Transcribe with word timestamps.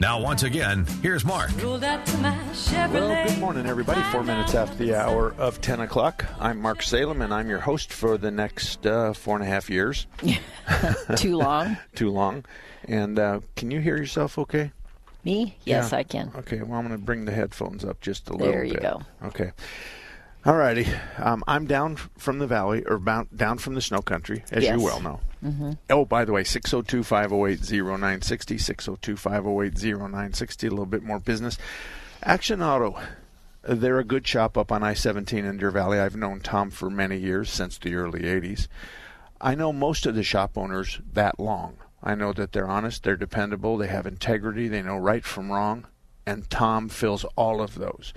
Now, 0.00 0.20
once 0.20 0.42
again, 0.42 0.86
here's 1.02 1.24
Mark. 1.24 1.50
Well, 1.62 1.78
good 1.78 3.38
morning, 3.38 3.66
everybody. 3.66 4.02
Four 4.12 4.22
minutes 4.22 4.54
after 4.54 4.76
the 4.76 4.94
hour 4.94 5.34
of 5.38 5.60
10 5.60 5.80
o'clock. 5.80 6.24
I'm 6.40 6.60
Mark 6.60 6.82
Salem, 6.82 7.22
and 7.22 7.32
I'm 7.32 7.48
your 7.48 7.60
host 7.60 7.92
for 7.92 8.18
the 8.18 8.30
next 8.30 8.86
uh, 8.86 9.12
four 9.12 9.36
and 9.36 9.44
a 9.44 9.48
half 9.48 9.70
years. 9.70 10.06
Too 11.16 11.36
long? 11.36 11.76
Too 11.94 12.10
long. 12.10 12.44
And 12.86 13.18
uh, 13.18 13.40
can 13.56 13.70
you 13.70 13.80
hear 13.80 13.96
yourself 13.96 14.38
okay? 14.38 14.72
Me? 15.24 15.56
Yes, 15.64 15.92
Yeah. 15.92 15.98
I 15.98 16.02
can. 16.02 16.30
Okay, 16.36 16.62
well, 16.62 16.78
I'm 16.78 16.86
going 16.86 16.98
to 16.98 17.04
bring 17.04 17.24
the 17.24 17.32
headphones 17.32 17.84
up 17.84 18.00
just 18.00 18.28
a 18.28 18.32
little 18.32 18.52
There 18.52 18.64
you 18.64 18.74
bit. 18.74 18.82
go. 18.82 19.02
Okay. 19.24 19.52
All 20.46 20.56
righty. 20.56 20.86
Um, 21.18 21.42
I'm 21.46 21.66
down 21.66 21.96
from 21.96 22.38
the 22.38 22.46
valley, 22.46 22.84
or 22.86 22.98
bound, 22.98 23.28
down 23.34 23.56
from 23.58 23.74
the 23.74 23.80
snow 23.80 24.02
country, 24.02 24.44
as 24.52 24.62
Yes. 24.64 24.78
you 24.78 24.84
well 24.84 25.00
know. 25.00 25.20
Mm-hmm. 25.42 25.72
Oh, 25.90 26.04
by 26.04 26.24
the 26.24 26.32
way, 26.32 26.44
602 26.44 27.02
508 27.02 27.60
0960, 27.70 28.58
602 28.58 29.16
508 29.16 29.74
0960, 29.98 30.66
a 30.66 30.70
little 30.70 30.86
bit 30.86 31.02
more 31.02 31.18
business. 31.18 31.56
Action 32.22 32.62
Auto. 32.62 32.98
They're 33.66 33.98
a 33.98 34.04
good 34.04 34.26
shop 34.26 34.58
up 34.58 34.70
on 34.70 34.82
I 34.82 34.92
17 34.92 35.46
in 35.46 35.56
Deer 35.56 35.70
Valley. 35.70 35.98
I've 35.98 36.16
known 36.16 36.40
Tom 36.40 36.70
for 36.70 36.90
many 36.90 37.16
years, 37.16 37.48
since 37.48 37.78
the 37.78 37.94
early 37.94 38.20
80s. 38.20 38.68
I 39.40 39.54
know 39.54 39.72
most 39.72 40.04
of 40.04 40.14
the 40.14 40.22
shop 40.22 40.58
owners 40.58 41.00
that 41.14 41.40
long. 41.40 41.76
I 42.02 42.14
know 42.14 42.34
that 42.34 42.52
they're 42.52 42.68
honest, 42.68 43.02
they're 43.02 43.16
dependable, 43.16 43.78
they 43.78 43.86
have 43.86 44.06
integrity, 44.06 44.68
they 44.68 44.82
know 44.82 44.98
right 44.98 45.24
from 45.24 45.50
wrong, 45.50 45.86
and 46.26 46.48
Tom 46.50 46.90
fills 46.90 47.24
all 47.36 47.62
of 47.62 47.76
those. 47.76 48.12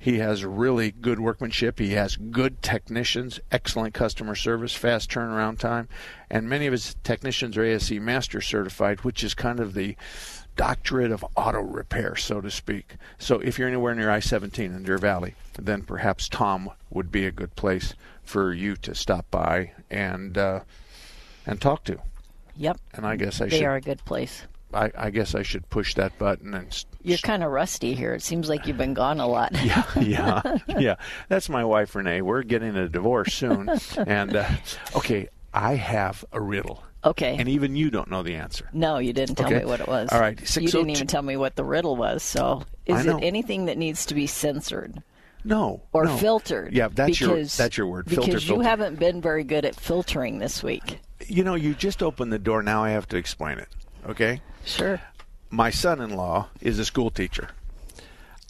He 0.00 0.18
has 0.18 0.46
really 0.46 0.92
good 0.92 1.20
workmanship. 1.20 1.78
He 1.78 1.90
has 1.90 2.16
good 2.16 2.62
technicians, 2.62 3.38
excellent 3.52 3.92
customer 3.92 4.34
service, 4.34 4.74
fast 4.74 5.10
turnaround 5.10 5.58
time, 5.58 5.88
and 6.30 6.48
many 6.48 6.66
of 6.66 6.72
his 6.72 6.96
technicians 7.04 7.54
are 7.58 7.62
ASE 7.62 7.92
Master 7.92 8.40
certified, 8.40 9.00
which 9.00 9.22
is 9.22 9.34
kind 9.34 9.60
of 9.60 9.74
the 9.74 9.96
doctorate 10.56 11.12
of 11.12 11.22
auto 11.36 11.60
repair, 11.60 12.16
so 12.16 12.40
to 12.40 12.50
speak. 12.50 12.96
So 13.18 13.40
if 13.40 13.58
you're 13.58 13.68
anywhere 13.68 13.94
near 13.94 14.10
I-17 14.10 14.58
in 14.58 14.82
Deer 14.84 14.96
Valley, 14.96 15.34
then 15.58 15.82
perhaps 15.82 16.30
Tom 16.30 16.70
would 16.88 17.12
be 17.12 17.26
a 17.26 17.30
good 17.30 17.54
place 17.54 17.94
for 18.22 18.54
you 18.54 18.76
to 18.76 18.94
stop 18.94 19.30
by 19.30 19.72
and 19.90 20.38
uh, 20.38 20.60
and 21.44 21.60
talk 21.60 21.84
to. 21.84 21.98
Yep. 22.56 22.80
And 22.94 23.06
I 23.06 23.16
guess 23.16 23.42
I 23.42 23.44
They 23.44 23.50
should. 23.50 23.60
They 23.60 23.66
are 23.66 23.76
a 23.76 23.80
good 23.82 24.02
place. 24.06 24.44
I, 24.72 24.90
I 24.96 25.10
guess 25.10 25.34
I 25.34 25.42
should 25.42 25.68
push 25.68 25.94
that 25.96 26.18
button 26.18 26.54
and. 26.54 26.86
You're 27.02 27.18
kind 27.18 27.42
of 27.42 27.50
rusty 27.50 27.94
here. 27.94 28.12
It 28.14 28.22
seems 28.22 28.48
like 28.48 28.66
you've 28.66 28.76
been 28.76 28.94
gone 28.94 29.20
a 29.20 29.26
lot. 29.26 29.52
yeah, 29.64 29.84
yeah, 29.98 30.56
yeah. 30.78 30.94
That's 31.28 31.48
my 31.48 31.64
wife, 31.64 31.94
Renee. 31.94 32.20
We're 32.22 32.42
getting 32.42 32.76
a 32.76 32.88
divorce 32.88 33.32
soon, 33.34 33.70
and 33.96 34.36
uh, 34.36 34.48
okay, 34.96 35.28
I 35.54 35.74
have 35.76 36.24
a 36.32 36.40
riddle, 36.40 36.82
Okay. 37.04 37.36
and 37.38 37.48
even 37.48 37.74
you 37.76 37.90
don't 37.90 38.10
know 38.10 38.22
the 38.22 38.34
answer. 38.36 38.68
no, 38.72 38.98
you 38.98 39.12
didn't 39.12 39.36
tell 39.36 39.46
Okay. 39.46 39.60
me 39.60 39.64
what 39.64 39.80
it 39.80 39.88
was. 39.88 40.10
All 40.12 40.20
right, 40.20 40.38
You 40.56 40.68
didn't 40.68 40.90
even 40.90 41.06
tell 41.06 41.22
me 41.22 41.36
what 41.36 41.56
the 41.56 41.64
riddle 41.64 41.96
was. 41.96 42.22
So, 42.22 42.62
is 42.86 43.06
it 43.06 43.16
anything 43.22 43.64
that 43.66 43.78
needs 43.78 44.04
to 44.06 44.14
be 44.14 44.26
censored 44.26 45.02
No, 45.42 45.80
or 45.94 46.04
no. 46.04 46.16
filtered? 46.18 46.72
Yeah, 46.74 46.88
that's 46.92 47.18
your 47.20 47.30
because, 47.36 47.56
that's 47.56 47.76
your 47.78 47.86
word. 47.86 48.06
Because 48.06 48.44
you 48.44 48.56
filter. 48.56 48.62
haven't 48.68 48.98
been 48.98 49.20
very 49.22 49.44
good 49.44 49.64
at 49.64 49.74
filtering 49.74 50.38
this 50.38 50.62
week. 50.62 50.98
You 51.26 51.44
know, 51.44 51.54
you 51.54 51.72
just 51.74 52.02
opened 52.02 52.32
the 52.32 52.38
door. 52.38 52.62
Now 52.62 52.84
I 52.84 52.90
have 52.90 53.08
to 53.08 53.16
explain 53.16 53.58
it. 53.58 53.68
Okay. 54.06 54.40
Sure. 54.64 55.00
My 55.50 55.70
son-in-law 55.70 56.48
is 56.60 56.78
a 56.78 56.84
school 56.84 57.10
teacher. 57.10 57.50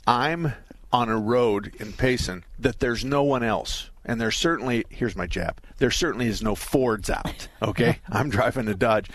I'm 0.06 0.53
on 0.93 1.09
a 1.09 1.19
road 1.19 1.75
in 1.78 1.93
Payson 1.93 2.44
that 2.59 2.81
there's 2.81 3.05
no 3.05 3.22
one 3.22 3.43
else. 3.43 3.91
And 4.05 4.21
there's 4.21 4.37
certainly 4.37 4.84
here's 4.88 5.15
my 5.16 5.27
jab. 5.27 5.60
There 5.78 5.91
certainly 5.91 6.27
is 6.27 6.43
no 6.43 6.55
Fords 6.55 7.10
out. 7.10 7.49
Okay? 7.62 7.99
I'm 8.09 8.31
driving 8.31 8.69
a 8.69 8.75
Dodge. 8.75 9.10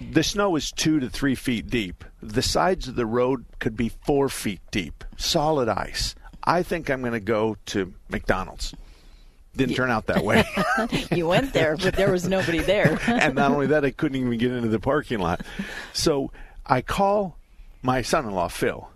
The 0.00 0.22
snow 0.22 0.54
is 0.54 0.70
two 0.70 1.00
to 1.00 1.10
three 1.10 1.34
feet 1.34 1.68
deep. 1.68 2.04
The 2.22 2.40
sides 2.40 2.86
of 2.86 2.94
the 2.94 3.04
road 3.04 3.44
could 3.58 3.76
be 3.76 3.88
four 3.88 4.28
feet 4.28 4.60
deep. 4.70 5.02
Solid 5.16 5.68
ice. 5.68 6.14
I 6.44 6.62
think 6.62 6.88
I'm 6.88 7.02
gonna 7.02 7.18
go 7.18 7.56
to 7.66 7.92
McDonald's. 8.08 8.74
Didn't 9.56 9.74
turn 9.74 9.90
out 9.90 10.06
that 10.06 10.24
way. 10.24 10.44
You 11.10 11.26
went 11.26 11.52
there, 11.52 11.76
but 11.76 11.94
there 11.94 12.10
was 12.10 12.28
nobody 12.28 12.58
there. 12.58 12.98
and 13.06 13.34
not 13.34 13.50
only 13.50 13.68
that, 13.68 13.84
I 13.84 13.90
couldn't 13.90 14.16
even 14.16 14.36
get 14.38 14.52
into 14.52 14.68
the 14.68 14.80
parking 14.80 15.18
lot. 15.18 15.42
So 15.92 16.30
I 16.66 16.80
call 16.82 17.36
my 17.82 18.02
son-in-law 18.02 18.48
Phil, 18.48 18.88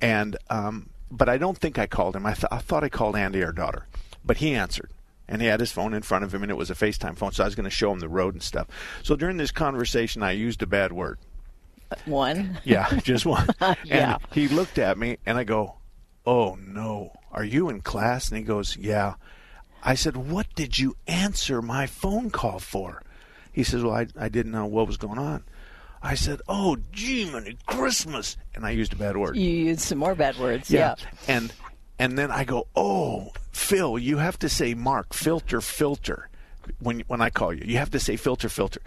and 0.00 0.36
um, 0.48 0.88
but 1.10 1.28
I 1.28 1.36
don't 1.38 1.58
think 1.58 1.78
I 1.78 1.86
called 1.86 2.16
him. 2.16 2.24
I, 2.26 2.32
th- 2.34 2.46
I 2.50 2.58
thought 2.58 2.82
I 2.84 2.88
called 2.88 3.16
Andy, 3.16 3.42
our 3.44 3.52
daughter, 3.52 3.86
but 4.24 4.38
he 4.38 4.54
answered. 4.54 4.90
And 5.28 5.40
he 5.40 5.46
had 5.46 5.60
his 5.60 5.70
phone 5.70 5.94
in 5.94 6.02
front 6.02 6.24
of 6.24 6.34
him, 6.34 6.42
and 6.42 6.50
it 6.50 6.56
was 6.56 6.70
a 6.70 6.74
FaceTime 6.74 7.16
phone, 7.16 7.30
so 7.30 7.44
I 7.44 7.46
was 7.46 7.54
going 7.54 7.62
to 7.64 7.70
show 7.70 7.92
him 7.92 8.00
the 8.00 8.08
road 8.08 8.34
and 8.34 8.42
stuff. 8.42 8.66
So 9.04 9.14
during 9.14 9.36
this 9.36 9.52
conversation, 9.52 10.24
I 10.24 10.32
used 10.32 10.60
a 10.60 10.66
bad 10.66 10.90
word. 10.92 11.18
One. 12.04 12.58
Yeah, 12.64 12.88
just 13.04 13.26
one. 13.26 13.46
Yeah. 13.84 14.14
And 14.14 14.22
he 14.32 14.48
looked 14.48 14.78
at 14.78 14.98
me, 14.98 15.18
and 15.26 15.38
I 15.38 15.44
go, 15.44 15.76
"Oh 16.26 16.56
no, 16.60 17.12
are 17.30 17.44
you 17.44 17.68
in 17.68 17.80
class?" 17.80 18.28
And 18.28 18.38
he 18.38 18.44
goes, 18.44 18.76
"Yeah." 18.76 19.14
I 19.84 19.94
said, 19.94 20.16
"What 20.16 20.46
did 20.56 20.78
you 20.80 20.96
answer 21.06 21.62
my 21.62 21.86
phone 21.86 22.30
call 22.30 22.58
for?" 22.58 23.02
He 23.52 23.62
says, 23.62 23.84
"Well, 23.84 23.94
I, 23.94 24.08
I 24.18 24.28
didn't 24.28 24.50
know 24.52 24.66
what 24.66 24.88
was 24.88 24.96
going 24.96 25.18
on." 25.18 25.44
I 26.02 26.14
said, 26.14 26.40
"Oh, 26.48 26.76
gee, 26.92 27.30
many 27.30 27.56
Christmas," 27.66 28.36
and 28.54 28.64
I 28.64 28.70
used 28.70 28.92
a 28.92 28.96
bad 28.96 29.16
word. 29.16 29.36
You 29.36 29.50
used 29.50 29.80
some 29.80 29.98
more 29.98 30.14
bad 30.14 30.38
words. 30.38 30.70
Yeah. 30.70 30.94
And 31.28 31.52
and 31.98 32.16
then 32.18 32.30
I 32.30 32.44
go, 32.44 32.66
"Oh, 32.74 33.32
Phil, 33.52 33.98
you 33.98 34.16
have 34.18 34.38
to 34.40 34.48
say 34.48 34.74
Mark 34.74 35.12
filter 35.12 35.60
filter 35.60 36.28
when 36.78 37.00
when 37.06 37.20
I 37.20 37.30
call 37.30 37.52
you. 37.52 37.64
You 37.66 37.78
have 37.78 37.90
to 37.90 38.00
say 38.00 38.16
filter 38.16 38.48
filter." 38.48 38.80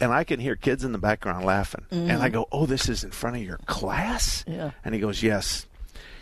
And 0.00 0.12
I 0.12 0.24
can 0.24 0.40
hear 0.40 0.56
kids 0.56 0.82
in 0.82 0.92
the 0.92 0.98
background 0.98 1.44
laughing. 1.44 1.84
And 1.90 2.22
I 2.22 2.30
go, 2.30 2.48
"Oh, 2.50 2.66
this 2.66 2.88
is 2.88 3.04
in 3.04 3.10
front 3.10 3.36
of 3.36 3.42
your 3.42 3.58
class?" 3.66 4.42
Mm-hmm. 4.44 4.52
Yeah. 4.58 4.70
And 4.84 4.94
he 4.94 5.00
goes, 5.00 5.22
"Yes." 5.22 5.66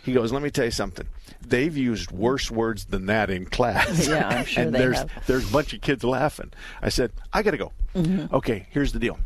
He 0.02 0.12
goes, 0.12 0.32
"Let 0.32 0.42
me 0.42 0.50
tell 0.50 0.64
you 0.64 0.70
something. 0.70 1.06
They've 1.46 1.76
used 1.76 2.10
worse 2.10 2.50
words 2.50 2.86
than 2.86 3.06
that 3.06 3.30
in 3.30 3.46
class." 3.46 4.08
Yeah, 4.08 4.28
I'm 4.28 4.44
sure 4.46 4.64
and 4.64 4.74
they 4.74 4.78
there's 4.80 4.98
have. 4.98 5.26
there's 5.26 5.48
a 5.48 5.52
bunch 5.52 5.72
of 5.72 5.80
kids 5.80 6.02
laughing. 6.04 6.50
I 6.82 6.88
said, 6.90 7.12
"I 7.32 7.42
got 7.42 7.52
to 7.52 7.56
go." 7.58 7.72
Mm-hmm. 7.94 8.34
Okay, 8.34 8.66
here's 8.70 8.92
the 8.92 8.98
deal 8.98 9.18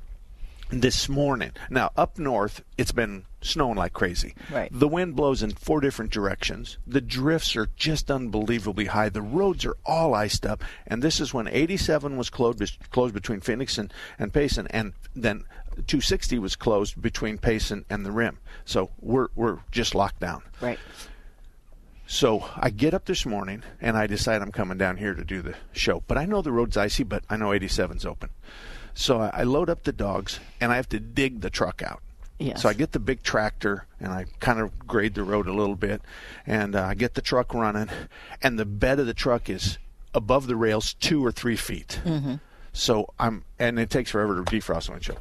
this 0.73 1.09
morning. 1.09 1.53
Now, 1.69 1.91
up 1.97 2.19
north, 2.19 2.65
it's 2.79 2.93
been 2.93 3.25
snowing 3.43 3.77
like 3.77 3.93
crazy. 3.93 4.35
Right. 4.51 4.71
The 4.73 4.89
wind 4.89 5.15
blows 5.15 5.43
in 5.43 5.51
four 5.51 5.81
different 5.81 6.11
directions. 6.11 6.79
The 6.87 7.01
drifts 7.01 7.55
are 7.57 7.69
just 7.77 8.11
unbelievably 8.11 8.87
high. 8.87 9.11
The 9.11 9.23
roads 9.23 9.67
are 9.67 9.77
all 9.85 10.15
iced 10.15 10.47
up. 10.47 10.65
And 10.87 11.03
this 11.03 11.21
is 11.21 11.35
when 11.35 11.47
87 11.47 12.17
was 12.17 12.31
closed, 12.31 12.79
closed 12.91 13.15
between 13.15 13.41
Phoenix 13.41 13.77
and, 13.77 13.93
and 14.19 14.33
Payson, 14.33 14.67
and 14.69 14.95
then 15.15 15.45
260 15.75 16.39
was 16.39 16.57
closed 16.57 17.01
between 17.01 17.39
Payson 17.39 17.85
and 17.91 18.07
the 18.07 18.13
rim. 18.13 18.39
So 18.65 18.91
we're, 19.01 19.29
we're 19.35 19.59
just 19.71 19.95
locked 19.95 20.21
down. 20.21 20.43
Right. 20.61 20.79
So 22.07 22.45
I 22.57 22.71
get 22.71 22.95
up 22.95 23.05
this 23.05 23.25
morning 23.25 23.63
and 23.81 23.97
I 23.97 24.07
decide 24.07 24.43
I'm 24.43 24.53
coming 24.53 24.79
down 24.79 24.97
here 24.97 25.15
to 25.15 25.25
do 25.25 25.43
the 25.43 25.55
show. 25.73 26.03
But 26.07 26.19
I 26.19 26.25
know 26.27 26.43
the 26.43 26.53
road's 26.53 26.77
icy, 26.77 27.05
but 27.05 27.25
I 27.29 27.37
know 27.37 27.51
87's 27.51 28.05
open. 28.05 28.31
So 28.95 29.21
I, 29.21 29.43
load 29.45 29.71
up 29.71 29.85
the 29.85 29.93
dogs 29.93 30.39
and 30.61 30.71
I 30.73 30.77
have 30.77 30.89
to 30.91 31.01
dig 31.01 31.41
the 31.41 31.51
truck 31.51 31.83
out. 31.83 32.03
Yes. 32.39 32.61
So 32.63 32.69
I 32.69 32.73
get 32.75 32.93
the 32.93 32.99
big 32.99 33.23
tractor 33.23 33.87
and 34.01 34.13
I 34.13 34.27
kind 34.41 34.59
of 34.61 34.87
grade 34.87 35.15
the 35.15 35.23
road 35.23 35.47
a 35.47 35.53
little 35.53 35.77
bit, 35.77 36.03
and 36.47 36.75
uh, 36.75 36.85
I 36.85 36.95
get 36.95 37.15
the 37.15 37.23
truck 37.23 37.55
running, 37.55 37.89
and 38.43 38.59
the 38.59 38.65
bed 38.65 38.99
of 38.99 39.07
the 39.07 39.15
truck 39.15 39.49
is 39.49 39.79
above 40.13 40.47
the 40.47 40.57
rails 40.57 40.95
two 40.95 41.25
or 41.25 41.31
three 41.31 41.57
feet. 41.57 42.01
Mm-hmm. 42.05 42.35
So 42.73 43.13
I'm, 43.19 43.45
and 43.59 43.79
it 43.79 43.91
takes 43.91 44.11
forever 44.11 44.43
to 44.43 44.51
defrost 44.51 44.87
the 44.87 44.93
windshield. 44.93 45.21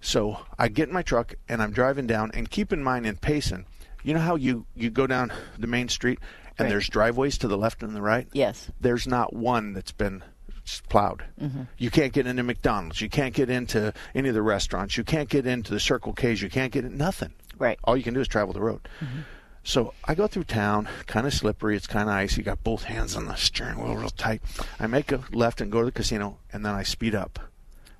So 0.00 0.40
I 0.58 0.68
get 0.68 0.88
in 0.88 0.94
my 0.94 1.02
truck 1.02 1.34
and 1.48 1.62
I'm 1.62 1.72
driving 1.72 2.06
down, 2.06 2.30
and 2.34 2.50
keep 2.50 2.72
in 2.72 2.82
mind 2.82 3.06
in 3.06 3.16
Payson, 3.16 3.64
you 4.02 4.14
know 4.14 4.20
how 4.20 4.36
you 4.36 4.66
you 4.74 4.90
go 4.90 5.06
down 5.06 5.32
the 5.58 5.66
main 5.66 5.88
street 5.88 6.18
and 6.58 6.66
Right. 6.66 6.70
there's 6.70 6.88
driveways 6.88 7.38
to 7.38 7.48
the 7.48 7.56
left 7.58 7.82
and 7.82 7.94
the 7.96 8.02
right. 8.02 8.26
Yes. 8.32 8.70
There's 8.80 9.06
not 9.06 9.32
one 9.34 9.72
that's 9.72 9.92
been 9.92 10.22
s- 10.70 10.82
plowed. 10.88 11.24
Mm-hmm. 11.40 11.62
You 11.78 11.90
can't 11.90 12.12
get 12.12 12.26
into 12.26 12.42
McDonald's. 12.42 13.00
You 13.00 13.08
can't 13.08 13.34
get 13.34 13.50
into 13.50 13.92
any 14.14 14.28
of 14.28 14.34
the 14.34 14.42
restaurants. 14.42 14.96
You 14.96 15.04
can't 15.04 15.28
get 15.28 15.46
into 15.46 15.72
the 15.72 15.80
Circle 15.80 16.12
K's. 16.12 16.40
You 16.42 16.50
can't 16.50 16.72
get 16.72 16.84
in 16.84 16.96
nothing. 16.96 17.32
Right. 17.58 17.78
All 17.84 17.96
you 17.96 18.02
can 18.02 18.14
do 18.14 18.20
is 18.20 18.28
travel 18.28 18.52
the 18.54 18.60
road. 18.60 18.88
Mm-hmm. 19.00 19.20
So 19.62 19.92
I 20.06 20.14
go 20.14 20.26
through 20.26 20.44
town, 20.44 20.88
kind 21.06 21.26
of 21.26 21.34
slippery. 21.34 21.76
It's 21.76 21.86
kind 21.86 22.08
of 22.08 22.14
icy. 22.14 22.42
Got 22.42 22.64
both 22.64 22.84
hands 22.84 23.14
on 23.14 23.26
the 23.26 23.34
steering 23.34 23.78
wheel, 23.78 23.94
real 23.96 24.08
tight. 24.08 24.40
I 24.78 24.86
make 24.86 25.12
a 25.12 25.22
left 25.32 25.60
and 25.60 25.70
go 25.70 25.80
to 25.80 25.84
the 25.86 25.92
casino, 25.92 26.38
and 26.50 26.64
then 26.64 26.74
I 26.74 26.82
speed 26.82 27.14
up, 27.14 27.38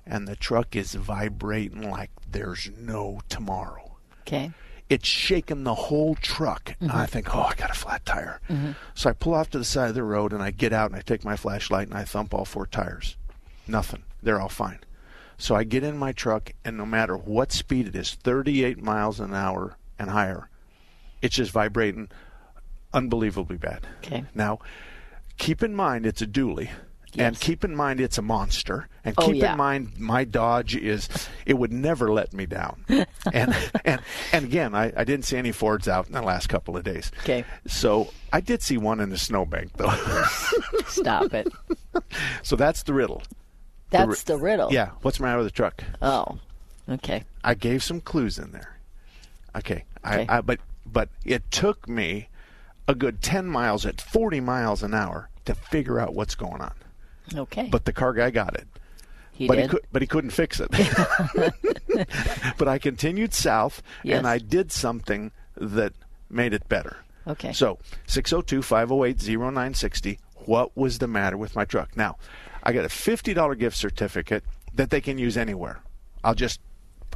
and 0.03 0.27
the 0.27 0.35
truck 0.35 0.75
is 0.75 0.95
vibrating 0.95 1.87
like 1.89 2.09
there's 2.29 2.71
no 2.75 3.21
tomorrow. 3.29 3.97
Okay. 4.21 4.51
It's 4.91 5.07
shaking 5.07 5.63
the 5.63 5.73
whole 5.73 6.15
truck. 6.15 6.75
And 6.81 6.91
I 6.91 6.95
mm-hmm. 6.95 7.05
think, 7.05 7.35
oh, 7.35 7.43
I 7.43 7.55
got 7.55 7.71
a 7.71 7.73
flat 7.73 8.05
tire. 8.05 8.41
Mm-hmm. 8.49 8.71
So 8.93 9.09
I 9.09 9.13
pull 9.13 9.33
off 9.33 9.49
to 9.51 9.57
the 9.57 9.63
side 9.63 9.89
of 9.89 9.95
the 9.95 10.03
road, 10.03 10.33
and 10.33 10.43
I 10.43 10.51
get 10.51 10.73
out, 10.73 10.91
and 10.91 10.99
I 10.99 11.01
take 11.01 11.23
my 11.23 11.37
flashlight, 11.37 11.87
and 11.87 11.97
I 11.97 12.03
thump 12.03 12.33
all 12.33 12.45
four 12.45 12.67
tires. 12.67 13.15
Nothing. 13.67 14.03
They're 14.21 14.41
all 14.41 14.49
fine. 14.49 14.79
So 15.37 15.55
I 15.55 15.63
get 15.63 15.83
in 15.83 15.97
my 15.97 16.11
truck, 16.11 16.51
and 16.65 16.77
no 16.77 16.85
matter 16.85 17.15
what 17.15 17.51
speed 17.51 17.87
it 17.87 17.95
is, 17.95 18.13
38 18.13 18.83
miles 18.83 19.19
an 19.19 19.33
hour 19.33 19.77
and 19.97 20.09
higher, 20.09 20.49
it's 21.21 21.35
just 21.35 21.51
vibrating 21.51 22.09
unbelievably 22.93 23.57
bad. 23.57 23.87
Okay. 24.03 24.25
Now, 24.35 24.59
keep 25.37 25.63
in 25.63 25.73
mind 25.73 26.05
it's 26.05 26.21
a 26.21 26.27
dually. 26.27 26.69
And 27.17 27.39
keep 27.39 27.63
in 27.63 27.75
mind 27.75 27.99
it's 27.99 28.17
a 28.17 28.21
monster. 28.21 28.87
And 29.03 29.15
Oh, 29.17 29.25
keep 29.27 29.37
yeah. 29.37 29.51
in 29.51 29.57
mind 29.57 29.99
my 29.99 30.23
Dodge 30.23 30.75
is 30.75 31.09
it 31.45 31.55
would 31.55 31.71
never 31.73 32.11
let 32.11 32.33
me 32.33 32.45
down. 32.45 32.85
and 33.33 33.55
and 33.83 34.01
and 34.31 34.45
again, 34.45 34.73
I, 34.75 34.93
I 34.95 35.03
didn't 35.03 35.25
see 35.25 35.37
any 35.37 35.51
Fords 35.51 35.87
out 35.87 36.07
in 36.07 36.13
the 36.13 36.21
last 36.21 36.47
couple 36.47 36.77
of 36.77 36.83
days. 36.83 37.11
Okay. 37.23 37.43
So 37.67 38.09
I 38.31 38.39
did 38.39 38.61
see 38.61 38.77
one 38.77 38.99
in 38.99 39.09
the 39.09 39.17
snowbank 39.17 39.73
though. 39.73 39.89
Stop 40.87 41.33
it. 41.33 41.47
so 42.43 42.55
that's 42.55 42.83
the 42.83 42.93
riddle. 42.93 43.23
That's 43.89 44.23
the 44.23 44.37
riddle. 44.37 44.71
Yeah. 44.71 44.91
What's 45.01 45.17
the 45.17 45.23
matter 45.23 45.37
with 45.39 45.47
the 45.47 45.51
truck? 45.51 45.83
Oh. 46.01 46.37
Okay. 46.89 47.23
I 47.43 47.55
gave 47.55 47.83
some 47.83 47.99
clues 48.01 48.37
in 48.37 48.51
there. 48.51 48.77
Okay. 49.55 49.83
Okay. 50.05 50.25
I, 50.29 50.37
I 50.37 50.41
but 50.41 50.59
but 50.85 51.09
it 51.25 51.49
took 51.51 51.87
me 51.89 52.29
a 52.87 52.95
good 52.95 53.21
ten 53.21 53.47
miles 53.47 53.85
at 53.85 53.99
forty 53.99 54.39
miles 54.39 54.81
an 54.81 54.93
hour 54.93 55.29
to 55.45 55.53
figure 55.55 55.99
out 55.99 56.13
what's 56.13 56.35
going 56.35 56.61
on. 56.61 56.73
Okay. 57.35 57.67
But 57.71 57.85
the 57.85 57.93
car 57.93 58.13
guy 58.13 58.29
got 58.31 58.55
it. 58.55 58.67
he 59.31 59.47
but 59.47 59.55
did. 59.55 59.61
he 59.63 59.67
could 59.69 59.81
but 59.91 60.01
he 60.01 60.07
couldn't 60.07 60.31
fix 60.31 60.59
it. 60.59 60.69
but 62.57 62.67
I 62.67 62.77
continued 62.79 63.33
south 63.33 63.81
Yes. 64.03 64.17
and 64.17 64.27
I 64.27 64.37
did 64.37 64.71
something 64.71 65.31
that 65.55 65.93
made 66.29 66.53
it 66.53 66.67
better. 66.69 66.97
Okay. 67.27 67.53
So 67.53 67.77
602-508-0960. 68.07 70.17
What 70.45 70.75
was 70.75 70.97
the 70.99 71.07
matter 71.07 71.37
with 71.37 71.55
my 71.55 71.65
truck? 71.65 71.95
Now, 71.95 72.17
I 72.63 72.73
got 72.73 72.83
a 72.85 72.89
fifty 72.89 73.33
dollar 73.33 73.55
gift 73.55 73.77
certificate 73.77 74.43
that 74.73 74.89
they 74.89 75.01
can 75.01 75.17
use 75.19 75.37
anywhere. 75.37 75.79
I'll 76.23 76.33
just 76.35 76.59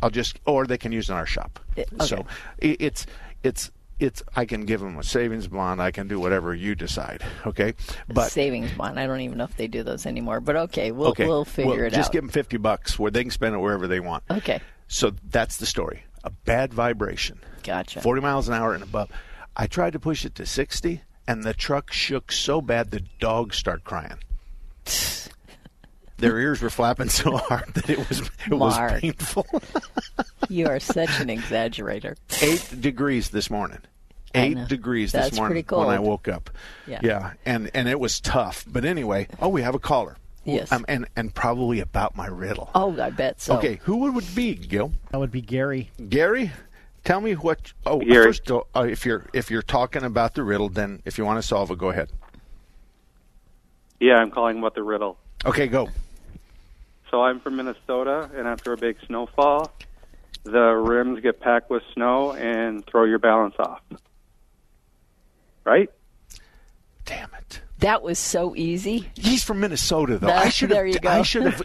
I'll 0.04 0.10
just 0.12 0.40
or 0.46 0.68
they 0.68 0.78
can 0.78 0.92
use 0.92 1.10
in 1.10 1.16
our 1.16 1.26
shop. 1.26 1.60
I- 1.78 1.86
So 2.06 2.18
okay. 2.62 2.72
it's 2.80 3.06
it's 3.44 3.72
it's 4.00 4.24
I 4.36 4.46
can 4.46 4.66
give 4.66 4.82
them 4.82 4.98
a 4.98 5.04
savings 5.04 5.48
bond. 5.48 5.82
I 5.82 5.92
can 5.92 6.08
do 6.08 6.20
whatever 6.20 6.54
you 6.54 6.76
decide. 6.76 7.24
Okay, 7.46 7.74
but 8.08 8.32
savings 8.32 8.72
bond. 8.74 9.00
I 9.00 9.08
don't 9.08 9.22
even 9.22 9.38
know 9.38 9.46
if 9.46 9.56
they 9.56 9.68
do 9.68 9.84
those 9.84 10.06
anymore. 10.06 10.40
But 10.40 10.56
okay, 10.56 10.92
we'll 10.92 11.10
okay, 11.10 11.28
we'll 11.28 11.46
figure 11.46 11.72
well, 11.72 11.80
it 11.80 11.90
just 11.90 11.96
out. 11.96 12.00
Just 12.00 12.12
give 12.12 12.24
them 12.24 12.30
fifty 12.30 12.58
bucks 12.58 13.00
where 13.00 13.12
they 13.12 13.24
can 13.24 13.32
spend 13.32 13.56
it 13.56 13.60
wherever 13.60 13.88
they 13.88 14.00
want. 14.00 14.24
Okay. 14.30 14.62
So 14.88 15.14
that's 15.30 15.58
the 15.58 15.66
story. 15.66 16.04
A 16.24 16.30
bad 16.30 16.74
vibration. 16.74 17.40
Gotcha. 17.64 18.02
40 18.02 18.22
miles 18.22 18.48
an 18.48 18.54
hour 18.54 18.74
and 18.74 18.84
above. 18.84 19.10
I 19.56 19.68
tried 19.68 19.94
to 19.94 20.00
push 20.00 20.26
it 20.26 20.36
to 20.36 20.46
60, 20.46 21.02
and 21.28 21.44
the 21.44 21.54
truck 21.54 21.92
shook 21.92 22.32
so 22.32 22.62
bad 22.62 22.92
the 22.92 23.02
dogs 23.20 23.58
start 23.58 23.84
crying. 23.84 24.18
Their 26.26 26.40
ears 26.40 26.62
were 26.62 26.70
flapping 26.70 27.10
so 27.10 27.38
hard 27.38 27.74
that 27.74 27.90
it 27.90 28.10
was 28.10 28.20
it 28.50 28.54
was 28.54 29.00
painful. 29.00 29.46
You 30.50 30.68
are 30.68 30.80
such 30.80 31.20
an 31.20 31.28
exaggerator. 31.28 32.16
Eight 32.42 32.82
degrees 32.82 33.30
this 33.30 33.50
morning. 33.50 33.80
Eight 34.34 34.68
degrees 34.68 35.12
That's 35.14 35.30
this 35.30 35.40
morning 35.40 35.64
pretty 35.64 35.76
when 35.76 35.96
I 35.96 36.00
woke 36.00 36.28
up. 36.28 36.50
Yeah. 36.88 37.00
yeah, 37.02 37.34
and 37.46 37.70
and 37.74 37.88
it 37.88 38.00
was 38.00 38.20
tough. 38.20 38.66
But 38.68 38.84
anyway, 38.84 39.28
oh, 39.40 39.50
we 39.50 39.62
have 39.62 39.76
a 39.76 39.80
caller. 39.80 40.18
Yes. 40.44 40.72
um, 40.72 40.86
and 40.88 41.08
and 41.16 41.34
probably 41.34 41.80
about 41.80 42.16
my 42.16 42.28
riddle. 42.28 42.70
Oh, 42.76 43.00
I 43.00 43.10
bet 43.12 43.42
so. 43.42 43.58
Okay, 43.58 43.80
who 43.84 43.98
would 43.98 44.24
it 44.24 44.36
be, 44.36 44.56
Gil? 44.56 44.92
That 45.12 45.20
would 45.20 45.32
be 45.32 45.42
Gary. 45.42 45.90
Gary, 46.10 46.52
tell 47.04 47.22
me 47.22 47.34
what. 47.34 47.74
Oh, 47.86 48.00
Gary. 48.00 48.26
first, 48.26 48.52
uh, 48.52 48.62
if 48.82 49.06
you're 49.06 49.26
if 49.34 49.50
you're 49.50 49.62
talking 49.62 50.04
about 50.04 50.34
the 50.36 50.44
riddle, 50.44 50.70
then 50.70 51.02
if 51.06 51.18
you 51.18 51.26
want 51.26 51.42
to 51.42 51.48
solve 51.48 51.72
it, 51.72 51.78
go 51.78 51.90
ahead. 51.90 52.10
Yeah, 54.00 54.16
I'm 54.16 54.32
calling 54.32 54.58
about 54.60 54.76
the 54.76 54.84
riddle. 54.84 55.18
Okay, 55.46 55.68
go. 55.68 55.90
So 57.12 57.22
I'm 57.24 57.40
from 57.40 57.56
Minnesota, 57.58 58.30
and 58.36 58.48
after 58.48 58.74
a 58.74 58.78
big 58.78 58.98
snowfall, 59.08 59.72
the 60.44 60.72
rims 60.74 61.20
get 61.22 61.40
packed 61.40 61.70
with 61.70 61.84
snow 61.94 62.34
and 62.34 62.86
throw 62.86 63.04
your 63.06 63.20
balance 63.20 63.56
off. 63.60 63.82
Right? 65.64 65.90
Damn 67.06 67.30
it. 67.40 67.62
That 67.80 68.02
was 68.02 68.18
so 68.20 68.56
easy. 68.56 69.10
He's 69.16 69.44
from 69.44 69.60
Minnesota, 69.60 70.18
though. 70.18 70.28
That- 70.28 70.46
I 70.46 70.50
should 70.50 70.70
there 70.70 70.86
have. 70.86 70.94
you 70.96 71.00
go. 71.00 71.10
I 71.10 71.22
should 71.24 71.44
have. 71.44 71.62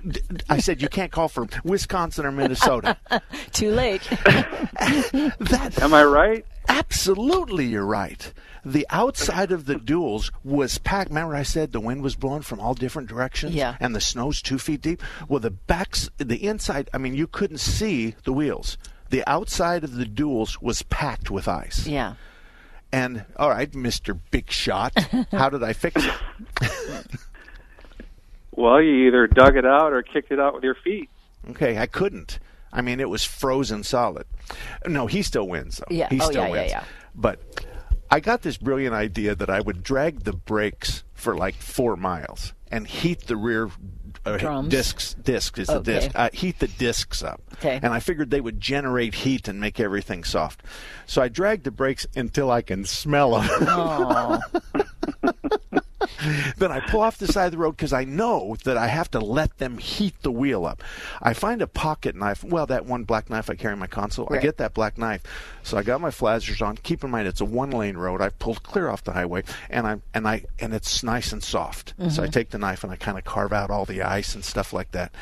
I 0.49 0.59
said 0.59 0.83
you 0.83 0.89
can't 0.89 1.13
call 1.13 1.29
from 1.29 1.49
Wisconsin 1.65 2.27
or 2.27 2.33
Minnesota. 2.33 2.97
Too 3.53 3.71
late. 3.71 4.03
that 4.11 5.79
Am 5.81 5.95
I 5.95 6.05
right? 6.05 6.45
absolutely, 6.69 7.67
you're 7.67 7.87
right. 7.87 8.33
The 8.65 8.87
outside 8.91 9.53
of 9.53 9.67
the 9.67 9.77
duals 9.77 10.31
was 10.45 10.79
packed. 10.79 11.11
Remember, 11.11 11.35
I 11.35 11.43
said 11.45 11.73
the 11.73 11.81
wind 11.81 12.03
was 12.03 12.15
blowing 12.17 12.43
from 12.43 12.61
all 12.61 12.75
different 12.75 13.09
directions. 13.09 13.55
Yeah. 13.55 13.77
And 13.81 13.95
the 13.95 14.01
snow's 14.01 14.43
two 14.43 14.59
feet 14.59 14.81
deep. 14.83 15.03
Well, 15.29 15.41
the 15.41 15.51
backs, 15.51 16.11
the 16.19 16.47
inside. 16.47 16.91
I 16.93 16.99
mean, 16.99 17.15
you 17.15 17.27
couldn't 17.27 17.59
see 17.59 18.15
the 18.25 18.33
wheels. 18.33 18.77
The 19.09 19.25
outside 19.27 19.83
of 19.83 19.97
the 19.97 20.05
duals 20.05 20.61
was 20.63 20.83
packed 20.83 21.31
with 21.31 21.49
ice. 21.49 21.87
yeah. 21.87 22.15
And 22.93 23.25
all 23.37 23.49
right, 23.51 23.73
Mister 23.73 24.15
Big 24.15 24.51
Shot, 24.51 24.93
how 25.31 25.49
did 25.49 25.63
I 25.63 25.73
fix 25.73 26.05
it? 26.05 26.13
Well, 28.53 28.83
you 28.83 29.07
either 29.07 29.27
dug 29.27 29.57
it 29.57 29.65
out 29.65 29.93
or 29.93 30.03
kicked 30.03 30.33
it 30.33 30.41
out 30.41 30.55
with 30.55 30.65
your 30.65 30.75
feet. 30.75 31.09
Okay, 31.51 31.79
I 31.79 31.87
couldn't. 31.87 32.39
I 32.73 32.83
mean, 32.83 33.01
it 33.01 33.09
was 33.09 33.25
frozen 33.25 33.83
solid. 33.85 34.27
No, 34.87 35.07
he 35.07 35.23
still 35.23 35.49
wins 35.49 35.79
though. 35.79 35.87
Yeah. 35.95 36.09
he 36.11 36.21
Oh, 36.21 36.25
still 36.31 36.43
yeah, 36.43 36.47
yeah, 36.47 36.53
wins. 36.53 36.71
yeah. 36.73 36.85
But 37.15 37.65
I 38.11 38.21
got 38.21 38.43
this 38.43 38.57
brilliant 38.57 38.95
idea 38.95 39.35
that 39.35 39.49
I 39.51 39.61
would 39.61 39.83
drag 39.83 40.21
the 40.25 40.33
brakes 40.33 41.05
for 41.15 41.37
like 41.37 41.55
four 41.57 41.97
miles 41.97 42.55
and 42.71 42.87
heat 42.87 43.27
the 43.27 43.37
rear 43.37 43.71
uh, 44.27 44.63
discs. 44.63 45.15
Disc 45.15 45.59
is 45.59 45.69
the 45.69 45.77
Okay. 45.77 45.93
disc. 46.01 46.11
Uh, 46.15 46.29
heat 46.33 46.59
the 46.59 46.67
discs 46.69 47.23
up. 47.23 47.41
Okay. 47.55 47.79
And 47.83 47.93
I 47.95 48.01
figured 48.01 48.31
they 48.31 48.41
would 48.41 48.61
generate 48.61 49.15
heat 49.15 49.47
and 49.49 49.61
make 49.61 49.79
everything 49.81 50.25
soft. 50.25 50.63
So 51.07 51.23
I 51.23 51.29
dragged 51.29 51.65
the 51.65 51.71
brakes 51.71 52.07
until 52.17 52.51
I 52.51 52.63
can 52.63 52.85
smell 52.85 53.41
them. 53.41 54.41
Then 56.57 56.71
I 56.73 56.81
pull 56.81 57.01
off 57.01 57.19
the 57.19 57.27
side 57.27 57.47
of 57.47 57.53
the 57.53 57.59
road 57.59 57.73
because 57.73 57.93
I 57.93 58.05
know 58.05 58.57
that 58.65 58.77
I 58.77 58.87
have 58.89 59.11
to 59.13 59.21
let 59.21 59.59
them 59.59 59.79
heat 59.79 60.15
the 60.23 60.31
wheel 60.31 60.65
up. 60.67 60.83
I 61.23 61.33
find 61.35 61.63
a 61.63 61.67
pocket 61.67 62.15
knife. 62.15 62.45
Well, 62.45 62.67
that 62.67 62.87
one 62.87 63.05
black 63.05 63.31
knife 63.31 63.49
I 63.51 63.55
carry 63.55 63.73
in 63.73 63.79
my 63.79 63.87
console. 63.87 64.29
I 64.31 64.39
get 64.39 64.57
that 64.59 64.75
black 64.75 64.99
knife. 64.99 65.23
So 65.63 65.77
I 65.79 65.83
got 65.83 66.01
my 66.01 66.11
flashers 66.11 66.61
on. 66.63 66.77
Keep 66.77 67.05
in 67.05 67.11
mind 67.11 67.29
it's 67.29 67.41
a 67.41 67.45
one 67.45 67.71
lane 67.71 67.97
road. 67.97 68.21
I've 68.21 68.39
pulled 68.39 68.63
clear 68.63 68.89
off 68.89 69.05
the 69.05 69.13
highway 69.13 69.43
and 69.69 69.87
I'm 69.87 70.03
and 70.15 70.27
I 70.29 70.45
and 70.59 70.73
it's 70.75 71.03
nice 71.03 71.33
and 71.33 71.43
soft. 71.43 71.95
So 72.11 72.23
I 72.23 72.27
take 72.27 72.51
the 72.51 72.59
knife 72.59 72.83
and 72.85 72.93
I 72.93 72.97
kind 72.97 73.19
of 73.19 73.25
carve 73.25 73.53
out 73.53 73.71
all 73.71 73.85
the 73.85 74.03
ice 74.03 74.35
and 74.35 74.45
stuff 74.45 74.73
like 74.73 74.91
that. 74.93 75.13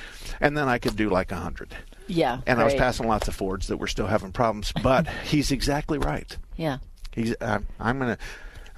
And 0.40 0.56
then 0.56 0.68
I 0.68 0.78
could 0.78 0.96
do 0.96 1.08
like 1.10 1.32
a 1.32 1.36
hundred. 1.36 1.74
yeah. 2.06 2.40
And 2.46 2.60
I 2.60 2.64
was 2.64 2.74
passing 2.74 3.06
lots 3.06 3.28
of 3.28 3.34
Fords 3.34 3.66
that 3.68 3.76
were 3.76 3.86
still 3.86 4.06
having 4.06 4.32
problems, 4.32 4.72
but 4.82 5.06
he's 5.24 5.50
exactly 5.52 5.98
right. 5.98 6.36
Yeah. 6.56 6.78
He's. 7.12 7.34
Uh, 7.40 7.60
I'm 7.80 7.98
gonna. 7.98 8.18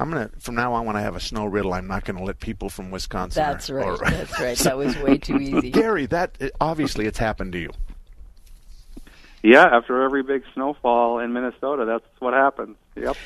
I'm 0.00 0.10
gonna. 0.10 0.30
From 0.38 0.54
now 0.54 0.72
on, 0.72 0.86
when 0.86 0.96
I 0.96 1.02
have 1.02 1.14
a 1.14 1.20
snow 1.20 1.44
riddle, 1.44 1.72
I'm 1.74 1.86
not 1.86 2.04
gonna 2.04 2.22
let 2.24 2.40
people 2.40 2.70
from 2.70 2.90
Wisconsin. 2.90 3.42
That's 3.42 3.68
or- 3.68 3.74
right. 3.76 3.86
or- 3.88 3.98
That's 3.98 4.40
right. 4.40 4.58
That 4.70 4.76
was 4.78 4.96
way 4.98 5.18
too 5.18 5.38
easy. 5.38 5.70
Gary, 5.72 6.06
that 6.06 6.38
obviously 6.60 7.06
it's 7.06 7.18
happened 7.18 7.52
to 7.52 7.58
you. 7.58 7.70
Yeah, 9.42 9.64
after 9.64 10.02
every 10.02 10.22
big 10.22 10.42
snowfall 10.54 11.18
in 11.18 11.32
Minnesota, 11.32 11.84
that's 11.86 12.04
what 12.18 12.34
happens. 12.34 12.76
Yep. 12.96 13.16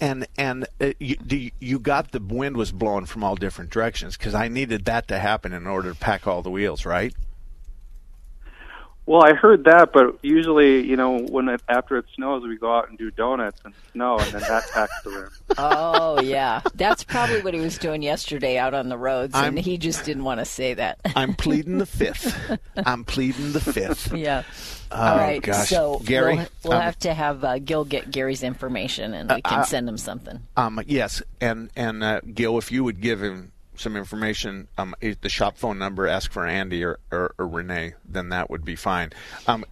And 0.00 0.26
and 0.36 0.66
uh, 0.80 0.92
you, 0.98 1.16
do 1.16 1.36
you, 1.36 1.50
you 1.60 1.78
got 1.78 2.10
the 2.12 2.20
wind 2.20 2.56
was 2.56 2.72
blowing 2.72 3.06
from 3.06 3.22
all 3.22 3.36
different 3.36 3.70
directions 3.70 4.16
because 4.16 4.34
I 4.34 4.48
needed 4.48 4.84
that 4.86 5.08
to 5.08 5.18
happen 5.18 5.52
in 5.52 5.66
order 5.66 5.90
to 5.92 5.98
pack 5.98 6.26
all 6.26 6.42
the 6.42 6.50
wheels, 6.50 6.84
right? 6.84 7.14
Well, 9.06 9.22
I 9.22 9.34
heard 9.34 9.64
that, 9.64 9.92
but 9.92 10.18
usually, 10.22 10.80
you 10.88 10.96
know, 10.96 11.18
when 11.18 11.48
it, 11.50 11.60
after 11.68 11.98
it 11.98 12.06
snows, 12.14 12.42
we 12.42 12.56
go 12.56 12.74
out 12.74 12.88
and 12.88 12.96
do 12.96 13.10
donuts 13.10 13.60
and 13.64 13.74
snow, 13.92 14.16
and 14.18 14.32
then 14.32 14.40
that 14.42 14.64
packs 14.72 15.02
the 15.02 15.10
room. 15.10 15.30
Oh 15.58 16.20
yeah, 16.22 16.62
that's 16.74 17.04
probably 17.04 17.42
what 17.42 17.52
he 17.54 17.60
was 17.60 17.76
doing 17.78 18.02
yesterday 18.02 18.56
out 18.58 18.72
on 18.74 18.88
the 18.88 18.96
roads, 18.96 19.34
I'm- 19.34 19.56
and 19.56 19.58
he 19.58 19.76
just 19.78 20.04
didn't 20.04 20.24
want 20.24 20.40
to 20.40 20.44
say 20.46 20.74
that. 20.74 20.98
I'm 21.16 21.34
pleading 21.34 21.78
the 21.78 21.86
fifth. 21.86 22.34
I'm 22.76 23.04
pleading 23.04 23.52
the 23.52 23.60
fifth. 23.60 24.12
yeah. 24.14 24.42
Oh, 24.90 24.96
All 25.02 25.16
right, 25.16 25.42
gosh. 25.42 25.68
so 25.68 26.00
Gary, 26.04 26.36
we'll, 26.36 26.46
we'll 26.64 26.72
um, 26.74 26.82
have 26.82 26.98
to 27.00 27.12
have 27.12 27.42
uh, 27.44 27.58
Gil 27.58 27.84
get 27.84 28.10
Gary's 28.10 28.42
information, 28.42 29.12
and 29.12 29.28
we 29.30 29.42
can 29.42 29.60
uh, 29.60 29.64
send 29.64 29.88
him 29.88 29.98
something. 29.98 30.40
Um, 30.56 30.80
yes, 30.86 31.22
and 31.40 31.70
and 31.76 32.02
uh, 32.02 32.20
Gil, 32.32 32.56
if 32.58 32.70
you 32.72 32.84
would 32.84 33.00
give 33.00 33.20
him 33.22 33.52
some 33.76 33.96
information, 33.96 34.68
um, 34.78 34.94
the 35.00 35.28
shop 35.28 35.56
phone 35.56 35.78
number, 35.78 36.06
ask 36.06 36.30
for 36.30 36.46
Andy 36.46 36.84
or, 36.84 36.98
or, 37.10 37.34
or 37.38 37.46
Renee, 37.48 37.94
then 38.04 38.28
that 38.30 38.50
would 38.50 38.64
be 38.64 38.76
fine. 38.76 39.10
Um, 39.46 39.64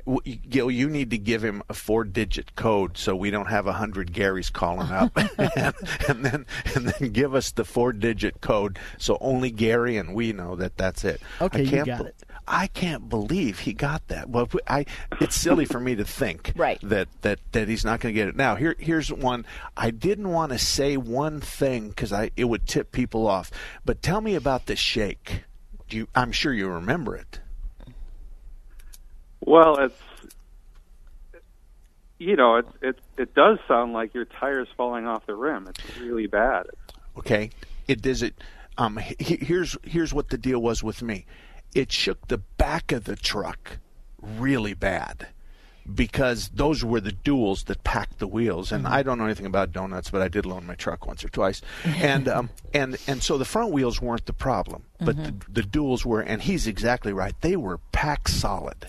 Gil, 0.48 0.70
you 0.70 0.88
need 0.88 1.10
to 1.10 1.18
give 1.18 1.42
him 1.44 1.62
a 1.68 1.74
four-digit 1.74 2.54
code 2.56 2.96
so 2.98 3.14
we 3.14 3.30
don't 3.30 3.48
have 3.48 3.66
a 3.66 3.72
hundred 3.72 4.12
Garys 4.12 4.52
calling 4.52 4.90
up, 4.90 5.16
and, 5.38 5.74
and 6.08 6.24
then 6.24 6.46
and 6.74 6.88
then 6.88 7.10
give 7.12 7.34
us 7.34 7.52
the 7.52 7.64
four-digit 7.64 8.40
code 8.40 8.78
so 8.98 9.18
only 9.20 9.50
Gary 9.50 9.96
and 9.96 10.14
we 10.14 10.32
know 10.32 10.56
that 10.56 10.76
that's 10.76 11.04
it. 11.04 11.20
Okay, 11.40 11.60
I 11.60 11.62
you 11.62 11.70
can't 11.70 11.86
got 11.86 11.98
be- 12.00 12.06
it. 12.06 12.16
I 12.46 12.66
can't 12.66 13.08
believe 13.08 13.60
he 13.60 13.72
got 13.72 14.08
that. 14.08 14.28
Well, 14.28 14.48
I 14.66 14.86
it's 15.20 15.36
silly 15.36 15.64
for 15.64 15.78
me 15.80 15.94
to 15.94 16.04
think 16.04 16.52
Right. 16.56 16.78
that 16.82 17.08
that 17.22 17.38
that 17.52 17.68
he's 17.68 17.84
not 17.84 18.00
going 18.00 18.14
to 18.14 18.20
get 18.20 18.28
it. 18.28 18.36
Now, 18.36 18.56
here 18.56 18.74
here's 18.78 19.12
one. 19.12 19.44
I 19.76 19.90
didn't 19.90 20.28
want 20.30 20.52
to 20.52 20.58
say 20.58 20.96
one 20.96 21.40
thing 21.40 21.88
because 21.88 22.12
I 22.12 22.30
it 22.36 22.44
would 22.44 22.66
tip 22.66 22.92
people 22.92 23.26
off. 23.26 23.50
But 23.84 24.02
tell 24.02 24.20
me 24.20 24.34
about 24.34 24.66
the 24.66 24.76
shake. 24.76 25.44
Do 25.88 25.96
you? 25.96 26.08
I'm 26.14 26.32
sure 26.32 26.52
you 26.52 26.68
remember 26.68 27.14
it. 27.16 27.40
Well, 29.40 29.76
it's 29.78 30.00
you 32.18 32.36
know, 32.36 32.56
it 32.56 32.66
it 32.80 32.98
it 33.18 33.34
does 33.34 33.58
sound 33.66 33.92
like 33.92 34.14
your 34.14 34.24
tires 34.24 34.68
falling 34.76 35.06
off 35.06 35.26
the 35.26 35.34
rim. 35.34 35.68
It's 35.68 35.98
really 35.98 36.26
bad. 36.26 36.66
Okay, 37.18 37.50
it 37.88 38.00
does 38.00 38.22
it. 38.22 38.34
Um, 38.78 38.96
he, 38.96 39.36
here's 39.40 39.76
here's 39.82 40.14
what 40.14 40.28
the 40.30 40.38
deal 40.38 40.60
was 40.60 40.82
with 40.82 41.02
me. 41.02 41.26
It 41.74 41.92
shook 41.92 42.28
the 42.28 42.38
back 42.38 42.92
of 42.92 43.04
the 43.04 43.16
truck 43.16 43.78
really 44.20 44.74
bad 44.74 45.28
because 45.94 46.48
those 46.50 46.84
were 46.84 47.00
the 47.00 47.10
duals 47.12 47.64
that 47.64 47.82
packed 47.82 48.18
the 48.18 48.26
wheels. 48.26 48.70
And 48.70 48.86
I 48.86 49.02
don't 49.02 49.18
know 49.18 49.24
anything 49.24 49.46
about 49.46 49.72
donuts, 49.72 50.10
but 50.10 50.22
I 50.22 50.28
did 50.28 50.46
loan 50.46 50.66
my 50.66 50.74
truck 50.74 51.06
once 51.06 51.24
or 51.24 51.28
twice. 51.28 51.60
And 51.84 52.28
um, 52.28 52.50
and 52.74 52.96
and 53.06 53.22
so 53.22 53.38
the 53.38 53.44
front 53.44 53.72
wheels 53.72 54.00
weren't 54.00 54.26
the 54.26 54.32
problem, 54.32 54.84
but 55.00 55.16
the, 55.16 55.34
the 55.48 55.62
duals 55.62 56.04
were. 56.04 56.20
And 56.20 56.42
he's 56.42 56.66
exactly 56.66 57.12
right; 57.12 57.34
they 57.40 57.56
were 57.56 57.78
packed 57.90 58.30
solid. 58.30 58.86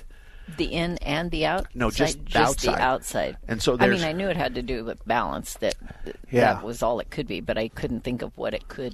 The 0.57 0.65
in 0.65 0.97
and 0.99 1.31
the 1.31 1.45
out? 1.45 1.67
No, 1.73 1.89
just 1.89 2.19
the 2.19 2.25
just 2.25 2.67
outside. 2.67 2.75
the 2.75 2.81
outside. 2.81 3.37
And 3.47 3.61
so 3.63 3.77
I 3.79 3.87
mean, 3.87 4.03
I 4.03 4.11
knew 4.11 4.27
it 4.27 4.35
had 4.37 4.55
to 4.55 4.61
do 4.61 4.83
with 4.83 5.03
balance. 5.05 5.55
That 5.55 5.75
that 6.05 6.15
Yeah. 6.29 6.61
was 6.61 6.83
all 6.83 6.99
it 6.99 7.09
could 7.09 7.27
be, 7.27 7.39
but 7.39 7.57
I 7.57 7.69
couldn't 7.69 8.01
think 8.01 8.21
of 8.21 8.37
what 8.37 8.53
it 8.53 8.67
could, 8.67 8.93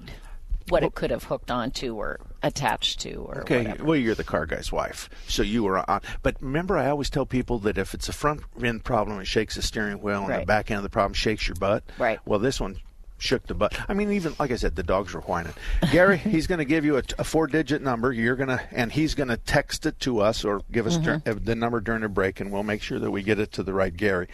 what 0.70 0.84
it 0.84 0.96
could 0.96 1.12
have 1.12 1.24
hooked 1.26 1.52
onto 1.52 1.96
or 1.96 2.20
attached 2.44 3.00
to 3.02 3.16
or 3.28 3.42
Okay, 3.42 3.64
whatever. 3.64 3.84
well, 3.84 3.96
you're 3.98 4.16
the 4.16 4.24
car 4.24 4.46
guy's 4.46 4.72
wife, 4.72 5.10
so 5.28 5.42
you 5.44 5.64
were 5.64 5.90
on. 5.90 6.02
But 6.24 6.38
remember, 6.42 6.78
I 6.78 6.88
always 6.90 7.10
tell 7.10 7.26
people 7.26 7.60
that 7.60 7.78
if 7.78 7.94
it's 7.94 8.08
a 8.10 8.14
front 8.14 8.42
end 8.64 8.84
problem, 8.84 9.20
it 9.20 9.26
shakes 9.28 9.56
the 9.56 9.62
steering 9.62 10.02
wheel, 10.02 10.26
and 10.30 10.42
the 10.42 10.46
back 10.46 10.72
end 10.72 10.78
of 10.78 10.84
the 10.84 10.90
problem 10.90 11.14
shakes 11.14 11.48
your 11.48 11.56
butt. 11.56 11.84
Right. 11.98 12.20
Well, 12.26 12.40
this 12.40 12.60
one 12.60 12.78
shook 13.22 13.46
the 13.48 13.54
butt. 13.54 13.78
I 13.90 13.94
mean, 13.94 14.14
even 14.14 14.34
like 14.40 14.50
I 14.52 14.56
said, 14.56 14.78
the 14.78 14.84
dogs 14.84 15.14
were 15.14 15.20
whining. 15.22 15.52
Gary, 15.92 16.16
he's 16.18 16.48
going 16.48 16.60
to 16.60 16.66
give 16.66 16.86
you 16.86 16.98
a, 16.98 17.04
a 17.18 17.24
four-digit 17.26 17.82
number. 17.82 18.14
You're 18.14 18.38
gonna, 18.38 18.62
and 18.72 18.90
he's 18.92 19.14
going 19.14 19.28
to 19.28 19.36
text 19.36 19.86
it 19.86 20.00
to 20.02 20.20
us 20.22 20.46
or 20.46 20.62
give 20.72 20.88
us 20.88 20.98
Mm-hmm. 20.98 21.30
uh, 21.30 21.36
the 21.44 21.56
number 21.56 21.82
during 21.82 22.02
the 22.02 22.08
break, 22.10 22.40
and 22.40 22.50
we'll 22.52 22.64
make 22.64 22.82
sure 22.82 22.98
that 23.00 23.12
we 23.12 23.22
get 23.22 23.38
it 23.40 23.52
to 23.54 23.64
the 23.64 23.74
right 23.74 23.96
Gary. 23.96 24.28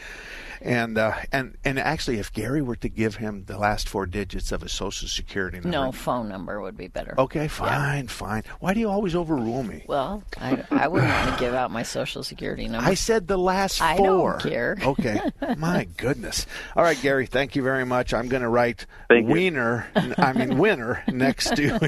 And 0.66 0.98
uh, 0.98 1.14
and 1.32 1.56
and 1.64 1.78
actually, 1.78 2.18
if 2.18 2.34
Gary 2.34 2.62
were 2.62 2.76
to 2.78 2.90
give 2.90 3.18
him 3.18 3.46
the 3.46 3.58
last 3.60 3.88
four 3.88 4.08
digits 4.08 4.52
of 4.52 4.62
his 4.62 4.72
social 4.72 5.08
security 5.08 5.58
number, 5.58 5.70
No, 5.70 5.92
phone 5.92 6.28
number 6.28 6.60
would 6.60 6.76
be 6.76 6.88
better. 6.88 7.14
Okay, 7.20 7.48
fine, 7.48 8.08
fine. 8.08 8.42
Why 8.60 8.74
do 8.74 8.80
you 8.80 8.90
always 8.90 9.16
overrule 9.16 9.62
me? 9.62 9.86
Well, 9.88 10.24
I, 10.42 10.64
I 10.72 10.88
wouldn't 10.88 11.12
want 11.12 11.38
to 11.38 11.40
give 11.40 11.54
out 11.54 11.70
my 11.70 11.84
social 11.84 12.24
security 12.24 12.68
number. 12.68 12.90
I 12.90 12.96
said 12.96 13.28
the 13.28 13.38
last 13.38 13.78
four. 13.78 13.88
I 13.88 13.98
don't 13.98 14.20
four. 14.20 14.38
care. 14.40 14.78
Okay. 14.82 15.20
My 15.58 15.88
goodness. 15.98 16.48
All 16.76 16.84
right, 16.84 17.00
Gary, 17.00 17.28
thank 17.28 17.56
you 17.56 17.62
very 17.62 17.86
much. 17.86 18.14
I'm 18.14 18.28
going 18.28 18.42
to 18.42 18.50
write 18.50 18.88
Thank 19.08 19.28
you. 19.28 19.34
Wiener, 19.34 19.88
I 20.18 20.34
mean 20.34 20.58
winner, 20.58 21.04
next 21.12 21.56
to 21.56 21.64
your 21.64 21.80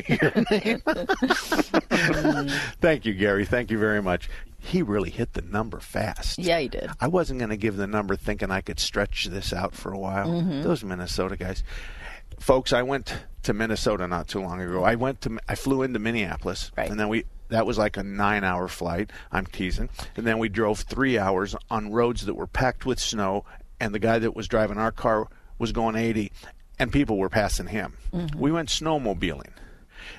name. 0.52 0.82
thank 2.80 3.06
you, 3.06 3.14
Gary. 3.16 3.46
Thank 3.46 3.72
you 3.72 3.80
very 3.80 4.04
much. 4.04 4.30
He 4.68 4.82
really 4.82 5.10
hit 5.10 5.34
the 5.34 5.42
number 5.42 5.80
fast. 5.80 6.40
yeah, 6.40 6.60
he 6.60 6.68
did. 6.68 6.90
I 7.00 7.08
wasn't 7.08 7.40
going 7.40 7.50
to 7.52 7.58
give 7.58 7.78
the 7.78 7.88
number 7.88 8.16
thinking 8.16 8.52
I 8.52 8.62
could 8.62 8.80
stretch 8.80 9.26
this 9.26 9.54
out 9.54 9.74
for 9.74 9.92
a 9.94 9.98
while. 9.98 10.28
Mm-hmm. 10.28 10.62
Those 10.64 10.84
Minnesota 10.84 11.38
guys. 11.38 11.64
Folks, 12.40 12.72
I 12.74 12.84
went 12.84 13.16
to 13.44 13.54
Minnesota 13.54 14.08
not 14.08 14.28
too 14.28 14.42
long 14.42 14.62
ago. 14.62 14.84
I 14.84 14.96
went 14.96 15.22
to 15.22 15.40
I 15.48 15.56
flew 15.56 15.82
into 15.82 16.00
Minneapolis 16.00 16.72
Right. 16.78 16.90
and 16.90 17.00
then 17.00 17.08
we 17.10 17.26
that 17.50 17.66
was 17.66 17.78
like 17.78 17.96
a 17.96 18.02
9-hour 18.02 18.68
flight. 18.68 19.10
I'm 19.32 19.46
teasing. 19.46 19.90
And 20.18 20.28
then 20.28 20.38
we 20.38 20.50
drove 20.50 20.82
3 20.82 21.18
hours 21.18 21.56
on 21.72 21.92
roads 21.94 22.26
that 22.26 22.34
were 22.36 22.46
packed 22.46 22.86
with 22.86 23.00
snow 23.00 23.46
and 23.80 23.94
the 23.96 24.00
guy 24.00 24.20
that 24.20 24.36
was 24.36 24.50
driving 24.50 24.78
our 24.78 24.92
car 24.92 25.28
was 25.58 25.72
going 25.72 25.96
80 25.96 26.32
and 26.78 26.92
people 26.92 27.18
were 27.18 27.30
passing 27.30 27.68
him. 27.68 27.96
We 28.36 28.52
went 28.52 28.68
snowmobiling. 28.70 29.52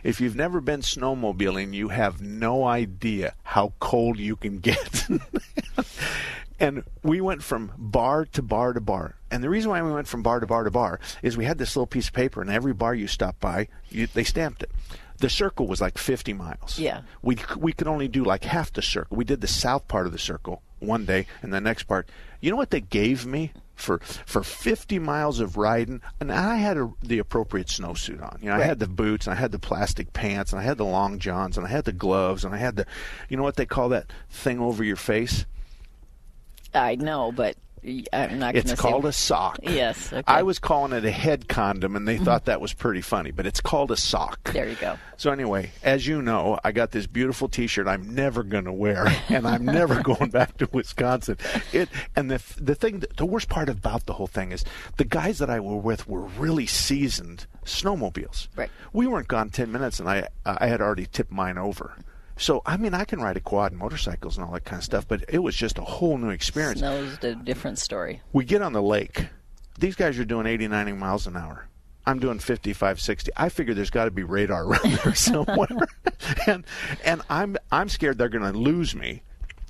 If 0.03 0.21
you've 0.21 0.37
never 0.37 0.61
been 0.61 0.81
snowmobiling, 0.81 1.75
you 1.75 1.89
have 1.89 2.21
no 2.21 2.65
idea 2.65 3.35
how 3.43 3.73
cold 3.81 4.19
you 4.19 4.37
can 4.37 4.59
get. 4.59 5.09
and 6.61 6.85
we 7.03 7.21
went 7.21 7.43
from 7.43 7.73
bar 7.77 8.25
to 8.27 8.43
bar 8.43 8.73
to 8.73 8.81
bar. 8.81 9.17
And 9.31 9.43
the 9.43 9.51
reason 9.51 9.71
why 9.71 9.83
we 9.83 9.93
went 9.93 10.09
from 10.09 10.23
bar 10.23 10.41
to 10.41 10.47
bar 10.47 10.65
to 10.65 10.71
bar 10.71 11.01
is 11.23 11.37
we 11.37 11.45
had 11.45 11.59
this 11.59 11.77
little 11.77 11.87
piece 11.87 12.09
of 12.09 12.15
paper, 12.15 12.41
and 12.41 12.51
every 12.51 12.73
bar 12.73 12.95
you 12.95 13.07
stopped 13.07 13.41
by, 13.41 13.69
you, 13.91 14.07
they 14.07 14.25
stamped 14.25 14.63
it. 14.63 14.71
The 15.19 15.29
circle 15.29 15.67
was 15.67 15.81
like 15.81 15.99
50 15.99 16.33
miles. 16.33 16.79
Yeah. 16.79 17.03
We 17.23 17.39
we 17.57 17.73
could 17.73 17.89
only 17.89 18.07
do 18.07 18.25
like 18.25 18.45
half 18.45 18.73
the 18.73 18.83
circle. 18.83 19.17
We 19.17 19.25
did 19.25 19.41
the 19.41 19.49
south 19.49 19.89
part 19.89 20.07
of 20.07 20.13
the 20.13 20.19
circle 20.19 20.63
one 20.81 21.05
day, 21.05 21.27
and 21.43 21.53
the 21.53 21.61
next 21.61 21.85
part. 21.85 22.09
You 22.41 22.51
know 22.51 22.57
what 22.57 22.71
they 22.71 22.81
gave 22.81 23.27
me 23.27 23.53
for 23.75 23.99
for 23.99 24.43
50 24.43 24.99
miles 24.99 25.41
of 25.41 25.57
riding? 25.57 26.01
And 26.21 26.33
I 26.33 26.57
had 26.57 26.77
a, 26.77 26.93
the 27.03 27.19
appropriate 27.19 27.69
snowsuit 27.69 28.23
on. 28.23 28.39
You 28.41 28.51
know, 28.51 28.57
I 28.57 28.61
had 28.61 28.79
the 28.79 28.87
boots, 28.87 29.27
and 29.27 29.35
I 29.35 29.41
had 29.41 29.53
the 29.53 29.59
plastic 29.59 30.13
pants, 30.13 30.53
and 30.53 30.61
I 30.61 30.65
had 30.65 30.79
the 30.79 30.85
long 30.85 31.19
johns, 31.19 31.57
and 31.57 31.67
I 31.67 31.71
had 31.71 31.85
the 31.85 31.93
gloves, 31.93 32.45
and 32.45 32.55
I 32.55 32.59
had 32.59 32.77
the, 32.77 32.87
you 33.29 33.37
know 33.37 33.43
what 33.43 33.57
they 33.57 33.67
call 33.67 33.89
that 33.91 34.13
thing 34.31 34.61
over 34.61 34.85
your 34.85 34.97
face? 34.97 35.47
I 36.75 36.97
know, 36.97 37.33
but 37.33 37.57
I'm 38.13 38.39
not 38.39 38.57
It's 38.57 38.71
say. 38.71 38.77
called 38.77 39.07
a 39.07 39.13
sock. 39.13 39.59
Yes, 39.63 40.13
okay. 40.13 40.23
I 40.27 40.43
was 40.43 40.59
calling 40.59 40.93
it 40.93 41.05
a 41.05 41.11
head 41.11 41.49
condom, 41.49 41.97
and 41.97 42.07
they 42.07 42.17
mm-hmm. 42.17 42.25
thought 42.25 42.47
that 42.47 42.61
was 42.61 42.73
pretty 42.73 43.01
funny, 43.01 43.31
but 43.31 43.47
it's 43.47 43.61
called 43.61 43.91
a 43.91 43.97
sock. 43.97 44.53
There 44.53 44.69
you 44.69 44.77
go. 44.77 44.99
So 45.17 45.33
anyway, 45.33 45.73
as 45.83 46.07
you 46.07 46.23
know, 46.23 46.59
I 46.63 46.73
got 46.73 46.93
this 46.93 47.07
beautiful 47.07 47.49
T-shirt 47.49 47.89
I'm 47.89 48.15
never 48.15 48.43
going 48.43 48.65
to 48.65 48.73
wear, 48.73 49.07
and 49.29 49.47
I'm 49.47 49.65
never 49.65 50.03
going 50.03 50.31
back 50.31 50.57
to 50.59 50.69
Wisconsin. 50.73 51.37
It 51.73 51.89
and 52.15 52.31
the 52.31 52.43
the 52.61 52.75
thing, 52.75 53.03
the 53.17 53.27
worst 53.27 53.49
part 53.49 53.69
about 53.69 54.07
the 54.07 54.13
whole 54.13 54.27
thing 54.27 54.53
is 54.53 54.65
the 54.97 55.05
guys 55.05 55.39
that 55.39 55.51
I 55.51 55.61
were 55.61 55.77
with 55.77 56.09
were 56.09 56.23
really 56.23 56.67
seasoned 56.67 57.47
snowmobiles. 57.65 58.49
Right. 58.57 58.71
We 58.93 59.07
weren't 59.07 59.29
gone 59.29 59.51
ten 59.51 59.73
minutes, 59.73 60.01
and 60.01 60.09
I 60.09 60.29
I 60.45 60.67
had 60.67 60.81
already 60.81 61.07
tipped 61.07 61.33
mine 61.33 61.59
over. 61.59 61.97
So 62.39 62.63
I 62.65 62.77
mean, 62.77 62.95
I 62.95 63.05
can 63.05 63.21
ride 63.21 63.37
a 63.37 63.41
quad 63.41 63.73
and 63.73 63.79
motorcycles 63.81 64.37
and 64.37 64.47
all 64.47 64.53
that 64.53 64.65
kind 64.65 64.81
of 64.81 64.85
stuff, 64.85 65.07
but 65.07 65.25
it 65.29 65.39
was 65.41 65.55
just 65.57 65.79
a 65.79 65.83
whole 65.83 66.17
new 66.19 66.31
experience. 66.31 66.81
Snow's 66.81 67.19
a 67.23 67.35
different 67.35 67.79
story. 67.79 68.23
We 68.33 68.45
get 68.45 68.63
on 68.63 68.73
the 68.73 68.83
lake. 68.83 69.27
These 69.79 69.95
guys 69.97 70.19
are 70.19 70.25
doing 70.25 70.47
80, 70.47 70.69
90 70.69 70.93
miles 70.93 71.27
an 71.27 71.37
hour. 71.37 71.69
I'm 72.07 72.19
doing 72.21 72.39
55, 72.39 73.01
60. 73.01 73.31
I 73.37 73.49
figure 73.51 73.75
there's 73.75 73.91
got 73.91 74.07
to 74.07 74.11
be 74.11 74.23
radar 74.23 74.65
around 74.67 74.93
there 75.05 75.15
somewhere. 75.15 75.69
and 76.47 76.65
and 77.05 77.23
I'm 77.29 77.57
I'm 77.71 77.89
scared 77.89 78.19
they're 78.19 78.29
going 78.29 78.51
to 78.51 78.59
lose 78.59 78.95
me 78.95 79.23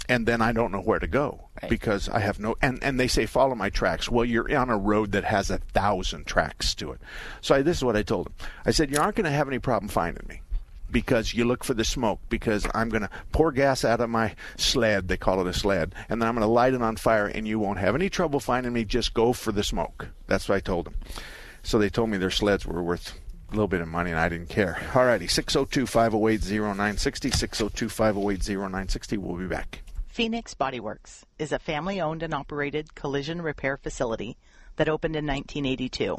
and 0.09 0.25
then 0.27 0.41
I 0.41 0.53
don't 0.53 0.73
know 0.73 0.81
where 0.81 0.99
to 0.99 1.07
go 1.07 1.49
Right. 1.63 1.69
because 1.69 2.09
I 2.09 2.21
have 2.21 2.39
no 2.39 2.55
and 2.63 2.79
and 2.83 2.99
they 3.01 3.09
say 3.09 3.27
follow 3.27 3.55
my 3.57 3.71
tracks. 3.71 4.09
Well, 4.09 4.25
you're 4.25 4.55
on 4.57 4.71
a 4.71 4.79
road 4.79 5.13
that 5.13 5.25
has 5.25 5.51
a 5.51 5.59
thousand 5.59 6.27
tracks 6.27 6.75
to 6.77 6.93
it. 6.93 7.01
So 7.41 7.57
I, 7.57 7.63
this 7.63 7.79
is 7.79 7.85
what 7.85 7.97
I 7.97 8.03
told 8.03 8.27
them. 8.27 8.35
I 8.65 8.71
said 8.71 8.91
you 8.91 8.99
aren't 9.01 9.17
going 9.17 9.25
to 9.25 9.31
have 9.31 9.49
any 9.49 9.59
problem 9.59 9.89
finding 9.89 10.25
me 10.29 10.41
because 10.91 11.35
you 11.35 11.45
look 11.45 11.65
for 11.65 11.75
the 11.75 11.85
smoke 11.85 12.21
because 12.29 12.67
I'm 12.75 12.89
going 12.89 13.03
to 13.03 13.11
pour 13.33 13.53
gas 13.53 13.85
out 13.85 14.01
of 14.01 14.11
my 14.11 14.35
sled, 14.57 15.09
they 15.09 15.17
call 15.17 15.41
it 15.41 15.47
a 15.47 15.53
sled, 15.53 15.95
and 16.09 16.21
then 16.21 16.29
I'm 16.29 16.35
going 16.35 16.47
to 16.47 16.53
light 16.53 16.75
it 16.75 16.83
on 16.83 16.97
fire 16.97 17.27
and 17.27 17.47
you 17.47 17.59
won't 17.59 17.79
have 17.79 17.95
any 17.95 18.09
trouble 18.09 18.41
finding 18.41 18.73
me. 18.73 18.85
Just 18.85 19.15
go 19.15 19.33
for 19.33 19.53
the 19.53 19.65
smoke. 19.65 20.09
That's 20.27 20.49
what 20.49 20.57
I 20.57 20.61
told 20.61 20.87
them. 20.87 20.95
So 21.63 21.79
they 21.79 21.91
told 21.91 22.11
me 22.11 22.17
their 22.17 22.31
sleds 22.31 22.67
were 22.67 22.83
worth 22.83 23.19
a 23.49 23.53
little 23.53 23.69
bit 23.69 23.81
of 23.81 23.89
money 23.89 24.11
and 24.11 24.21
I 24.21 24.29
didn't 24.29 24.49
care. 24.49 24.81
All 24.95 25.05
righty, 25.05 25.27
602 25.27 25.87
508 25.87 26.43
0960, 26.51 27.31
602 27.31 27.89
508 27.89 28.49
0960. 28.49 29.17
We'll 29.17 29.37
be 29.37 29.47
back. 29.47 29.83
Phoenix 30.07 30.55
Bodyworks 30.55 31.23
is 31.39 31.53
a 31.53 31.59
family 31.59 32.01
owned 32.01 32.23
and 32.23 32.35
operated 32.35 32.95
collision 32.95 33.41
repair 33.41 33.77
facility 33.77 34.37
that 34.77 34.89
opened 34.89 35.15
in 35.15 35.27
1982. 35.27 36.19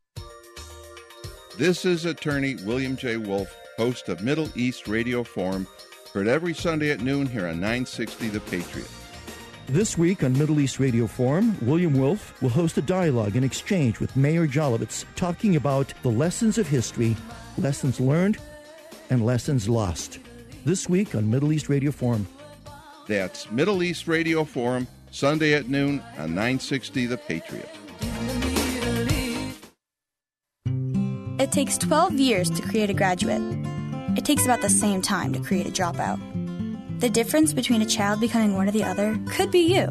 This 1.57 1.85
is 1.85 2.05
attorney 2.05 2.55
William 2.65 2.95
J. 2.95 3.17
Wolf, 3.17 3.55
host 3.77 4.09
of 4.09 4.23
Middle 4.23 4.49
East 4.55 4.87
Radio 4.87 5.23
Forum, 5.23 5.67
heard 6.13 6.27
every 6.27 6.53
Sunday 6.53 6.91
at 6.91 7.01
noon 7.01 7.27
here 7.27 7.45
on 7.45 7.55
960 7.55 8.29
The 8.29 8.39
Patriot. 8.39 8.87
This 9.67 9.97
week 9.97 10.23
on 10.23 10.37
Middle 10.37 10.59
East 10.59 10.79
Radio 10.79 11.07
Forum, 11.07 11.57
William 11.61 11.93
Wolf 11.93 12.41
will 12.41 12.49
host 12.49 12.77
a 12.77 12.81
dialogue 12.81 13.35
and 13.35 13.45
exchange 13.45 13.99
with 13.99 14.15
Meir 14.15 14.47
Jolovitz 14.47 15.05
talking 15.15 15.55
about 15.55 15.93
the 16.03 16.09
lessons 16.09 16.57
of 16.57 16.67
history, 16.67 17.15
lessons 17.57 17.99
learned, 17.99 18.37
and 19.09 19.25
lessons 19.25 19.67
lost. 19.67 20.19
This 20.65 20.87
week 20.87 21.15
on 21.15 21.29
Middle 21.29 21.51
East 21.51 21.69
Radio 21.69 21.91
Forum. 21.91 22.27
That's 23.07 23.51
Middle 23.51 23.83
East 23.83 24.07
Radio 24.07 24.45
Forum, 24.45 24.87
Sunday 25.11 25.53
at 25.53 25.67
noon 25.67 26.01
on 26.17 26.29
960 26.29 27.07
The 27.07 27.17
Patriot. 27.17 27.69
It 31.41 31.51
takes 31.51 31.75
12 31.79 32.19
years 32.19 32.51
to 32.51 32.61
create 32.61 32.91
a 32.91 32.93
graduate. 32.93 33.41
It 34.15 34.25
takes 34.25 34.45
about 34.45 34.61
the 34.61 34.69
same 34.69 35.01
time 35.01 35.33
to 35.33 35.39
create 35.39 35.65
a 35.65 35.71
dropout. 35.71 36.19
The 36.99 37.09
difference 37.09 37.51
between 37.51 37.81
a 37.81 37.85
child 37.87 38.19
becoming 38.21 38.55
one 38.55 38.69
or 38.69 38.71
the 38.71 38.83
other 38.83 39.19
could 39.27 39.49
be 39.49 39.61
you. 39.73 39.87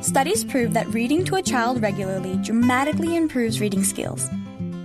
Studies 0.00 0.42
prove 0.42 0.72
that 0.72 0.88
reading 0.88 1.22
to 1.26 1.34
a 1.34 1.42
child 1.42 1.82
regularly 1.82 2.38
dramatically 2.38 3.14
improves 3.14 3.60
reading 3.60 3.84
skills. 3.84 4.26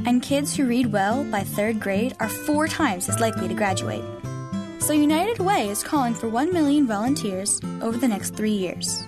And 0.05 0.21
kids 0.21 0.53
who 0.53 0.67
read 0.67 0.91
well 0.91 1.23
by 1.23 1.43
third 1.45 1.79
grade 1.79 2.13
are 2.19 2.27
four 2.27 2.67
times 2.67 3.07
as 3.07 3.21
likely 3.21 3.47
to 3.47 3.53
graduate. 3.53 4.03
So 4.79 4.91
United 4.91 5.39
Way 5.39 5.69
is 5.69 5.81
calling 5.81 6.13
for 6.13 6.27
1 6.27 6.51
million 6.51 6.87
volunteers 6.87 7.61
over 7.81 7.97
the 7.97 8.09
next 8.09 8.35
three 8.35 8.51
years. 8.51 9.01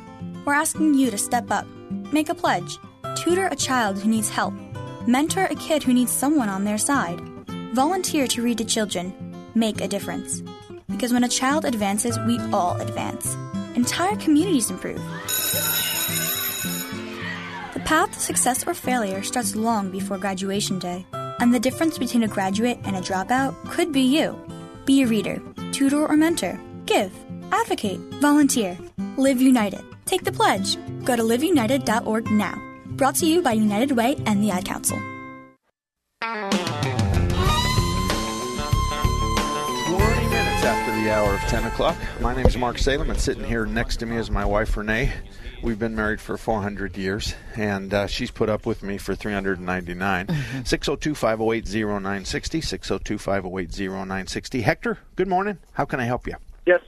We're 0.46 0.54
asking 0.54 0.94
you 0.94 1.12
to 1.12 1.18
step 1.18 1.51
up, 1.51 1.68
make 2.13 2.30
a 2.30 2.34
pledge, 2.34 2.78
tutor 3.18 3.48
a 3.48 3.58
child 3.58 4.00
who 4.00 4.08
needs 4.08 4.30
help, 4.30 4.54
mentor 5.08 5.46
a 5.46 5.55
kid 5.55 5.84
who 5.84 5.93
needs 5.93 6.12
someone 6.12 6.50
on 6.50 6.63
their 6.63 6.77
side, 6.77 7.20
volunteer 7.74 8.27
to 8.27 8.41
read 8.41 8.58
to 8.60 8.65
children, 8.65 9.13
make 9.55 9.81
a 9.81 9.88
difference. 9.88 10.41
Because 10.89 11.13
when 11.13 11.24
a 11.24 11.29
child 11.29 11.65
advances, 11.65 12.20
we 12.27 12.39
all 12.51 12.75
advance. 12.79 13.36
Entire 13.75 14.15
communities 14.17 14.70
improve. 14.70 15.01
The 17.74 17.81
path 17.86 18.12
to 18.12 18.20
success 18.20 18.67
or 18.67 18.74
failure 18.74 19.24
starts 19.24 19.55
long 19.55 19.89
before 19.91 20.17
graduation 20.17 20.79
day, 20.79 21.05
and 21.13 21.53
the 21.53 21.60
difference 21.60 21.98
between 21.98 22.24
a 22.24 22.27
graduate 22.27 22.79
and 22.84 22.96
a 22.96 23.01
dropout 23.01 23.55
could 23.70 23.91
be 23.91 24.01
you. 24.01 24.38
Be 24.86 25.03
a 25.03 25.08
reader, 25.08 25.41
tutor 25.72 26.05
or 26.05 26.17
mentor, 26.17 26.60
give, 26.86 27.13
advocate, 27.51 28.00
volunteer, 28.20 28.77
live 29.17 29.41
united. 29.41 29.84
Take 30.05 30.24
the 30.24 30.31
pledge. 30.31 30.77
Go 31.05 31.15
to 31.15 31.24
liveunited.org 31.24 32.29
now. 32.31 32.71
Brought 33.01 33.15
to 33.15 33.25
you 33.25 33.41
by 33.41 33.53
United 33.53 33.93
Way 33.98 34.15
and 34.27 34.43
the 34.43 34.51
Ad 34.51 34.63
Council. 34.63 34.96
20 34.96 35.10
minutes 40.27 40.63
after 40.63 41.01
the 41.01 41.12
hour 41.12 41.34
of 41.34 41.39
10 41.50 41.63
o'clock. 41.63 41.98
My 42.20 42.36
name 42.36 42.46
is 42.46 42.55
Mark 42.58 42.77
Salem, 42.77 43.10
and 43.10 43.20
sitting 43.20 43.43
here 43.43 43.65
next 43.65 43.98
to 43.98 44.05
me 44.05 44.17
is 44.17 44.29
my 44.29 44.46
wife, 44.46 44.77
Renee. 44.77 45.12
We've 45.63 45.79
been 45.79 45.96
married 45.96 46.22
for 46.22 46.38
400 46.38 46.96
years, 46.96 47.34
and 47.55 47.91
uh, 47.91 48.05
she's 48.05 48.29
put 48.29 48.50
up 48.50 48.67
with 48.67 48.84
me 48.84 49.00
for 49.00 49.15
399. 49.15 50.27
602 50.63 51.15
508 51.15 51.73
0960. 51.73 52.62
602 52.62 53.17
508 53.17 53.80
0960. 53.80 54.62
Hector, 54.62 54.99
good 55.15 55.28
morning. 55.28 55.58
How 55.73 55.86
can 55.86 55.99
I 55.99 56.04
help 56.04 56.28
you? 56.28 56.36
Yes, 56.67 56.82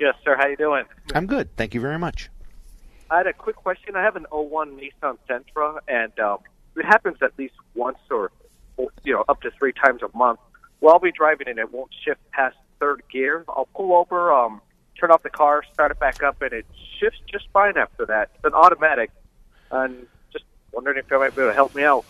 yes, 0.00 0.16
sir. 0.24 0.34
How 0.36 0.48
you 0.48 0.56
doing? 0.56 0.82
I'm 1.14 1.28
good. 1.28 1.56
Thank 1.56 1.74
you 1.74 1.80
very 1.80 2.00
much. 2.00 2.28
I 3.10 3.18
had 3.18 3.26
a 3.26 3.32
quick 3.32 3.56
question. 3.56 3.96
I 3.96 4.02
have 4.02 4.16
an 4.16 4.26
01 4.30 4.78
Nissan 4.78 5.18
Sentra, 5.28 5.78
and 5.88 6.16
um, 6.20 6.38
it 6.76 6.84
happens 6.84 7.16
at 7.22 7.36
least 7.36 7.54
once 7.74 7.98
or, 8.10 8.30
you 9.02 9.12
know, 9.12 9.24
up 9.28 9.42
to 9.42 9.50
three 9.50 9.72
times 9.72 10.00
a 10.02 10.16
month. 10.16 10.38
Well, 10.80 10.94
I'll 10.94 11.00
be 11.00 11.12
driving 11.12 11.48
and 11.48 11.58
it 11.58 11.72
won't 11.72 11.90
shift 12.04 12.20
past 12.30 12.56
third 12.78 13.02
gear. 13.12 13.44
I'll 13.48 13.68
pull 13.74 13.94
over, 13.94 14.32
um, 14.32 14.62
turn 14.98 15.10
off 15.10 15.22
the 15.22 15.30
car, 15.30 15.62
start 15.72 15.90
it 15.90 15.98
back 15.98 16.22
up, 16.22 16.40
and 16.40 16.52
it 16.52 16.66
shifts 16.98 17.18
just 17.30 17.48
fine 17.52 17.76
after 17.76 18.06
that. 18.06 18.30
It's 18.36 18.44
an 18.44 18.54
automatic, 18.54 19.10
and 19.72 20.06
just 20.32 20.44
wondering 20.72 20.98
if 20.98 21.10
you 21.10 21.18
might 21.18 21.34
be 21.34 21.42
able 21.42 21.50
to 21.50 21.54
help 21.54 21.74
me 21.74 21.82
out. 21.82 22.04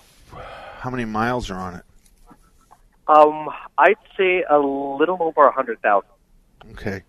How 0.78 0.90
many 0.90 1.06
miles 1.06 1.50
are 1.50 1.58
on 1.58 1.74
it? 1.76 1.84
Um, 3.08 3.48
I'd 3.76 3.96
say 4.16 4.44
a 4.48 4.58
little 4.58 5.16
over 5.20 5.46
a 5.46 5.52
hundred 5.52 5.80
thousand. 5.82 6.10
Okay. 6.72 7.02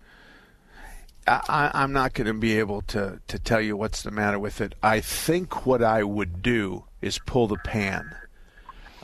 I, 1.26 1.70
I'm 1.74 1.92
not 1.92 2.14
going 2.14 2.26
to 2.26 2.34
be 2.34 2.58
able 2.58 2.82
to, 2.82 3.20
to 3.28 3.38
tell 3.38 3.60
you 3.60 3.76
what's 3.76 4.02
the 4.02 4.10
matter 4.10 4.38
with 4.38 4.60
it. 4.60 4.74
I 4.82 5.00
think 5.00 5.64
what 5.66 5.82
I 5.82 6.02
would 6.02 6.42
do 6.42 6.84
is 7.00 7.18
pull 7.18 7.46
the 7.46 7.56
pan. 7.56 8.14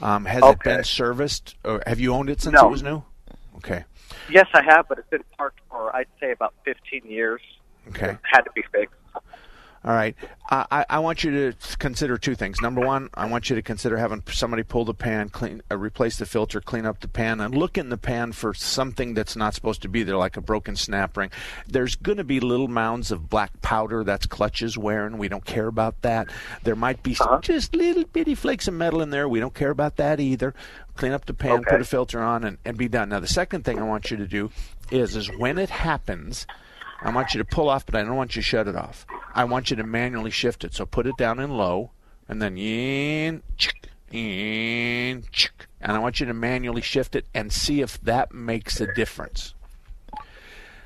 Um, 0.01 0.25
has 0.27 0.43
it 0.45 0.61
been 0.61 0.85
serviced, 0.85 1.57
or 1.65 1.83
have 1.87 1.99
you 1.99 2.13
owned 2.15 2.31
it 2.31 2.41
since 2.41 2.55
No. 2.55 2.69
it 2.69 2.71
was 2.71 2.83
new? 2.83 3.03
Okay. 3.57 3.85
Yes, 4.31 4.47
I 4.55 4.63
have, 4.63 4.89
but 4.89 4.99
it's 4.99 5.09
been 5.11 5.25
parked 5.37 5.61
for 5.69 5.95
I'd 5.95 6.07
say 6.21 6.31
about 6.31 6.55
fifteen 6.65 7.03
years. 7.05 7.41
Okay. 7.89 8.11
It 8.11 8.19
had 8.23 8.43
to 8.43 8.51
be 8.55 8.63
fixed. 8.73 8.95
All 9.85 9.95
right. 9.95 10.17
I, 10.51 10.85
I- 10.91 10.99
want 10.99 11.23
you 11.25 11.53
to 11.53 11.77
consider 11.79 12.19
two 12.19 12.35
things. 12.35 12.61
Number 12.61 12.81
one, 12.85 13.11
I 13.15 13.27
want 13.27 13.49
you 13.49 13.57
to 13.57 13.63
consider 13.63 13.97
having 13.97 14.23
somebody 14.31 14.63
pull 14.63 14.85
the 14.85 14.95
pan, 14.95 15.29
clean, 15.29 15.63
uh, 15.71 15.77
replace 15.79 16.17
the 16.17 16.27
filter, 16.27 16.61
clean 16.61 16.85
up 16.85 17.01
the 17.01 17.07
pan, 17.09 17.41
and 17.41 17.55
look 17.55 17.79
in 17.79 17.89
the 17.89 17.97
pan 17.97 18.33
for 18.33 18.53
something 18.55 19.15
that's 19.15 19.37
not 19.37 19.55
supposed 19.55 19.83
to 19.83 19.89
be 19.89 20.03
there, 20.03 20.17
like 20.17 20.37
a 20.37 20.41
broken 20.41 20.75
snap 20.75 21.17
ring. 21.17 21.31
There's 21.69 21.95
going 21.97 22.19
to 22.19 22.25
be 22.25 22.41
little 22.41 22.67
mounds 22.69 23.11
of 23.13 23.31
black 23.31 23.61
powder 23.63 24.03
that's 24.05 24.27
clutches 24.27 24.77
wearing. 24.77 25.17
We 25.19 25.29
don't 25.29 25.45
care 25.45 25.69
about 25.69 26.03
that. 26.03 26.29
There 26.65 26.77
might 26.77 27.03
be 27.03 27.13
Uh-huh. 27.21 27.39
just 27.41 27.75
little 27.77 28.05
bitty 28.05 28.35
flakes 28.35 28.67
of 28.69 28.75
metal 28.75 29.01
in 29.01 29.11
there. 29.11 29.29
We 29.29 29.39
don't 29.41 29.55
care 29.55 29.71
about 29.71 29.97
that 29.97 30.19
either. 30.19 30.55
Clean 30.97 31.13
up 31.13 31.27
the 31.27 31.35
pan, 31.35 31.61
Okay. 31.61 31.71
put 31.71 31.81
a 31.81 31.85
filter 31.85 32.21
on, 32.21 32.43
and, 32.43 32.59
and 32.65 32.77
be 32.77 32.89
done. 32.89 33.11
Now, 33.11 33.21
the 33.21 33.29
second 33.29 33.65
thing 33.65 33.79
I 33.79 33.83
want 33.85 34.11
you 34.11 34.17
to 34.17 34.27
do 34.27 34.51
is, 34.91 35.15
is 35.15 35.29
when 35.39 35.59
it 35.59 35.71
happens, 35.71 36.47
I 37.01 37.13
want 37.13 37.35
you 37.35 37.39
to 37.39 37.45
pull 37.45 37.69
off, 37.69 37.87
but 37.87 37.95
I 37.95 38.03
don't 38.03 38.17
want 38.17 38.35
you 38.35 38.43
to 38.43 38.47
shut 38.47 38.67
it 38.67 38.77
off. 38.77 39.07
I 39.35 39.45
want 39.45 39.71
you 39.71 39.77
to 39.77 39.85
manually 39.85 40.31
shift 40.31 40.65
it. 40.65 40.75
So 40.75 40.85
put 40.85 41.07
it 41.07 41.17
down 41.17 41.39
in 41.39 41.51
low, 41.51 41.91
and 42.29 42.43
then 42.43 42.59
in, 42.59 43.43
chick, 43.57 43.89
in, 44.11 45.25
chick. 45.31 45.67
and 45.81 45.93
I 45.93 45.99
want 45.99 46.21
you 46.21 46.27
to 46.27 46.35
manually 46.35 46.83
shift 46.83 47.15
it 47.15 47.27
and 47.35 47.53
see 47.53 47.81
if 47.81 48.01
that 48.03 48.33
makes 48.33 48.81
a 48.81 48.93
difference. 48.95 49.55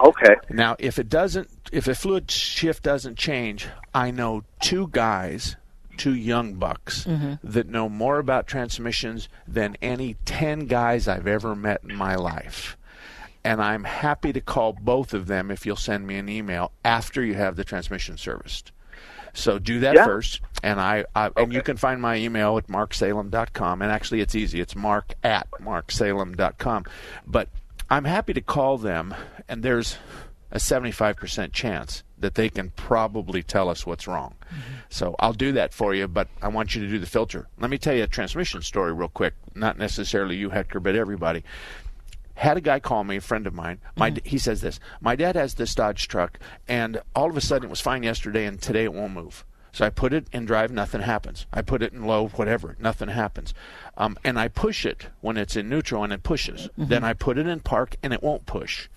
Okay. 0.00 0.34
Now, 0.50 0.76
if 0.78 0.98
it 0.98 1.08
doesn't, 1.08 1.48
if 1.70 1.86
a 1.86 1.94
fluid 1.94 2.30
shift 2.30 2.82
doesn't 2.82 3.16
change, 3.16 3.68
I 3.94 4.10
know 4.10 4.42
two 4.60 4.88
guys, 4.88 5.56
two 5.96 6.14
young 6.14 6.54
bucks, 6.54 7.04
mm-hmm. 7.04 7.34
that 7.44 7.68
know 7.68 7.88
more 7.88 8.18
about 8.18 8.46
transmissions 8.46 9.28
than 9.46 9.76
any 9.80 10.16
10 10.24 10.66
guys 10.66 11.06
I've 11.06 11.28
ever 11.28 11.54
met 11.54 11.82
in 11.88 11.94
my 11.94 12.16
life. 12.16 12.76
And 13.44 13.60
I'm 13.60 13.84
happy 13.84 14.32
to 14.32 14.40
call 14.40 14.72
both 14.72 15.14
of 15.14 15.26
them 15.26 15.50
if 15.50 15.66
you'll 15.66 15.76
send 15.76 16.06
me 16.06 16.16
an 16.16 16.28
email 16.28 16.72
after 16.84 17.24
you 17.24 17.34
have 17.34 17.56
the 17.56 17.64
transmission 17.64 18.16
serviced. 18.16 18.70
So 19.34 19.58
do 19.58 19.80
that 19.80 19.94
Yeah. 19.94 20.04
first, 20.04 20.40
and 20.62 20.78
I, 20.80 21.06
I 21.16 21.30
and 21.36 21.52
you 21.52 21.62
can 21.62 21.76
find 21.76 22.00
my 22.02 22.16
email 22.16 22.58
at 22.58 22.68
marksalem.com. 22.68 23.82
And 23.82 23.90
actually, 23.90 24.20
it's 24.20 24.34
easy. 24.34 24.60
It's 24.60 24.76
mark 24.76 25.14
at 25.24 25.50
marksalem.com. 25.52 26.84
But 27.26 27.48
I'm 27.90 28.04
happy 28.04 28.32
to 28.34 28.40
call 28.40 28.78
them, 28.78 29.14
and 29.48 29.62
there's 29.62 29.96
a 30.50 30.58
75% 30.58 31.52
chance 31.52 32.02
that 32.18 32.34
they 32.34 32.48
can 32.50 32.70
probably 32.76 33.42
tell 33.42 33.68
us 33.68 33.84
what's 33.86 34.06
wrong. 34.06 34.34
Mm-hmm. 34.50 34.60
So 34.90 35.16
I'll 35.18 35.32
do 35.32 35.50
that 35.52 35.72
for 35.72 35.94
you, 35.94 36.06
but 36.06 36.28
I 36.40 36.48
want 36.48 36.74
you 36.74 36.82
to 36.82 36.88
do 36.88 36.98
the 36.98 37.06
filter. 37.06 37.48
Let 37.58 37.70
me 37.70 37.78
tell 37.78 37.94
you 37.94 38.04
a 38.04 38.06
transmission 38.06 38.60
story 38.62 38.92
real 38.92 39.08
quick. 39.08 39.34
Not 39.54 39.78
necessarily 39.78 40.36
you, 40.36 40.50
Hector, 40.50 40.78
but 40.78 40.94
everybody. 40.94 41.42
Had 42.34 42.56
a 42.56 42.60
guy 42.60 42.80
call 42.80 43.04
me, 43.04 43.16
a 43.16 43.20
friend 43.20 43.46
of 43.46 43.54
mine. 43.54 43.78
My 43.96 44.10
Mm-hmm. 44.10 44.28
he 44.28 44.38
says 44.38 44.60
this: 44.60 44.80
my 45.00 45.16
dad 45.16 45.36
has 45.36 45.54
this 45.54 45.74
Dodge 45.74 46.08
truck, 46.08 46.38
and 46.68 47.00
all 47.14 47.30
of 47.30 47.36
a 47.36 47.40
sudden 47.40 47.66
it 47.66 47.70
was 47.70 47.80
fine 47.80 48.02
yesterday, 48.02 48.46
and 48.46 48.60
today 48.60 48.84
it 48.84 48.92
won't 48.92 49.14
move. 49.14 49.44
So 49.72 49.86
I 49.86 49.90
put 49.90 50.12
it 50.12 50.26
in 50.32 50.44
drive, 50.44 50.70
nothing 50.70 51.00
happens. 51.00 51.46
I 51.50 51.62
put 51.62 51.82
it 51.82 51.94
in 51.94 52.04
low, 52.04 52.28
whatever, 52.28 52.76
nothing 52.78 53.08
happens. 53.08 53.54
Um, 53.96 54.18
and 54.22 54.38
I 54.38 54.48
push 54.48 54.84
it 54.84 55.06
when 55.22 55.38
it's 55.38 55.56
in 55.56 55.70
neutral, 55.70 56.04
and 56.04 56.12
it 56.12 56.22
pushes. 56.22 56.68
Mm-hmm. 56.68 56.88
Then 56.88 57.04
I 57.04 57.14
put 57.14 57.38
it 57.38 57.46
in 57.46 57.60
park, 57.60 57.96
and 58.02 58.12
it 58.12 58.22
won't 58.22 58.44
push. 58.44 58.88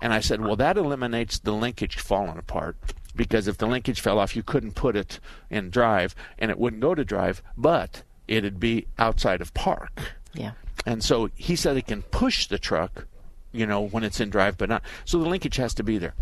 And 0.00 0.12
I 0.12 0.20
said, 0.20 0.40
well, 0.40 0.56
that 0.56 0.76
eliminates 0.76 1.38
the 1.38 1.52
linkage 1.52 1.96
falling 1.96 2.38
apart 2.38 2.76
because 3.16 3.48
if 3.48 3.58
the 3.58 3.66
linkage 3.66 4.00
fell 4.00 4.18
off, 4.18 4.36
you 4.36 4.42
couldn't 4.42 4.74
put 4.74 4.96
it 4.96 5.18
in 5.50 5.70
drive, 5.70 6.14
and 6.38 6.50
it 6.50 6.58
wouldn't 6.58 6.82
go 6.82 6.94
to 6.94 7.04
drive, 7.04 7.42
but 7.56 8.02
it'd 8.28 8.60
be 8.60 8.86
outside 8.98 9.40
of 9.40 9.54
park. 9.54 10.14
Yeah. 10.32 10.52
And 10.86 11.02
so 11.02 11.30
he 11.34 11.56
said 11.56 11.76
it 11.76 11.86
can 11.86 12.02
push 12.02 12.46
the 12.46 12.58
truck, 12.58 13.06
you 13.52 13.66
know, 13.66 13.80
when 13.80 14.04
it's 14.04 14.20
in 14.20 14.30
drive, 14.30 14.58
but 14.58 14.68
not. 14.68 14.82
So 15.04 15.18
the 15.18 15.28
linkage 15.28 15.56
has 15.56 15.74
to 15.74 15.82
be 15.82 15.98
there. 15.98 16.14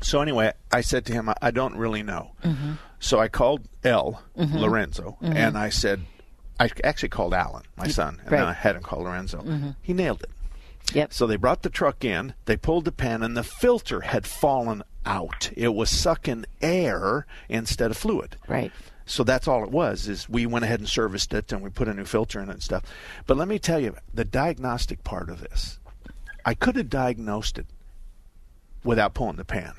So 0.00 0.20
anyway, 0.20 0.52
I 0.72 0.80
said 0.80 1.04
to 1.06 1.12
him, 1.12 1.28
I, 1.28 1.34
I 1.42 1.50
don't 1.50 1.76
really 1.76 2.02
know. 2.02 2.32
Mm-hmm. 2.42 2.72
So 2.98 3.20
I 3.20 3.28
called 3.28 3.62
L. 3.84 4.22
Mhm. 4.36 4.54
Lorenzo, 4.54 5.16
Mhm. 5.22 5.34
and 5.34 5.58
I 5.58 5.68
said, 5.68 6.00
I 6.58 6.70
actually 6.84 7.08
called 7.10 7.34
Alan, 7.34 7.62
my 7.76 7.88
son, 7.88 8.20
and 8.24 8.30
then 8.30 8.44
I 8.44 8.52
had 8.52 8.76
him 8.76 8.82
call 8.82 9.00
Lorenzo. 9.02 9.42
Mhm. 9.42 9.76
He 9.82 9.92
nailed 9.92 10.22
it. 10.22 10.30
Yep. 10.94 11.12
So 11.12 11.26
they 11.26 11.36
brought 11.36 11.62
the 11.62 11.70
truck 11.70 12.04
in, 12.04 12.34
they 12.46 12.56
pulled 12.56 12.84
the 12.84 12.92
pan, 12.92 13.22
and 13.22 13.36
the 13.36 13.42
filter 13.44 14.00
had 14.00 14.26
fallen 14.26 14.82
out. 15.06 15.50
It 15.56 15.74
was 15.74 15.90
sucking 15.90 16.44
air 16.60 17.26
instead 17.48 17.90
of 17.90 17.96
fluid. 17.96 18.36
Right. 18.48 18.72
So 19.06 19.24
that's 19.24 19.48
all 19.48 19.64
it 19.64 19.70
was. 19.70 20.08
Is 20.08 20.28
we 20.28 20.46
went 20.46 20.64
ahead 20.64 20.80
and 20.80 20.88
serviced 20.88 21.34
it, 21.34 21.52
and 21.52 21.62
we 21.62 21.70
put 21.70 21.88
a 21.88 21.94
new 21.94 22.04
filter 22.04 22.40
in 22.40 22.48
it 22.48 22.52
and 22.52 22.62
stuff. 22.62 22.84
But 23.26 23.36
let 23.36 23.48
me 23.48 23.58
tell 23.58 23.80
you, 23.80 23.96
the 24.12 24.24
diagnostic 24.24 25.04
part 25.04 25.28
of 25.30 25.40
this, 25.40 25.78
I 26.44 26.54
could 26.54 26.76
have 26.76 26.90
diagnosed 26.90 27.58
it 27.58 27.66
without 28.84 29.14
pulling 29.14 29.36
the 29.36 29.44
pan. 29.44 29.74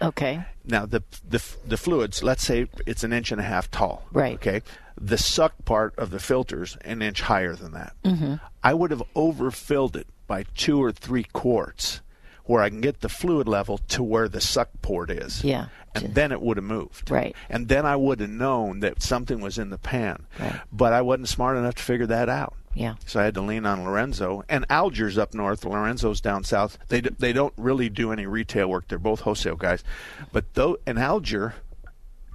Okay. 0.00 0.44
Now 0.64 0.86
the 0.86 1.02
the 1.28 1.42
the 1.66 1.76
fluids, 1.76 2.22
let's 2.22 2.44
say 2.44 2.68
it's 2.86 3.04
an 3.04 3.12
inch 3.12 3.32
and 3.32 3.40
a 3.40 3.44
half 3.44 3.70
tall. 3.70 4.06
Right. 4.12 4.34
Okay. 4.34 4.62
The 5.00 5.18
suck 5.18 5.64
part 5.64 5.96
of 5.98 6.10
the 6.10 6.18
filters 6.18 6.76
an 6.82 7.02
inch 7.02 7.22
higher 7.22 7.54
than 7.54 7.72
that. 7.72 7.94
Mm-hmm. 8.04 8.34
I 8.62 8.74
would 8.74 8.90
have 8.90 9.02
overfilled 9.14 9.96
it 9.96 10.06
by 10.26 10.44
two 10.54 10.82
or 10.82 10.92
three 10.92 11.24
quarts, 11.24 12.00
where 12.48 12.62
I 12.62 12.70
can 12.70 12.80
get 12.80 13.00
the 13.00 13.10
fluid 13.10 13.46
level 13.46 13.76
to 13.88 14.02
where 14.02 14.26
the 14.26 14.40
suck 14.40 14.70
port 14.80 15.10
is. 15.10 15.44
Yeah. 15.44 15.66
And 15.94 16.14
then 16.14 16.32
it 16.32 16.40
would 16.40 16.56
have 16.56 16.64
moved. 16.64 17.10
Right. 17.10 17.36
And 17.50 17.68
then 17.68 17.84
I 17.84 17.94
would 17.94 18.20
have 18.20 18.30
known 18.30 18.80
that 18.80 19.02
something 19.02 19.40
was 19.40 19.58
in 19.58 19.68
the 19.68 19.76
pan. 19.76 20.26
Right. 20.40 20.58
But 20.72 20.94
I 20.94 21.02
wasn't 21.02 21.28
smart 21.28 21.58
enough 21.58 21.74
to 21.74 21.82
figure 21.82 22.06
that 22.06 22.30
out. 22.30 22.54
Yeah. 22.72 22.94
So 23.04 23.20
I 23.20 23.24
had 23.24 23.34
to 23.34 23.42
lean 23.42 23.66
on 23.66 23.84
Lorenzo 23.84 24.44
and 24.48 24.64
Alger's 24.70 25.18
up 25.18 25.34
north. 25.34 25.64
Lorenzo's 25.64 26.22
down 26.22 26.42
south. 26.42 26.78
They 26.88 27.02
d- 27.02 27.10
they 27.18 27.34
don't 27.34 27.52
really 27.56 27.90
do 27.90 28.12
any 28.12 28.24
retail 28.24 28.68
work. 28.68 28.88
They're 28.88 28.98
both 28.98 29.20
wholesale 29.20 29.56
guys. 29.56 29.84
But 30.32 30.54
though 30.54 30.78
and 30.86 30.98
Alger, 30.98 31.54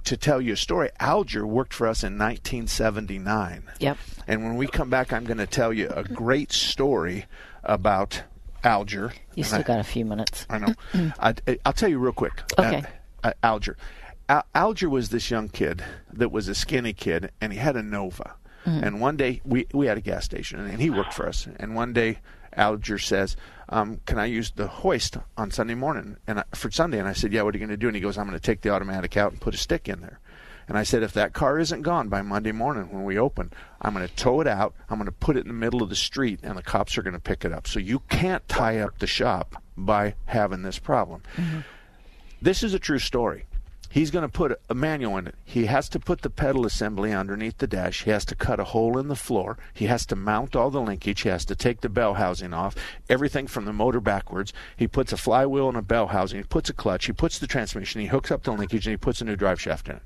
to 0.04 0.16
tell 0.16 0.40
you 0.40 0.52
a 0.52 0.56
story, 0.56 0.90
Alger 1.00 1.44
worked 1.44 1.74
for 1.74 1.88
us 1.88 2.04
in 2.04 2.18
1979. 2.18 3.64
Yep. 3.80 3.98
And 4.28 4.44
when 4.44 4.56
we 4.56 4.68
come 4.68 4.90
back, 4.90 5.12
I'm 5.12 5.24
going 5.24 5.38
to 5.38 5.46
tell 5.46 5.72
you 5.72 5.88
a 5.88 6.04
great 6.04 6.52
story 6.52 7.26
about 7.64 8.22
Alger. 8.64 9.12
You 9.34 9.44
still 9.44 9.60
I- 9.60 9.62
got 9.62 9.80
a 9.80 9.84
few 9.84 10.04
minutes. 10.04 10.46
I 10.50 10.58
know. 10.58 10.74
I, 11.20 11.34
I'll 11.64 11.72
tell 11.72 11.88
you 11.88 11.98
real 11.98 12.12
quick. 12.12 12.42
Okay. 12.58 12.82
Uh, 13.22 13.28
uh, 13.28 13.32
Alger. 13.42 13.76
Al- 14.28 14.46
Alger 14.54 14.88
was 14.88 15.10
this 15.10 15.30
young 15.30 15.48
kid 15.48 15.84
that 16.12 16.32
was 16.32 16.48
a 16.48 16.54
skinny 16.54 16.92
kid, 16.92 17.30
and 17.40 17.52
he 17.52 17.58
had 17.58 17.76
a 17.76 17.82
Nova. 17.82 18.34
Mhm. 18.66 18.82
And 18.82 19.00
one 19.00 19.16
day 19.18 19.42
we 19.44 19.66
we 19.74 19.86
had 19.86 19.98
a 19.98 20.00
gas 20.00 20.24
station, 20.24 20.60
and 20.60 20.80
he 20.80 20.88
worked 20.88 21.12
for 21.12 21.28
us. 21.28 21.46
And 21.58 21.74
one 21.74 21.92
day 21.92 22.18
Alger 22.56 22.98
says, 22.98 23.36
um, 23.68 24.00
"Can 24.06 24.18
I 24.18 24.24
use 24.24 24.52
the 24.52 24.66
hoist 24.66 25.18
on 25.36 25.50
Sunday 25.50 25.74
morning?" 25.74 26.16
And 26.26 26.40
I, 26.40 26.44
for 26.54 26.70
Sunday, 26.70 26.98
and 26.98 27.06
I 27.06 27.12
said, 27.12 27.32
"Yeah." 27.34 27.42
What 27.42 27.54
are 27.54 27.58
you 27.58 27.66
going 27.66 27.76
to 27.76 27.76
do? 27.76 27.88
And 27.88 27.94
he 27.96 28.00
goes, 28.00 28.16
"I'm 28.16 28.26
going 28.26 28.38
to 28.38 28.42
take 28.42 28.62
the 28.62 28.70
automatic 28.70 29.18
out 29.18 29.32
and 29.32 29.40
put 29.40 29.52
a 29.54 29.58
stick 29.58 29.86
in 29.88 30.00
there." 30.00 30.18
And 30.68 30.78
I 30.78 30.82
said, 30.82 31.02
if 31.02 31.12
that 31.12 31.32
car 31.32 31.58
isn't 31.58 31.82
gone 31.82 32.08
by 32.08 32.22
Monday 32.22 32.52
morning 32.52 32.90
when 32.90 33.04
we 33.04 33.18
open, 33.18 33.52
I'm 33.80 33.94
going 33.94 34.06
to 34.06 34.14
tow 34.14 34.40
it 34.40 34.46
out. 34.46 34.74
I'm 34.88 34.98
going 34.98 35.06
to 35.06 35.12
put 35.12 35.36
it 35.36 35.40
in 35.40 35.48
the 35.48 35.54
middle 35.54 35.82
of 35.82 35.90
the 35.90 35.96
street, 35.96 36.40
and 36.42 36.56
the 36.56 36.62
cops 36.62 36.96
are 36.96 37.02
going 37.02 37.14
to 37.14 37.20
pick 37.20 37.44
it 37.44 37.52
up. 37.52 37.66
So 37.66 37.78
you 37.78 38.00
can't 38.08 38.46
tie 38.48 38.78
up 38.78 38.98
the 38.98 39.06
shop 39.06 39.62
by 39.76 40.14
having 40.26 40.62
this 40.62 40.78
problem. 40.78 41.22
Mm-hmm. 41.36 41.60
This 42.40 42.62
is 42.62 42.74
a 42.74 42.78
true 42.78 42.98
story. 42.98 43.46
He's 43.94 44.10
going 44.10 44.24
to 44.24 44.28
put 44.28 44.60
a 44.68 44.74
manual 44.74 45.16
in 45.18 45.28
it. 45.28 45.36
He 45.44 45.66
has 45.66 45.88
to 45.90 46.00
put 46.00 46.22
the 46.22 46.28
pedal 46.28 46.66
assembly 46.66 47.12
underneath 47.12 47.58
the 47.58 47.68
dash. 47.68 48.02
He 48.02 48.10
has 48.10 48.24
to 48.24 48.34
cut 48.34 48.58
a 48.58 48.64
hole 48.64 48.98
in 48.98 49.06
the 49.06 49.14
floor. 49.14 49.56
He 49.72 49.86
has 49.86 50.04
to 50.06 50.16
mount 50.16 50.56
all 50.56 50.68
the 50.68 50.80
linkage. 50.80 51.20
He 51.20 51.28
has 51.28 51.44
to 51.44 51.54
take 51.54 51.80
the 51.80 51.88
bell 51.88 52.14
housing 52.14 52.52
off. 52.52 52.74
Everything 53.08 53.46
from 53.46 53.66
the 53.66 53.72
motor 53.72 54.00
backwards. 54.00 54.52
He 54.76 54.88
puts 54.88 55.12
a 55.12 55.16
flywheel 55.16 55.68
and 55.68 55.76
a 55.76 55.82
bell 55.82 56.08
housing. 56.08 56.40
He 56.40 56.44
puts 56.44 56.68
a 56.68 56.74
clutch. 56.74 57.06
He 57.06 57.12
puts 57.12 57.38
the 57.38 57.46
transmission. 57.46 58.00
He 58.00 58.08
hooks 58.08 58.32
up 58.32 58.42
the 58.42 58.50
linkage 58.50 58.84
and 58.84 58.92
he 58.92 58.96
puts 58.96 59.20
a 59.20 59.24
new 59.24 59.36
drive 59.36 59.60
shaft 59.60 59.88
in 59.88 59.94
it. 59.94 60.02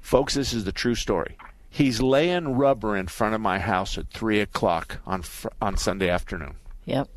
Folks, 0.00 0.34
this 0.34 0.52
is 0.52 0.64
the 0.64 0.72
true 0.72 0.94
story. 0.94 1.36
He's 1.68 2.02
laying 2.02 2.56
rubber 2.56 2.96
in 2.96 3.06
front 3.06 3.34
of 3.34 3.40
my 3.40 3.58
house 3.60 3.96
at 3.96 4.08
three 4.10 4.40
o'clock 4.40 4.98
on 5.06 5.22
fr- 5.22 5.48
on 5.62 5.76
Sunday 5.76 6.08
afternoon 6.08 6.54
Yep. 6.86 7.08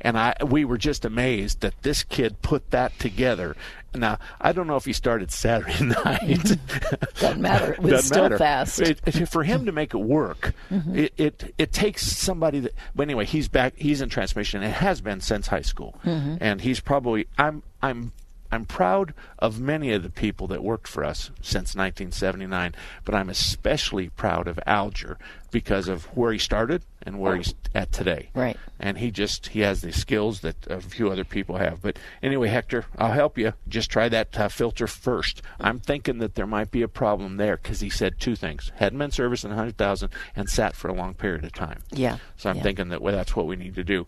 and 0.00 0.18
I 0.18 0.34
we 0.44 0.64
were 0.64 0.78
just 0.78 1.04
amazed 1.04 1.60
that 1.60 1.80
this 1.82 2.02
kid 2.02 2.42
put 2.42 2.70
that 2.72 2.98
together. 2.98 3.54
Now 3.94 4.18
I 4.40 4.50
don't 4.50 4.66
know 4.66 4.74
if 4.76 4.84
he 4.86 4.92
started 4.92 5.30
Saturday 5.30 5.84
night. 6.04 6.56
Doesn't 7.20 7.40
matter. 7.40 7.74
It 7.74 7.78
was 7.80 7.92
Doesn't 7.92 8.08
still 8.08 8.22
matter. 8.24 8.38
fast. 8.38 8.80
It- 8.80 9.00
it- 9.06 9.28
for 9.28 9.44
him 9.44 9.66
to 9.66 9.72
make 9.72 9.94
it 9.94 9.98
work, 9.98 10.52
Mhm. 10.68 10.96
it, 10.96 11.12
it 11.16 11.54
it 11.58 11.72
takes 11.72 12.04
somebody 12.04 12.58
that. 12.60 12.72
But 12.96 13.04
anyway, 13.04 13.24
he's 13.26 13.46
back. 13.46 13.74
He's 13.76 14.00
in 14.00 14.08
transmission 14.08 14.64
and 14.64 14.72
has 14.72 15.00
been 15.00 15.20
since 15.20 15.46
high 15.46 15.60
school, 15.62 15.94
Mhm. 16.04 16.38
and 16.40 16.60
he's 16.60 16.80
probably. 16.80 17.28
I'm 17.38 17.62
I'm. 17.80 18.10
I'm 18.52 18.66
proud 18.66 19.14
of 19.38 19.58
many 19.58 19.92
of 19.92 20.02
the 20.02 20.10
people 20.10 20.46
that 20.48 20.62
worked 20.62 20.86
for 20.86 21.02
us 21.04 21.30
since 21.40 21.74
1979, 21.74 22.74
but 23.02 23.14
I'm 23.14 23.30
especially 23.30 24.10
proud 24.10 24.46
of 24.46 24.60
Alger 24.66 25.18
because 25.52 25.86
of 25.86 26.06
where 26.16 26.32
he 26.32 26.38
started 26.38 26.82
and 27.04 27.20
where 27.20 27.36
he's 27.36 27.54
at 27.74 27.92
today 27.92 28.30
Right. 28.34 28.56
and 28.80 28.98
he 28.98 29.10
just 29.10 29.48
he 29.48 29.60
has 29.60 29.80
the 29.82 29.92
skills 29.92 30.40
that 30.40 30.56
a 30.68 30.80
few 30.80 31.10
other 31.10 31.24
people 31.24 31.56
have. 31.58 31.80
But 31.82 31.98
anyway, 32.22 32.48
Hector, 32.48 32.86
I'll 32.98 33.12
help 33.12 33.38
you. 33.38 33.52
Just 33.68 33.90
try 33.90 34.08
that 34.08 34.38
uh, 34.38 34.48
filter 34.48 34.86
first. 34.86 35.42
I'm 35.60 35.78
thinking 35.78 36.18
that 36.18 36.34
there 36.34 36.46
might 36.46 36.70
be 36.70 36.82
a 36.82 36.88
problem 36.88 37.36
there 37.36 37.56
because 37.56 37.80
he 37.80 37.90
said 37.90 38.18
two 38.18 38.34
things: 38.34 38.72
hadn't 38.76 38.98
been 38.98 39.10
serviced 39.10 39.44
in 39.44 39.52
a 39.52 39.56
hundred 39.56 39.76
thousand 39.76 40.10
and 40.34 40.48
sat 40.48 40.74
for 40.74 40.88
a 40.88 40.94
long 40.94 41.14
period 41.14 41.44
of 41.44 41.52
time. 41.52 41.82
Yeah. 41.92 42.16
So 42.36 42.50
I'm 42.50 42.56
Yeah. 42.56 42.62
thinking 42.62 42.88
that 42.88 43.02
well, 43.02 43.14
that's 43.14 43.36
what 43.36 43.46
we 43.46 43.56
need 43.56 43.74
to 43.76 43.84
do. 43.84 44.06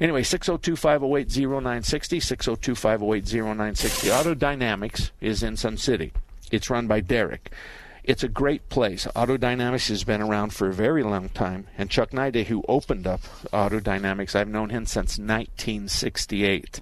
Anyway, 0.00 0.22
602-508-0960, 0.22 2.20
602-508-0960. 2.20 4.10
Auto 4.18 4.34
Dynamics 4.34 5.10
is 5.20 5.42
in 5.42 5.56
Sun 5.56 5.78
City. 5.78 6.12
It's 6.50 6.68
run 6.70 6.86
by 6.86 7.00
Derek. 7.00 7.50
It's 8.04 8.24
a 8.24 8.28
great 8.28 8.68
place. 8.68 9.06
Auto 9.14 9.36
Dynamics 9.36 9.86
has 9.86 10.02
been 10.02 10.20
around 10.20 10.52
for 10.52 10.68
a 10.68 10.72
very 10.72 11.04
long 11.04 11.28
time, 11.28 11.68
and 11.78 11.88
Chuck 11.88 12.12
Nide, 12.12 12.48
who 12.48 12.64
opened 12.66 13.06
up 13.06 13.20
Auto 13.52 13.78
Dynamics, 13.78 14.34
I've 14.34 14.48
known 14.48 14.70
him 14.70 14.86
since 14.86 15.18
1968. 15.18 16.80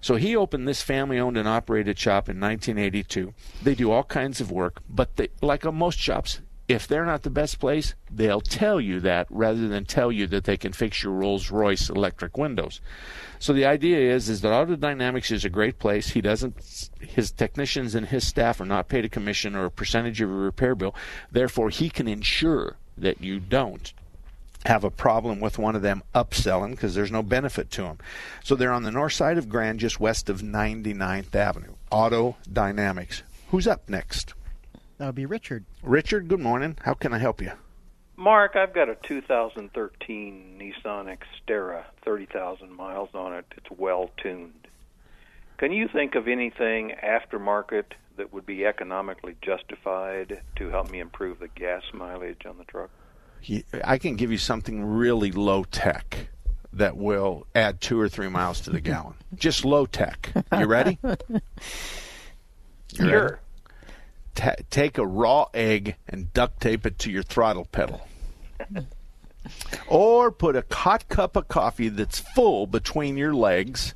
So 0.00 0.14
he 0.14 0.36
opened 0.36 0.68
this 0.68 0.80
family-owned 0.80 1.36
and 1.36 1.48
operated 1.48 1.98
shop 1.98 2.28
in 2.28 2.38
1982. 2.38 3.34
They 3.60 3.74
do 3.74 3.90
all 3.90 4.04
kinds 4.04 4.40
of 4.40 4.52
work, 4.52 4.80
but 4.88 5.16
they, 5.16 5.30
like 5.42 5.64
most 5.64 5.98
shops, 5.98 6.40
if 6.70 6.86
they're 6.86 7.04
not 7.04 7.22
the 7.24 7.30
best 7.30 7.58
place, 7.58 7.94
they'll 8.08 8.40
tell 8.40 8.80
you 8.80 9.00
that 9.00 9.26
rather 9.28 9.66
than 9.66 9.84
tell 9.84 10.12
you 10.12 10.28
that 10.28 10.44
they 10.44 10.56
can 10.56 10.72
fix 10.72 11.02
your 11.02 11.12
Rolls 11.12 11.50
Royce 11.50 11.90
electric 11.90 12.38
windows. 12.38 12.80
So 13.40 13.52
the 13.52 13.66
idea 13.66 14.14
is 14.14 14.28
is 14.28 14.40
that 14.42 14.52
Auto 14.52 14.76
Dynamics 14.76 15.32
is 15.32 15.44
a 15.44 15.50
great 15.50 15.80
place. 15.80 16.10
He 16.10 16.20
doesn't 16.20 16.90
his 17.00 17.32
technicians 17.32 17.96
and 17.96 18.06
his 18.06 18.24
staff 18.24 18.60
are 18.60 18.66
not 18.66 18.88
paid 18.88 19.04
a 19.04 19.08
commission 19.08 19.56
or 19.56 19.64
a 19.64 19.70
percentage 19.70 20.20
of 20.20 20.30
a 20.30 20.32
repair 20.32 20.76
bill. 20.76 20.94
Therefore, 21.32 21.70
he 21.70 21.90
can 21.90 22.06
ensure 22.06 22.76
that 22.96 23.20
you 23.20 23.40
don't 23.40 23.92
have 24.66 24.84
a 24.84 24.90
problem 24.90 25.40
with 25.40 25.58
one 25.58 25.74
of 25.74 25.82
them 25.82 26.04
upselling 26.14 26.70
because 26.70 26.94
there's 26.94 27.10
no 27.10 27.22
benefit 27.22 27.70
to 27.72 27.82
them. 27.82 27.98
So 28.44 28.54
they're 28.54 28.72
on 28.72 28.84
the 28.84 28.92
north 28.92 29.14
side 29.14 29.38
of 29.38 29.48
Grand, 29.48 29.80
just 29.80 29.98
west 29.98 30.28
of 30.28 30.42
99th 30.42 31.34
Avenue. 31.34 31.74
Auto 31.90 32.36
Dynamics. 32.52 33.24
Who's 33.50 33.66
up 33.66 33.88
next? 33.88 34.34
That 35.00 35.06
would 35.06 35.14
be 35.14 35.24
Richard. 35.24 35.64
Richard, 35.82 36.28
good 36.28 36.40
morning. 36.40 36.76
How 36.82 36.92
can 36.92 37.14
I 37.14 37.18
help 37.18 37.40
you? 37.40 37.52
Mark, 38.18 38.54
I've 38.54 38.74
got 38.74 38.90
a 38.90 38.96
2013 38.96 40.58
Nissan 40.60 41.16
Xterra, 41.16 41.84
30,000 42.04 42.70
miles 42.70 43.08
on 43.14 43.32
it. 43.32 43.46
It's 43.56 43.70
well 43.78 44.10
tuned. 44.18 44.68
Can 45.56 45.72
you 45.72 45.88
think 45.88 46.16
of 46.16 46.28
anything 46.28 46.92
aftermarket 47.02 47.84
that 48.18 48.30
would 48.34 48.44
be 48.44 48.66
economically 48.66 49.36
justified 49.40 50.42
to 50.56 50.68
help 50.68 50.90
me 50.90 51.00
improve 51.00 51.38
the 51.38 51.48
gas 51.48 51.82
mileage 51.94 52.44
on 52.44 52.58
the 52.58 52.64
truck? 52.64 52.90
I 53.82 53.96
can 53.96 54.16
give 54.16 54.30
you 54.30 54.36
something 54.36 54.84
really 54.84 55.32
low 55.32 55.64
tech 55.64 56.28
that 56.74 56.98
will 56.98 57.46
add 57.54 57.80
two 57.80 57.98
or 57.98 58.10
three 58.10 58.28
miles 58.28 58.60
to 58.60 58.70
the 58.70 58.82
gallon. 58.82 59.14
Just 59.34 59.64
low 59.64 59.86
tech. 59.86 60.30
You 60.52 60.66
ready? 60.66 60.98
You 62.92 63.08
ready? 63.08 63.36
Ta 64.34 64.54
take 64.70 64.98
a 64.98 65.06
raw 65.06 65.46
egg 65.54 65.96
and 66.08 66.32
duct 66.32 66.60
tape 66.60 66.86
it 66.86 66.98
to 67.00 67.10
your 67.10 67.22
throttle 67.22 67.66
pedal. 67.66 68.06
or 69.88 70.30
put 70.30 70.56
a 70.56 70.64
hot 70.70 71.08
cup 71.08 71.36
of 71.36 71.48
coffee 71.48 71.88
that's 71.88 72.18
full 72.18 72.66
between 72.66 73.16
your 73.16 73.34
legs, 73.34 73.94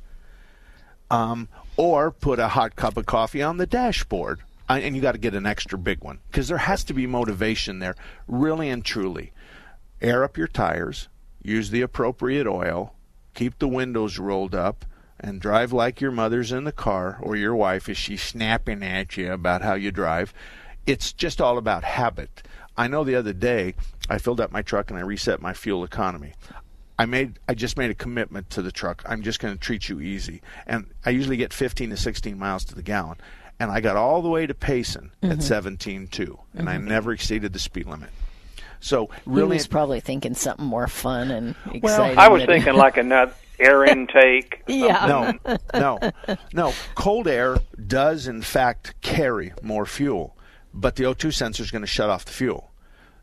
um, 1.09 1.47
or 1.77 2.11
put 2.11 2.39
a 2.39 2.49
hot 2.49 2.75
cup 2.75 2.97
of 2.97 3.05
coffee 3.05 3.41
on 3.41 3.57
the 3.57 3.67
dashboard. 3.67 4.41
Uh, 4.67 4.79
and 4.81 4.95
you 4.95 5.01
got 5.01 5.11
to 5.11 5.19
get 5.19 5.35
an 5.35 5.45
extra 5.45 5.77
big 5.77 6.03
one 6.03 6.19
because 6.31 6.47
there 6.47 6.57
has 6.57 6.83
to 6.83 6.93
be 6.93 7.05
motivation 7.05 7.79
there, 7.79 7.95
really 8.27 8.69
and 8.69 8.83
truly. 8.83 9.31
Air 10.01 10.23
up 10.23 10.37
your 10.37 10.47
tires, 10.47 11.07
use 11.41 11.69
the 11.69 11.81
appropriate 11.81 12.47
oil, 12.47 12.95
keep 13.33 13.59
the 13.59 13.67
windows 13.67 14.17
rolled 14.17 14.55
up, 14.55 14.83
and 15.25 15.41
drive 15.41 15.73
like 15.73 15.99
your 15.99 16.11
mother's 16.11 16.51
in 16.51 16.65
the 16.65 16.71
car 16.71 17.17
or 17.19 17.35
your 17.35 17.55
wife 17.55 17.89
is 17.89 17.97
she 17.97 18.15
snapping 18.15 18.83
at 18.83 19.17
you 19.17 19.31
about 19.33 19.63
how 19.63 19.73
you 19.73 19.91
drive. 19.91 20.31
It's 20.85 21.11
just 21.11 21.41
all 21.41 21.57
about 21.57 21.83
habit. 21.83 22.43
I 22.77 22.87
know 22.87 23.03
the 23.03 23.15
other 23.15 23.33
day 23.33 23.73
I 24.07 24.19
filled 24.19 24.39
up 24.39 24.51
my 24.51 24.61
truck 24.61 24.91
and 24.91 24.99
I 24.99 25.01
reset 25.01 25.41
my 25.41 25.53
fuel 25.53 25.83
economy. 25.83 26.33
I 26.99 27.07
made 27.07 27.39
I 27.49 27.55
just 27.55 27.75
made 27.75 27.89
a 27.89 27.95
commitment 27.95 28.51
to 28.51 28.61
the 28.61 28.71
truck. 28.71 29.01
I'm 29.07 29.23
just 29.23 29.39
going 29.39 29.53
to 29.55 29.59
treat 29.59 29.89
you 29.89 29.99
easy. 29.99 30.41
And 30.67 30.85
I 31.05 31.09
usually 31.09 31.37
get 31.37 31.51
15 31.53 31.89
to 31.89 31.97
16 31.97 32.37
miles 32.37 32.63
to 32.65 32.75
the 32.75 32.83
gallon. 32.83 33.17
And 33.59 33.71
I 33.71 33.81
got 33.81 33.95
all 33.95 34.21
the 34.21 34.29
way 34.29 34.45
to 34.45 34.53
Payson 34.53 35.11
Mhm. 35.23 35.31
at 35.31 35.37
17.2 35.41 36.37
and 36.53 36.69
I 36.69 36.75
Mhm. 36.75 36.83
never 36.83 37.11
exceeded 37.11 37.51
the 37.51 37.59
speed 37.59 37.87
limit. 37.87 38.09
So 38.79 39.05
really, 39.07 39.09
He 39.23 39.29
really 39.31 39.55
was 39.55 39.67
probably 39.67 39.99
thinking 40.01 40.35
something 40.35 40.65
more 40.65 40.87
fun 40.87 41.31
and 41.31 41.55
exciting. 41.65 41.81
Well, 41.81 41.95
exciting. 42.11 42.19
I 42.19 42.27
was 42.27 42.43
thinking 42.45 42.75
like 42.75 42.97
a 42.97 43.03
nut 43.03 43.35
air 43.59 43.83
intake. 43.83 44.63
Yeah. 44.67 45.05
No, 45.43 45.57
no, 45.73 46.11
no. 46.53 46.73
Cold 46.95 47.27
air 47.27 47.57
does, 47.87 48.27
in 48.27 48.41
fact, 48.41 48.95
carry 49.01 49.53
more 49.61 49.85
fuel, 49.85 50.35
but 50.73 50.95
the 50.95 51.03
O2 51.03 51.33
sensor 51.33 51.63
is 51.63 51.71
going 51.71 51.81
to 51.81 51.87
shut 51.87 52.09
off 52.09 52.25
the 52.25 52.31
fuel. 52.31 52.71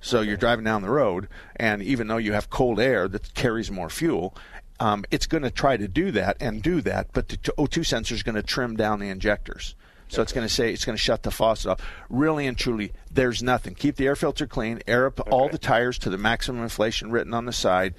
So 0.00 0.20
you're 0.20 0.36
driving 0.36 0.64
down 0.64 0.82
the 0.82 0.90
road, 0.90 1.28
and 1.56 1.82
even 1.82 2.06
though 2.06 2.16
you 2.16 2.32
have 2.32 2.50
cold 2.50 2.80
air 2.80 3.06
that 3.08 3.34
carries 3.34 3.70
more 3.70 3.90
fuel, 3.90 4.34
um, 4.80 5.04
it's 5.10 5.26
going 5.26 5.44
to 5.44 5.50
try 5.50 5.76
to 5.76 5.86
do 5.86 6.10
that 6.12 6.36
and 6.40 6.62
do 6.62 6.80
that, 6.80 7.08
but 7.12 7.28
the 7.28 7.36
O2 7.36 7.86
sensor 7.86 8.14
is 8.14 8.22
going 8.22 8.34
to 8.34 8.42
trim 8.42 8.76
down 8.76 8.98
the 8.98 9.08
injectors. 9.08 9.76
So 10.08 10.20
it's 10.20 10.32
going 10.32 10.46
to 10.46 10.52
say 10.52 10.72
it's 10.72 10.84
going 10.84 10.96
to 10.96 11.02
shut 11.02 11.22
the 11.22 11.30
faucet 11.30 11.70
off. 11.70 11.80
Really 12.10 12.46
and 12.46 12.58
truly, 12.58 12.92
there's 13.10 13.42
nothing. 13.42 13.74
Keep 13.74 13.96
the 13.96 14.06
air 14.06 14.16
filter 14.16 14.46
clean. 14.46 14.82
Air 14.86 15.06
up 15.06 15.20
all 15.32 15.48
the 15.48 15.56
tires 15.56 15.98
to 16.00 16.10
the 16.10 16.18
maximum 16.18 16.62
inflation 16.62 17.10
written 17.10 17.32
on 17.32 17.46
the 17.46 17.52
side. 17.52 17.94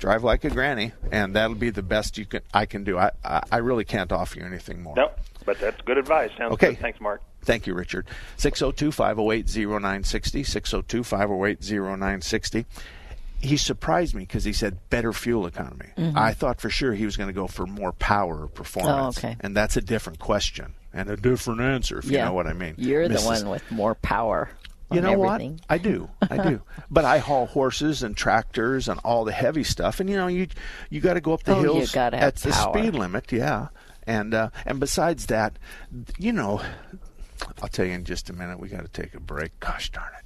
Drive 0.00 0.24
like 0.24 0.44
a 0.44 0.50
granny, 0.50 0.92
and 1.12 1.36
that'll 1.36 1.54
be 1.56 1.70
the 1.70 1.82
best 1.82 2.16
you 2.18 2.24
can. 2.24 2.40
I 2.54 2.64
can 2.66 2.84
do. 2.84 2.98
I 2.98 3.10
I, 3.24 3.42
I 3.52 3.56
really 3.58 3.84
can't 3.84 4.10
offer 4.10 4.38
you 4.40 4.46
anything 4.46 4.82
more. 4.82 4.96
No, 4.96 5.10
but 5.44 5.60
that's 5.60 5.80
good 5.82 5.98
advice. 5.98 6.30
Sounds 6.38 6.54
Okay. 6.54 6.70
good. 6.70 6.78
Thanks, 6.80 7.00
Mark. 7.00 7.22
Thank 7.42 7.66
you, 7.66 7.74
Richard. 7.74 8.06
602 8.38 8.92
508 8.92 9.46
0960. 9.46 10.42
602 10.42 11.04
508 11.04 11.62
0960. 11.62 12.66
He 13.42 13.56
surprised 13.56 14.14
me 14.14 14.22
because 14.24 14.44
he 14.44 14.52
said 14.52 14.78
better 14.90 15.12
fuel 15.12 15.46
economy. 15.46 15.90
Mhm. 15.96 16.16
I 16.16 16.32
thought 16.34 16.60
for 16.60 16.68
sure 16.70 16.92
he 16.94 17.04
was 17.06 17.16
going 17.16 17.28
to 17.28 17.32
go 17.34 17.46
for 17.46 17.66
more 17.66 17.92
power 17.92 18.42
or 18.44 18.48
performance. 18.48 19.16
Oh, 19.18 19.26
okay. 19.28 19.36
And 19.40 19.56
that's 19.56 19.76
a 19.76 19.80
different 19.80 20.18
question 20.18 20.74
and 20.92 21.08
a 21.10 21.16
different 21.16 21.60
answer, 21.62 21.98
if 21.98 22.06
you 22.10 22.18
know 22.18 22.32
what 22.34 22.46
I 22.46 22.52
mean. 22.52 22.74
You're 22.76 23.08
the 23.08 23.20
one 23.20 23.48
with 23.48 23.70
more 23.70 23.94
power. 23.94 24.50
You 24.92 25.00
know 25.00 25.22
everything. 25.24 25.52
what? 25.52 25.60
I 25.68 25.78
do. 25.78 26.10
I 26.22 26.48
do. 26.48 26.62
but 26.90 27.04
I 27.04 27.18
haul 27.18 27.46
horses 27.46 28.02
and 28.02 28.16
tractors 28.16 28.88
and 28.88 28.98
all 29.04 29.24
the 29.24 29.32
heavy 29.32 29.62
stuff, 29.64 30.00
and 30.00 30.10
you 30.10 30.16
know 30.16 30.26
you 30.26 30.48
you 30.88 31.00
got 31.00 31.14
to 31.14 31.20
go 31.20 31.32
up 31.32 31.44
the 31.44 31.54
Oh, 31.56 31.62
hills 31.62 31.94
at 31.96 32.36
the 32.36 32.52
speed 32.52 32.94
limit, 32.94 33.30
yeah. 33.32 33.68
And 34.06 34.34
uh, 34.34 34.50
and 34.66 34.80
besides 34.80 35.26
that, 35.26 35.58
you 36.18 36.32
know, 36.32 36.60
I'll 37.62 37.68
tell 37.68 37.84
you 37.86 37.92
in 37.92 38.04
just 38.04 38.30
a 38.30 38.32
minute. 38.32 38.58
We 38.58 38.68
got 38.68 38.82
to 38.82 38.88
take 39.02 39.14
a 39.14 39.20
break. 39.20 39.58
Gosh 39.60 39.90
darn 39.90 40.10
it. 40.18 40.24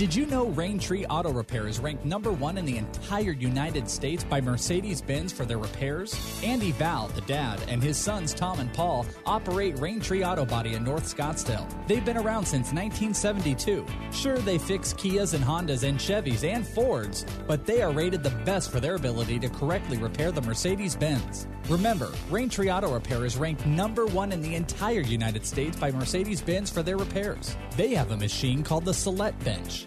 Did 0.00 0.14
you 0.14 0.24
know 0.24 0.46
Raintree 0.46 1.04
Auto 1.10 1.30
Repair 1.30 1.68
is 1.68 1.78
ranked 1.78 2.06
number 2.06 2.32
one 2.32 2.56
in 2.56 2.64
the 2.64 2.78
entire 2.78 3.32
United 3.32 3.86
States 3.86 4.24
by 4.24 4.40
Mercedes 4.40 5.02
Benz 5.02 5.30
for 5.30 5.44
their 5.44 5.58
repairs? 5.58 6.18
Andy 6.42 6.72
Val, 6.72 7.08
the 7.08 7.20
dad, 7.20 7.60
and 7.68 7.82
his 7.82 7.98
sons 7.98 8.32
Tom 8.32 8.60
and 8.60 8.72
Paul 8.72 9.04
operate 9.26 9.76
Raintree 9.76 10.26
Auto 10.26 10.46
Body 10.46 10.72
in 10.72 10.84
North 10.84 11.04
Scottsdale. 11.14 11.68
They've 11.86 12.02
been 12.02 12.16
around 12.16 12.46
since 12.46 12.72
1972. 12.72 13.84
Sure, 14.10 14.38
they 14.38 14.56
fix 14.56 14.94
Kias 14.94 15.34
and 15.34 15.44
Hondas 15.44 15.86
and 15.86 15.98
Chevys 15.98 16.50
and 16.50 16.66
Fords, 16.66 17.26
but 17.46 17.66
they 17.66 17.82
are 17.82 17.92
rated 17.92 18.22
the 18.22 18.30
best 18.46 18.70
for 18.70 18.80
their 18.80 18.94
ability 18.94 19.38
to 19.40 19.50
correctly 19.50 19.98
repair 19.98 20.32
the 20.32 20.40
Mercedes 20.40 20.96
Benz. 20.96 21.46
Remember, 21.68 22.06
Raintree 22.30 22.74
Auto 22.74 22.92
Repair 22.92 23.26
is 23.26 23.36
ranked 23.36 23.66
number 23.66 24.06
one 24.06 24.32
in 24.32 24.40
the 24.40 24.54
entire 24.54 25.02
United 25.02 25.44
States 25.44 25.76
by 25.76 25.92
Mercedes 25.92 26.40
Benz 26.40 26.70
for 26.70 26.82
their 26.82 26.96
repairs. 26.96 27.54
They 27.76 27.94
have 27.94 28.10
a 28.10 28.16
machine 28.16 28.64
called 28.64 28.86
the 28.86 28.94
Celette 28.94 29.38
Bench. 29.44 29.86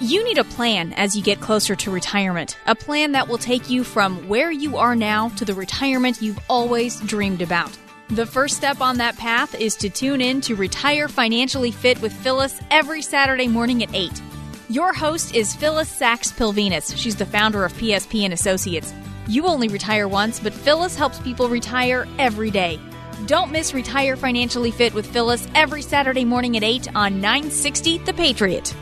You 0.00 0.22
need 0.22 0.38
a 0.38 0.44
plan 0.44 0.92
as 0.92 1.16
you 1.16 1.24
get 1.24 1.40
closer 1.40 1.74
to 1.74 1.90
retirement. 1.90 2.56
A 2.66 2.74
plan 2.76 3.10
that 3.12 3.26
will 3.26 3.36
take 3.36 3.68
you 3.68 3.82
from 3.82 4.28
where 4.28 4.52
you 4.52 4.76
are 4.76 4.94
now 4.94 5.30
to 5.30 5.44
the 5.44 5.54
retirement 5.54 6.22
you've 6.22 6.38
always 6.48 7.00
dreamed 7.00 7.42
about. 7.42 7.76
The 8.10 8.24
first 8.24 8.56
step 8.56 8.80
on 8.80 8.98
that 8.98 9.16
path 9.16 9.56
is 9.56 9.74
to 9.78 9.90
tune 9.90 10.20
in 10.20 10.40
to 10.42 10.54
Retire 10.54 11.08
Financially 11.08 11.72
Fit 11.72 12.00
with 12.00 12.12
Phyllis 12.12 12.60
every 12.70 13.02
Saturday 13.02 13.48
morning 13.48 13.82
at 13.82 13.92
8. 13.92 14.22
Your 14.68 14.92
host 14.92 15.34
is 15.34 15.56
Phyllis 15.56 15.88
Sachs 15.88 16.30
Pilvinus. 16.30 16.96
She's 16.96 17.16
the 17.16 17.26
founder 17.26 17.64
of 17.64 17.72
PSP 17.72 18.22
and 18.22 18.32
Associates. 18.32 18.94
You 19.26 19.46
only 19.46 19.66
retire 19.66 20.06
once, 20.06 20.38
but 20.38 20.54
Phyllis 20.54 20.94
helps 20.94 21.18
people 21.18 21.48
retire 21.48 22.06
every 22.20 22.52
day. 22.52 22.78
Don't 23.26 23.50
miss 23.50 23.74
Retire 23.74 24.14
Financially 24.14 24.70
Fit 24.70 24.94
with 24.94 25.08
Phyllis 25.12 25.48
every 25.56 25.82
Saturday 25.82 26.24
morning 26.24 26.56
at 26.56 26.62
8 26.62 26.94
on 26.94 27.20
960 27.20 27.98
The 27.98 28.14
Patriot. 28.14 28.72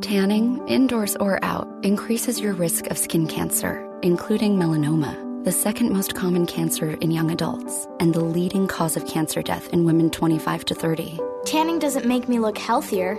Tanning, 0.00 0.66
indoors 0.68 1.16
or 1.16 1.42
out, 1.44 1.68
increases 1.82 2.40
your 2.40 2.52
risk 2.52 2.86
of 2.88 2.98
skin 2.98 3.26
cancer, 3.26 3.88
including 4.02 4.56
melanoma, 4.56 5.44
the 5.44 5.52
second 5.52 5.92
most 5.92 6.14
common 6.14 6.46
cancer 6.46 6.92
in 7.00 7.10
young 7.10 7.30
adults, 7.30 7.86
and 8.00 8.14
the 8.14 8.22
leading 8.22 8.66
cause 8.66 8.96
of 8.96 9.06
cancer 9.06 9.42
death 9.42 9.68
in 9.72 9.84
women 9.84 10.10
25 10.10 10.64
to 10.66 10.74
30. 10.74 11.20
Tanning 11.44 11.78
doesn't 11.78 12.06
make 12.06 12.28
me 12.28 12.38
look 12.38 12.58
healthier. 12.58 13.18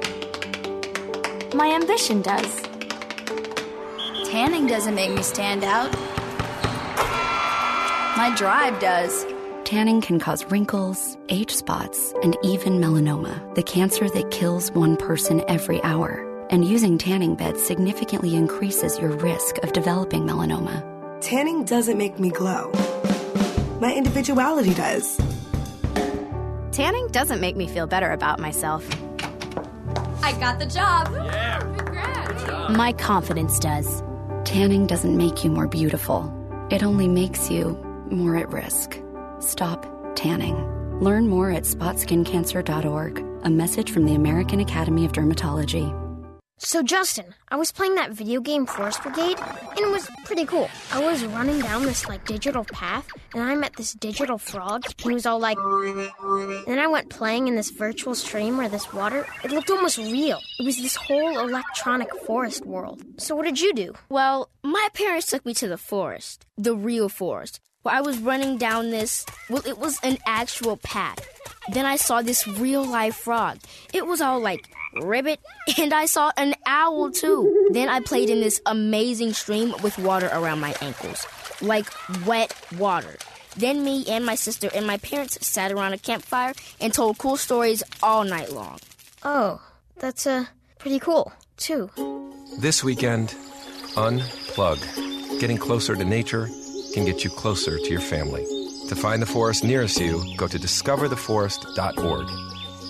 My 1.53 1.71
ambition 1.71 2.21
does. 2.21 2.61
Tanning 4.29 4.67
doesn't 4.67 4.95
make 4.95 5.11
me 5.11 5.23
stand 5.23 5.63
out. 5.63 5.93
My 8.17 8.33
drive 8.35 8.79
does. 8.79 9.25
Tanning 9.65 10.01
can 10.01 10.19
cause 10.19 10.45
wrinkles, 10.51 11.17
age 11.29 11.51
spots, 11.51 12.13
and 12.21 12.38
even 12.43 12.79
melanoma, 12.79 13.55
the 13.55 13.63
cancer 13.63 14.09
that 14.09 14.31
kills 14.31 14.71
one 14.71 14.95
person 14.95 15.43
every 15.47 15.81
hour. 15.83 16.24
And 16.49 16.63
using 16.63 16.97
tanning 16.97 17.36
beds 17.36 17.62
significantly 17.63 18.36
increases 18.36 18.99
your 18.99 19.12
risk 19.12 19.58
of 19.60 19.73
developing 19.73 20.23
melanoma. 20.23 20.84
Tanning 21.21 21.65
doesn't 21.65 21.97
make 21.97 22.19
me 22.19 22.29
glow. 22.29 22.71
My 23.81 23.93
individuality 23.93 24.73
does. 24.73 25.17
Tanning 26.71 27.08
doesn't 27.08 27.41
make 27.41 27.55
me 27.55 27.67
feel 27.67 27.88
better 27.88 28.12
about 28.12 28.39
myself. 28.39 28.88
I 30.21 30.34
got 30.39 30.60
the 30.60 30.65
job. 30.65 31.10
Yeah. 31.13 31.60
Congrats. 31.77 32.77
My 32.77 32.93
confidence 32.93 33.60
does. 33.60 34.03
Tanning 34.43 34.88
doesn't 34.88 35.17
make 35.17 35.43
you 35.43 35.49
more 35.49 35.67
beautiful, 35.67 36.31
it 36.69 36.84
only 36.84 37.08
makes 37.08 37.49
you 37.49 37.73
more 38.12 38.36
at 38.36 38.49
risk. 38.49 38.99
Stop 39.39 39.86
tanning. 40.15 40.55
Learn 40.99 41.27
more 41.27 41.51
at 41.51 41.63
spotskincancer.org. 41.63 43.25
A 43.43 43.49
message 43.49 43.91
from 43.91 44.05
the 44.05 44.15
American 44.15 44.60
Academy 44.60 45.05
of 45.05 45.12
Dermatology. 45.12 46.05
So, 46.58 46.82
Justin, 46.82 47.36
I 47.50 47.58
was 47.58 47.74
playing 47.74 47.96
that 47.96 48.12
video 48.12 48.39
game 48.39 48.65
Forest 48.65 49.04
Brigade, 49.04 49.38
and 49.39 49.78
it 49.78 49.91
was 49.91 50.10
pretty 50.24 50.46
cool. 50.46 50.70
I 50.94 51.04
was 51.04 51.26
running 51.26 51.60
down 51.60 51.84
this, 51.84 52.08
like, 52.08 52.26
digital 52.26 52.63
path, 52.63 53.06
and 53.34 53.44
I 53.44 53.56
met 53.56 53.76
this 53.76 53.91
digital 53.91 54.38
frog, 54.38 54.86
he 54.98 55.13
was 55.13 55.26
all 55.26 55.38
like. 55.38 55.58
Then 56.65 56.80
I 56.80 56.88
went 56.88 57.10
playing 57.10 57.50
in 57.50 57.58
this 57.58 57.72
virtual 57.72 58.15
stream 58.15 58.58
where 58.58 58.70
this 58.70 58.94
water, 58.94 59.28
it 59.44 59.52
looked 59.52 59.70
almost 59.70 59.98
real. 59.98 60.39
It 60.58 60.65
was 60.65 60.78
this 60.78 60.96
whole 60.96 61.39
electronic 61.39 62.10
forest 62.26 62.65
world. 62.65 63.04
So, 63.18 63.36
what 63.36 63.44
did 63.44 63.60
you 63.60 63.74
do? 63.74 63.94
Well, 64.08 64.50
my 64.63 64.88
parents 64.94 65.28
took 65.28 65.46
me 65.46 65.54
to 65.56 65.68
the 65.68 65.78
forest, 65.78 66.46
the 66.58 66.74
real 66.74 67.10
forest, 67.10 67.60
where 67.84 67.96
I 67.96 68.02
was 68.02 68.18
running 68.20 68.58
down 68.58 68.91
this, 68.91 69.26
well, 69.50 69.62
it 69.68 69.78
was 69.78 70.00
an 70.04 70.20
actual 70.26 70.78
path. 70.78 71.20
Then 71.74 71.86
I 71.86 71.98
saw 71.98 72.22
this 72.22 72.48
real 72.48 72.86
life 72.86 73.15
frog. 73.15 73.60
It 73.94 74.06
was 74.08 74.22
all 74.22 74.39
like 74.39 74.70
ribbit, 74.95 75.39
and 75.77 75.93
I 75.93 76.05
saw 76.05 76.31
an 76.38 76.55
owl 76.65 77.12
too. 77.12 77.69
Then 77.71 77.89
I 77.89 77.99
played 77.99 78.29
in 78.29 78.39
this 78.39 78.62
amazing 78.65 79.34
stream 79.34 79.73
with 79.84 79.97
water 79.97 80.29
around 80.31 80.60
my 80.60 80.75
ankles, 80.81 81.25
like 81.62 81.88
wet 82.25 82.53
water. 82.77 83.17
Then 83.58 83.84
me 83.84 84.05
and 84.08 84.25
my 84.25 84.36
sister 84.36 84.69
and 84.73 84.86
my 84.86 84.97
parents 84.97 85.45
sat 85.45 85.71
around 85.71 85.93
a 85.93 85.97
campfire 85.97 86.53
and 86.81 86.93
told 86.93 87.17
cool 87.17 87.38
stories 87.38 87.84
all 88.03 88.23
night 88.23 88.51
long. 88.51 88.79
Oh, 89.23 89.62
that's 89.97 90.27
uh, 90.27 90.45
pretty 90.77 90.99
cool, 90.99 91.31
too. 91.58 91.89
This 92.60 92.84
weekend, 92.84 93.29
unplug. 93.95 95.39
Getting 95.39 95.58
closer 95.58 95.95
to 95.95 96.05
nature 96.05 96.49
can 96.93 97.05
get 97.05 97.23
you 97.23 97.29
closer 97.29 97.77
to 97.77 97.89
your 97.89 98.01
family. 98.01 98.45
To 98.89 98.95
find 98.95 99.21
the 99.21 99.25
forest 99.25 99.63
nearest 99.63 99.99
you, 99.99 100.23
go 100.38 100.47
to 100.47 100.60
discovertheforest.org. 100.60 102.44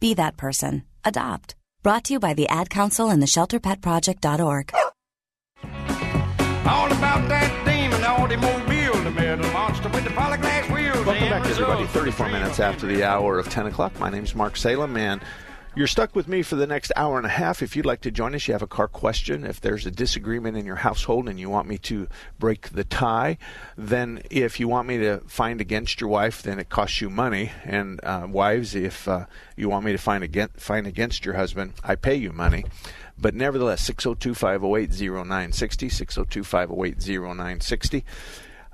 Be 0.00 0.14
that 0.14 0.36
person. 0.36 0.82
Adopt. 1.04 1.54
Brought 1.82 2.04
to 2.04 2.14
you 2.14 2.20
by 2.20 2.34
the 2.34 2.48
Ad 2.48 2.68
Council 2.68 3.10
and 3.10 3.22
the 3.22 3.26
ShelterPetProject.org. 3.26 4.72
All 6.66 6.92
about 6.92 7.28
that 7.28 7.64
demon 7.64 8.02
automobile, 8.04 9.02
the 9.04 9.10
metal 9.10 9.50
monster 9.52 9.88
with 9.90 10.04
the 10.04 10.10
polyglass 10.10 10.68
wheels. 10.68 11.06
Welcome 11.06 11.28
back, 11.28 11.46
everybody. 11.46 11.86
34 11.86 12.28
minutes 12.28 12.58
after 12.60 12.86
the 12.86 13.04
hour 13.04 13.38
of 13.38 13.48
10 13.48 13.66
o'clock. 13.66 13.98
My 14.00 14.10
name's 14.10 14.34
Mark 14.34 14.56
Salem, 14.56 14.96
and 14.96 15.20
you're 15.76 15.86
stuck 15.86 16.16
with 16.16 16.26
me 16.26 16.40
for 16.40 16.56
the 16.56 16.66
next 16.66 16.90
hour 16.96 17.18
and 17.18 17.26
a 17.26 17.30
half. 17.30 17.62
If 17.62 17.76
you'd 17.76 17.84
like 17.84 18.00
to 18.00 18.10
join 18.10 18.34
us, 18.34 18.48
you 18.48 18.52
have 18.52 18.62
a 18.62 18.66
car 18.66 18.88
question. 18.88 19.44
If 19.44 19.60
there's 19.60 19.84
a 19.84 19.90
disagreement 19.90 20.56
in 20.56 20.64
your 20.64 20.76
household 20.76 21.28
and 21.28 21.38
you 21.38 21.50
want 21.50 21.68
me 21.68 21.76
to 21.78 22.08
break 22.38 22.70
the 22.70 22.82
tie, 22.82 23.36
then 23.76 24.22
if 24.30 24.58
you 24.58 24.68
want 24.68 24.88
me 24.88 24.96
to 24.96 25.20
find 25.26 25.60
against 25.60 26.00
your 26.00 26.08
wife, 26.08 26.42
then 26.42 26.58
it 26.58 26.70
costs 26.70 27.02
you 27.02 27.10
money. 27.10 27.52
And 27.62 28.00
uh, 28.02 28.26
wives, 28.28 28.74
if 28.74 29.06
uh, 29.06 29.26
you 29.54 29.68
want 29.68 29.84
me 29.84 29.92
to 29.92 29.98
find 29.98 30.24
against, 30.24 30.58
find 30.58 30.86
against 30.86 31.26
your 31.26 31.34
husband, 31.34 31.74
I 31.84 31.94
pay 31.94 32.14
you 32.14 32.32
money. 32.32 32.64
But 33.18 33.34
nevertheless, 33.34 33.82
602 33.82 34.34
508 34.34 34.90
0960, 34.98 35.88
602 35.90 36.42
508 36.42 37.06
0960. 37.06 38.04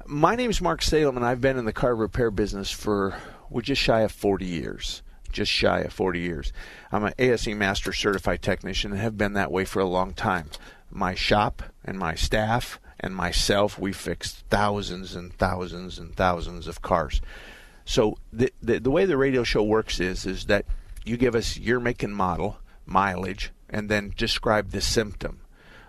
My 0.06 0.36
name 0.36 0.50
is 0.50 0.60
Mark 0.60 0.82
Salem, 0.82 1.16
and 1.16 1.26
I've 1.26 1.40
been 1.40 1.58
in 1.58 1.64
the 1.64 1.72
car 1.72 1.96
repair 1.96 2.30
business 2.30 2.70
for, 2.70 3.16
we're 3.50 3.62
just 3.62 3.82
shy 3.82 4.02
of 4.02 4.12
40 4.12 4.46
years. 4.46 5.02
Just 5.32 5.50
shy 5.50 5.80
of 5.80 5.92
40 5.92 6.20
years. 6.20 6.52
I'm 6.90 7.04
an 7.04 7.14
ASE 7.18 7.48
Master 7.48 7.92
Certified 7.92 8.42
Technician 8.42 8.92
and 8.92 9.00
have 9.00 9.18
been 9.18 9.32
that 9.32 9.50
way 9.50 9.64
for 9.64 9.80
a 9.80 9.86
long 9.86 10.12
time. 10.12 10.50
My 10.90 11.14
shop 11.14 11.62
and 11.84 11.98
my 11.98 12.14
staff 12.14 12.78
and 13.00 13.16
myself, 13.16 13.78
we 13.78 13.92
fixed 13.92 14.44
thousands 14.50 15.14
and 15.14 15.32
thousands 15.34 15.98
and 15.98 16.14
thousands 16.14 16.66
of 16.68 16.82
cars. 16.82 17.20
So 17.84 18.16
the, 18.32 18.52
the, 18.62 18.78
the 18.78 18.90
way 18.90 19.06
the 19.06 19.16
radio 19.16 19.42
show 19.42 19.62
works 19.62 19.98
is 19.98 20.24
is 20.26 20.44
that 20.46 20.66
you 21.04 21.16
give 21.16 21.34
us 21.34 21.58
your 21.58 21.80
make 21.80 22.02
and 22.02 22.14
model, 22.14 22.58
mileage, 22.86 23.50
and 23.68 23.88
then 23.88 24.12
describe 24.16 24.70
the 24.70 24.80
symptom. 24.80 25.40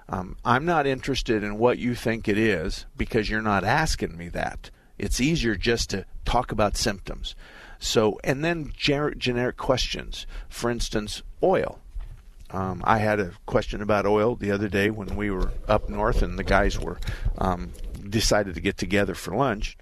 Um, 0.09 0.37
I'm 0.43 0.65
not 0.65 0.87
interested 0.87 1.43
in 1.43 1.57
what 1.57 1.77
you 1.77 1.95
think 1.95 2.27
it 2.27 2.37
is 2.37 2.85
because 2.97 3.29
you're 3.29 3.41
not 3.41 3.63
asking 3.63 4.17
me 4.17 4.29
that. 4.29 4.69
It's 4.97 5.21
easier 5.21 5.55
just 5.55 5.89
to 5.91 6.05
talk 6.25 6.51
about 6.51 6.77
symptoms. 6.77 7.35
So, 7.83 8.17
and 8.23 8.45
then 8.45 8.71
generic, 8.77 9.17
generic 9.17 9.57
questions. 9.57 10.25
For 10.47 10.71
instance, 10.71 11.21
oil. 11.43 11.79
Um, 12.49 12.81
I 12.85 12.99
had 12.99 13.19
a 13.19 13.33
question 13.45 13.81
about 13.81 14.05
oil 14.05 14.37
the 14.37 14.51
other 14.51 14.69
day 14.69 14.89
when 14.89 15.17
we 15.17 15.29
were 15.29 15.51
up 15.67 15.89
north, 15.89 16.21
and 16.21 16.39
the 16.39 16.45
guys 16.45 16.79
were 16.79 16.97
um, 17.37 17.73
decided 18.09 18.55
to 18.55 18.61
get 18.61 18.77
together 18.77 19.13
for 19.13 19.35
lunch. 19.35 19.77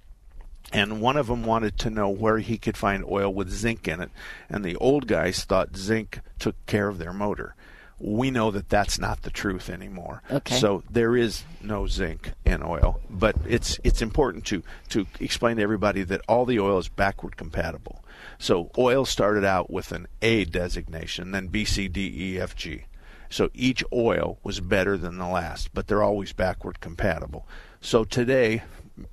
And 0.73 0.99
one 0.99 1.15
of 1.15 1.27
them 1.27 1.45
wanted 1.45 1.77
to 1.79 1.91
know 1.91 2.09
where 2.09 2.39
he 2.39 2.57
could 2.57 2.75
find 2.75 3.05
oil 3.05 3.31
with 3.31 3.51
zinc 3.51 3.87
in 3.87 4.01
it, 4.01 4.09
and 4.49 4.65
the 4.65 4.77
old 4.77 5.05
guys 5.05 5.43
thought 5.43 5.77
zinc 5.77 6.21
took 6.39 6.55
care 6.65 6.87
of 6.87 6.97
their 6.97 7.13
motor 7.13 7.55
we 8.01 8.31
know 8.31 8.51
that 8.51 8.69
that's 8.69 8.99
not 8.99 9.21
the 9.21 9.29
truth 9.29 9.69
anymore. 9.69 10.23
Okay. 10.31 10.55
So 10.55 10.83
there 10.89 11.15
is 11.15 11.43
no 11.61 11.87
zinc 11.87 12.33
in 12.45 12.63
oil, 12.63 12.99
but 13.09 13.35
it's 13.47 13.79
it's 13.83 14.01
important 14.01 14.45
to 14.45 14.63
to 14.89 15.05
explain 15.19 15.57
to 15.57 15.63
everybody 15.63 16.03
that 16.03 16.21
all 16.27 16.45
the 16.45 16.59
oil 16.59 16.77
is 16.77 16.87
backward 16.87 17.37
compatible. 17.37 18.03
So 18.39 18.71
oil 18.77 19.05
started 19.05 19.45
out 19.45 19.69
with 19.69 19.91
an 19.91 20.07
A 20.21 20.45
designation, 20.45 21.31
then 21.31 21.47
B, 21.47 21.63
C, 21.63 21.87
D, 21.87 22.11
E, 22.15 22.39
F, 22.39 22.55
G. 22.55 22.85
So 23.29 23.49
each 23.53 23.83
oil 23.93 24.39
was 24.43 24.59
better 24.59 24.97
than 24.97 25.17
the 25.17 25.27
last, 25.27 25.73
but 25.73 25.87
they're 25.87 26.03
always 26.03 26.33
backward 26.33 26.81
compatible. 26.81 27.47
So 27.79 28.03
today, 28.03 28.63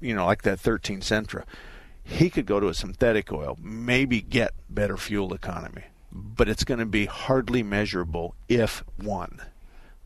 you 0.01 0.15
know, 0.15 0.27
like 0.27 0.43
that 0.43 0.59
13 0.59 1.01
Sentra, 1.01 1.45
he 2.03 2.29
could 2.29 2.47
go 2.47 2.59
to 2.59 2.69
a 2.69 2.75
synthetic 2.75 3.33
oil, 3.33 3.57
maybe 3.63 4.21
get 4.21 4.55
better 4.69 4.97
fuel 4.97 5.33
economy 5.35 5.85
but 6.13 6.49
it's 6.49 6.65
going 6.65 6.81
to 6.81 6.87
be 6.87 7.07
hardly 7.07 7.63
measurable 7.63 8.35
if 8.49 8.85
one. 8.97 9.41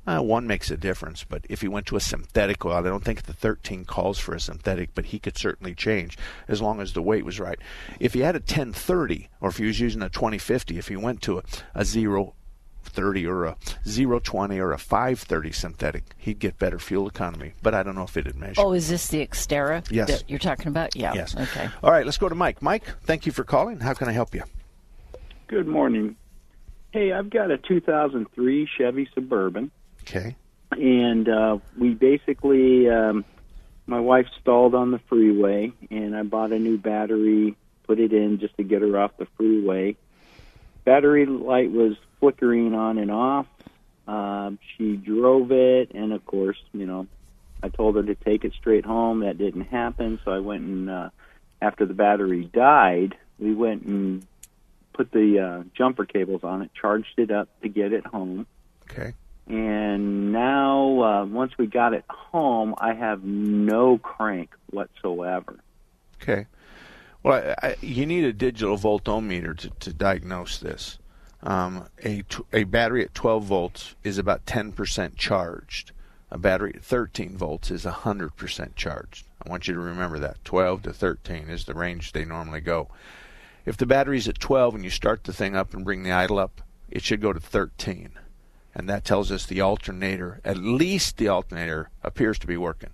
Uh, 0.05 0.21
one 0.21 0.49
makes 0.49 0.69
a 0.69 0.77
difference, 0.77 1.23
but 1.23 1.47
if 1.49 1.61
he 1.61 1.69
went 1.69 1.87
to 1.87 1.95
a 1.95 2.01
synthetic 2.01 2.65
oil, 2.65 2.73
I 2.73 2.83
don't 2.83 3.05
think 3.05 3.23
the 3.23 3.33
13 3.33 3.85
calls 3.85 4.19
for 4.19 4.35
a 4.35 4.41
synthetic, 4.41 4.97
but 4.97 5.07
he 5.07 5.21
could 5.21 5.39
certainly 5.39 5.77
change 5.77 6.19
as 6.49 6.61
long 6.61 6.81
as 6.81 6.93
the 6.93 7.03
weight 7.03 7.25
was 7.25 7.39
right. 7.39 7.59
If 8.01 8.13
he 8.15 8.21
had 8.21 8.35
a 8.35 8.41
1030, 8.41 9.29
or 9.41 9.51
if 9.51 9.59
he 9.59 9.65
was 9.65 9.79
using 9.79 10.03
a 10.03 10.09
2050, 10.09 10.77
if 10.77 10.89
he 10.89 10.97
went 10.97 11.23
to 11.23 11.39
a, 11.39 11.43
a 11.77 11.85
030 11.85 13.27
or 13.27 13.45
a 13.45 13.57
020 13.87 14.59
or 14.59 14.73
a 14.73 14.79
530 14.79 15.53
synthetic, 15.53 16.03
he'd 16.19 16.41
get 16.41 16.59
better 16.59 16.81
fuel 16.81 17.07
economy, 17.07 17.53
but 17.63 17.73
I 17.73 17.85
don't 17.85 17.95
know 17.95 18.03
if 18.03 18.17
it'd 18.17 18.35
measure. 18.35 18.61
Oh, 18.61 18.73
is 18.73 18.89
this 18.89 19.07
the 19.07 19.25
Xterra 19.25 19.87
Yes. 19.89 20.09
that 20.09 20.29
you're 20.29 20.41
talking 20.41 20.67
about? 20.67 20.97
Yeah. 20.97 21.15
Yes. 21.15 21.37
Okay. 21.37 21.69
All 21.81 21.93
right, 21.93 22.05
let's 22.05 22.19
go 22.19 22.29
to 22.29 22.35
Mike. 22.35 22.61
Mike, 22.61 22.83
thank 23.05 23.25
you 23.25 23.31
for 23.31 23.45
calling. 23.45 23.79
How 23.79 23.95
can 23.95 24.09
I 24.09 24.13
help 24.13 24.35
you? 24.35 24.43
Good 25.53 25.69
morning. 25.69 26.17
Hey, 26.93 27.13
I've 27.13 27.29
got 27.29 27.51
a 27.51 27.59
2003 27.59 28.67
Chevy 28.79 29.07
Suburban. 29.15 29.71
Okay. 30.01 30.35
And 30.71 31.29
uh, 31.29 31.59
we 31.77 31.91
basically, 31.91 32.89
um, 32.89 33.27
my 33.87 34.01
wife 34.01 34.25
stalled 34.41 34.75
on 34.75 34.93
the 34.93 34.99
freeway, 35.11 35.71
and 35.91 36.17
I 36.17 36.23
bought 36.23 36.53
a 36.53 36.59
new 36.59 36.79
battery, 36.79 37.55
put 37.87 38.01
it 38.01 38.15
in 38.15 38.39
just 38.39 38.57
to 38.57 38.63
get 38.63 38.81
her 38.81 38.99
off 38.99 39.19
the 39.19 39.27
freeway. 39.37 39.95
Battery 40.87 41.27
light 41.27 41.71
was 41.71 41.99
flickering 42.19 42.75
on 42.75 42.97
and 42.97 43.11
off. 43.11 43.47
Um, 44.09 44.59
she 44.79 44.97
drove 44.97 45.53
it, 45.53 45.91
and 45.95 46.15
of 46.15 46.25
course, 46.25 46.63
you 46.73 46.87
know, 46.87 47.07
I 47.63 47.69
told 47.69 47.97
her 47.97 48.03
to 48.03 48.15
take 48.15 48.47
it 48.47 48.55
straight 48.55 48.87
home. 48.87 49.21
That 49.21 49.37
didn't 49.37 49.67
happen, 49.67 50.19
so 50.25 50.31
I 50.31 50.39
went 50.39 50.63
and 50.63 50.89
uh, 50.89 51.11
after 51.61 51.85
the 51.85 51.93
battery 51.93 52.47
died, 52.47 53.17
we 53.39 53.53
went 53.53 53.83
and 53.83 54.27
put 54.93 55.13
the 55.13 55.39
uh, 55.39 55.63
jumper 55.77 56.05
cables 56.05 56.45
on 56.45 56.63
it, 56.63 56.71
charged 56.75 57.19
it 57.19 57.31
up 57.31 57.49
to 57.63 57.69
get 57.69 57.93
it 57.93 58.07
home. 58.07 58.47
Okay. 58.91 59.15
And 59.47 60.33
now, 60.33 61.03
uh, 61.03 61.25
once 61.25 61.53
we 61.59 61.67
got 61.67 61.95
it 61.95 62.05
home, 62.09 62.75
I 62.79 62.95
have 62.95 63.25
no 63.25 63.99
crank 63.99 64.51
whatsoever. 64.71 65.57
Okay. 66.23 66.47
Well, 67.23 67.55
I, 67.63 67.69
I, 67.69 67.77
you 67.81 68.07
need 68.07 68.25
a 68.25 68.33
digital 68.33 68.77
voltometer 68.77 69.57
to, 69.59 69.71
to 69.71 69.93
diagnose 69.93 70.59
this. 70.59 70.99
Um, 71.43 71.89
a, 72.05 72.23
t- 72.23 72.45
a 72.53 72.65
battery 72.65 73.05
at 73.05 73.15
12 73.15 73.45
volts 73.45 73.95
is 74.05 74.19
about 74.19 74.47
10% 74.47 75.17
charged. 75.17 75.93
A 76.31 76.39
battery 76.39 76.73
at 76.77 76.85
13 76.85 77.37
volts 77.37 77.71
is 77.71 77.85
100% 77.85 78.77
charged. 78.77 79.27
I 79.45 79.51
want 79.51 79.67
you 79.67 79.75
to 79.75 79.81
remember 79.81 80.19
that. 80.21 80.45
12 80.45 80.83
to 80.83 80.93
13 80.93 81.51
is 81.51 81.65
the 81.65 81.75
range 81.75 82.13
they 82.13 82.25
normally 82.25 82.61
go. 82.61 82.89
If 83.65 83.77
the 83.77 83.87
battery's 83.87 84.29
at 84.29 84.41
12 84.41 84.77
and 84.77 84.85
you 84.85 84.91
start 84.91 85.25
the 85.25 85.33
thing 85.33 85.55
up 85.55 85.73
and 85.73 85.85
bring 85.85 86.03
the 86.03 86.13
idle 86.13 86.39
up, 86.39 86.63
it 86.91 87.03
should 87.03 87.21
go 87.21 87.33
to 87.33 87.41
13. 87.41 88.11
And 88.75 88.89
that 88.89 89.05
tells 89.05 89.31
us 89.31 89.47
the 89.47 89.61
alternator, 89.61 90.41
at 90.45 90.57
least 90.57 91.17
the 91.17 91.29
alternator, 91.29 91.91
appears 92.03 92.39
to 92.41 92.47
be 92.47 92.57
working. 92.57 92.91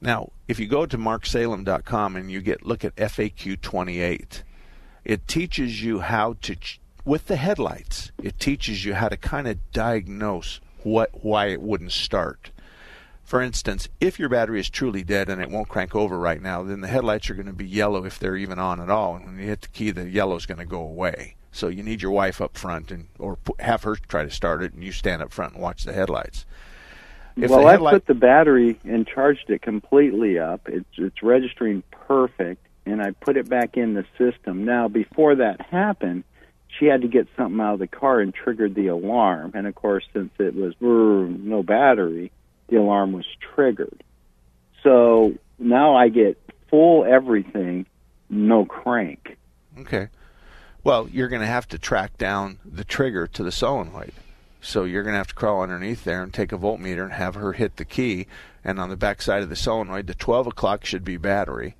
Now, 0.00 0.30
if 0.46 0.60
you 0.60 0.66
go 0.66 0.86
to 0.86 0.96
marksalem.com 0.96 2.16
and 2.16 2.30
you 2.30 2.40
get 2.40 2.64
look 2.64 2.84
at 2.84 2.94
FAQ 2.96 3.60
28, 3.60 4.44
it 5.04 5.26
teaches 5.26 5.82
you 5.82 6.00
how 6.00 6.36
to 6.42 6.56
with 7.04 7.26
the 7.26 7.36
headlights. 7.36 8.12
It 8.22 8.38
teaches 8.38 8.84
you 8.84 8.94
how 8.94 9.08
to 9.08 9.16
kind 9.16 9.48
of 9.48 9.72
diagnose 9.72 10.60
what 10.82 11.24
why 11.24 11.46
it 11.46 11.62
wouldn't 11.62 11.92
start. 11.92 12.50
For 13.28 13.42
instance, 13.42 13.90
if 14.00 14.18
your 14.18 14.30
battery 14.30 14.58
is 14.58 14.70
truly 14.70 15.04
dead 15.04 15.28
and 15.28 15.38
it 15.38 15.50
won't 15.50 15.68
crank 15.68 15.94
over 15.94 16.18
right 16.18 16.40
now, 16.40 16.62
then 16.62 16.80
the 16.80 16.88
headlights 16.88 17.28
are 17.28 17.34
going 17.34 17.44
to 17.44 17.52
be 17.52 17.66
yellow 17.66 18.06
if 18.06 18.18
they're 18.18 18.38
even 18.38 18.58
on 18.58 18.80
at 18.80 18.88
all. 18.88 19.16
And 19.16 19.26
when 19.26 19.38
you 19.38 19.44
hit 19.44 19.60
the 19.60 19.68
key, 19.68 19.90
the 19.90 20.08
yellow 20.08 20.34
is 20.36 20.46
going 20.46 20.60
to 20.60 20.64
go 20.64 20.80
away. 20.80 21.36
So 21.52 21.68
you 21.68 21.82
need 21.82 22.00
your 22.00 22.10
wife 22.10 22.40
up 22.40 22.56
front 22.56 22.90
and 22.90 23.08
or 23.18 23.36
have 23.58 23.82
her 23.82 23.96
try 23.96 24.24
to 24.24 24.30
start 24.30 24.62
it, 24.62 24.72
and 24.72 24.82
you 24.82 24.92
stand 24.92 25.20
up 25.20 25.30
front 25.30 25.52
and 25.52 25.62
watch 25.62 25.84
the 25.84 25.92
headlights. 25.92 26.46
If 27.36 27.50
well, 27.50 27.60
the 27.60 27.66
I 27.66 27.76
put 27.76 28.06
the 28.06 28.14
battery 28.14 28.80
and 28.84 29.06
charged 29.06 29.50
it 29.50 29.60
completely 29.60 30.38
up. 30.38 30.66
It's 30.66 30.88
it's 30.96 31.22
registering 31.22 31.82
perfect, 31.90 32.66
and 32.86 33.02
I 33.02 33.10
put 33.10 33.36
it 33.36 33.46
back 33.46 33.76
in 33.76 33.92
the 33.92 34.06
system. 34.16 34.64
Now, 34.64 34.88
before 34.88 35.34
that 35.34 35.60
happened, 35.60 36.24
she 36.78 36.86
had 36.86 37.02
to 37.02 37.08
get 37.08 37.28
something 37.36 37.60
out 37.60 37.74
of 37.74 37.80
the 37.80 37.88
car 37.88 38.20
and 38.20 38.32
triggered 38.32 38.74
the 38.74 38.86
alarm. 38.86 39.52
And 39.54 39.66
of 39.66 39.74
course, 39.74 40.04
since 40.14 40.30
it 40.38 40.54
was 40.54 40.72
no 40.80 41.62
battery, 41.62 42.32
the 42.68 42.76
alarm 42.76 43.12
was 43.12 43.26
triggered. 43.54 44.02
So 44.82 45.34
now 45.58 45.96
I 45.96 46.08
get 46.08 46.38
full 46.70 47.04
everything, 47.04 47.86
no 48.30 48.64
crank. 48.64 49.36
Okay. 49.78 50.08
Well, 50.84 51.08
you're 51.08 51.28
going 51.28 51.42
to 51.42 51.46
have 51.46 51.68
to 51.68 51.78
track 51.78 52.16
down 52.18 52.58
the 52.64 52.84
trigger 52.84 53.26
to 53.26 53.42
the 53.42 53.52
solenoid. 53.52 54.12
So 54.60 54.84
you're 54.84 55.02
going 55.02 55.14
to 55.14 55.18
have 55.18 55.28
to 55.28 55.34
crawl 55.34 55.62
underneath 55.62 56.04
there 56.04 56.22
and 56.22 56.32
take 56.32 56.52
a 56.52 56.58
voltmeter 56.58 57.04
and 57.04 57.12
have 57.12 57.34
her 57.34 57.52
hit 57.52 57.76
the 57.76 57.84
key. 57.84 58.26
And 58.64 58.78
on 58.80 58.88
the 58.88 58.96
back 58.96 59.22
side 59.22 59.42
of 59.42 59.48
the 59.48 59.56
solenoid, 59.56 60.06
the 60.06 60.14
12 60.14 60.48
o'clock 60.48 60.84
should 60.84 61.04
be 61.04 61.16
battery. 61.16 61.76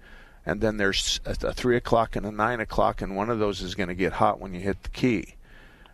And 0.46 0.60
then 0.60 0.76
there's 0.76 1.20
a, 1.24 1.36
a 1.46 1.52
3 1.52 1.76
o'clock 1.76 2.16
and 2.16 2.24
a 2.24 2.30
9 2.30 2.60
o'clock, 2.60 3.02
and 3.02 3.16
one 3.16 3.28
of 3.30 3.38
those 3.38 3.60
is 3.60 3.74
going 3.74 3.88
to 3.88 3.94
get 3.94 4.14
hot 4.14 4.40
when 4.40 4.54
you 4.54 4.60
hit 4.60 4.82
the 4.82 4.88
key. 4.88 5.34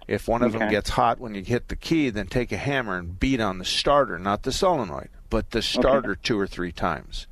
If 0.06 0.28
one 0.28 0.42
of 0.42 0.52
them 0.52 0.68
gets 0.70 0.90
hot 0.90 1.18
when 1.18 1.34
you 1.34 1.42
hit 1.42 1.68
the 1.68 1.76
key, 1.76 2.10
then 2.10 2.26
take 2.26 2.52
a 2.52 2.56
hammer 2.56 2.98
and 2.98 3.18
beat 3.18 3.40
on 3.40 3.58
the 3.58 3.64
starter, 3.64 4.18
not 4.18 4.42
the 4.42 4.52
solenoid, 4.52 5.08
but 5.30 5.50
the 5.50 5.62
starter 5.62 6.14
two 6.14 6.38
or 6.38 6.46
three 6.46 6.72
times. 6.72 7.26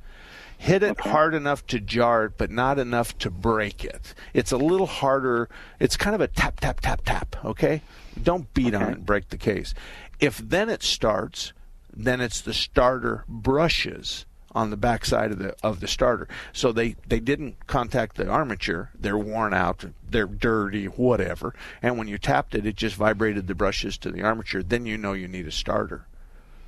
Hit 0.57 0.81
it 0.81 0.99
hard 1.01 1.33
enough 1.33 1.67
to 1.67 1.79
jar 1.79 2.25
it, 2.25 2.37
but 2.37 2.49
not 2.49 2.79
enough 2.79 3.17
to 3.19 3.29
break 3.29 3.83
it. 3.83 4.13
It's 4.33 4.51
a 4.51 4.57
little 4.57 4.87
harder. 4.87 5.49
It's 5.79 5.97
kind 5.97 6.15
of 6.15 6.21
a 6.21 6.27
tap, 6.27 6.61
tap, 6.61 6.79
tap, 6.79 7.01
tap, 7.05 7.35
okay? 7.43 7.81
Don't 8.21 8.51
beat 8.53 8.73
on 8.73 8.83
it 8.83 8.93
and 8.93 9.05
break 9.05 9.29
the 9.29 9.37
case. 9.37 9.73
If 10.19 10.37
then 10.37 10.69
it 10.69 10.81
starts, 10.81 11.51
then 11.93 12.21
it's 12.21 12.39
the 12.39 12.53
starter 12.53 13.25
brushes 13.27 14.25
on 14.55 14.69
the 14.69 14.77
backside 14.77 15.31
of 15.31 15.39
the 15.39 15.55
of 15.63 15.79
the 15.79 15.87
starter. 15.87 16.27
So 16.51 16.71
they 16.71 16.95
they 17.07 17.19
didn't 17.19 17.65
contact 17.67 18.15
the 18.17 18.27
armature. 18.27 18.91
They're 18.99 19.17
worn 19.17 19.53
out. 19.53 19.85
They're 20.09 20.25
dirty, 20.27 20.85
whatever. 20.85 21.55
And 21.81 21.97
when 21.97 22.07
you 22.07 22.17
tapped 22.17 22.53
it, 22.55 22.65
it 22.65 22.75
just 22.75 22.95
vibrated 22.95 23.47
the 23.47 23.55
brushes 23.55 23.97
to 23.99 24.11
the 24.11 24.21
armature. 24.21 24.61
Then 24.63 24.85
you 24.85 24.97
know 24.97 25.13
you 25.13 25.27
need 25.27 25.47
a 25.47 25.51
starter. 25.51 26.05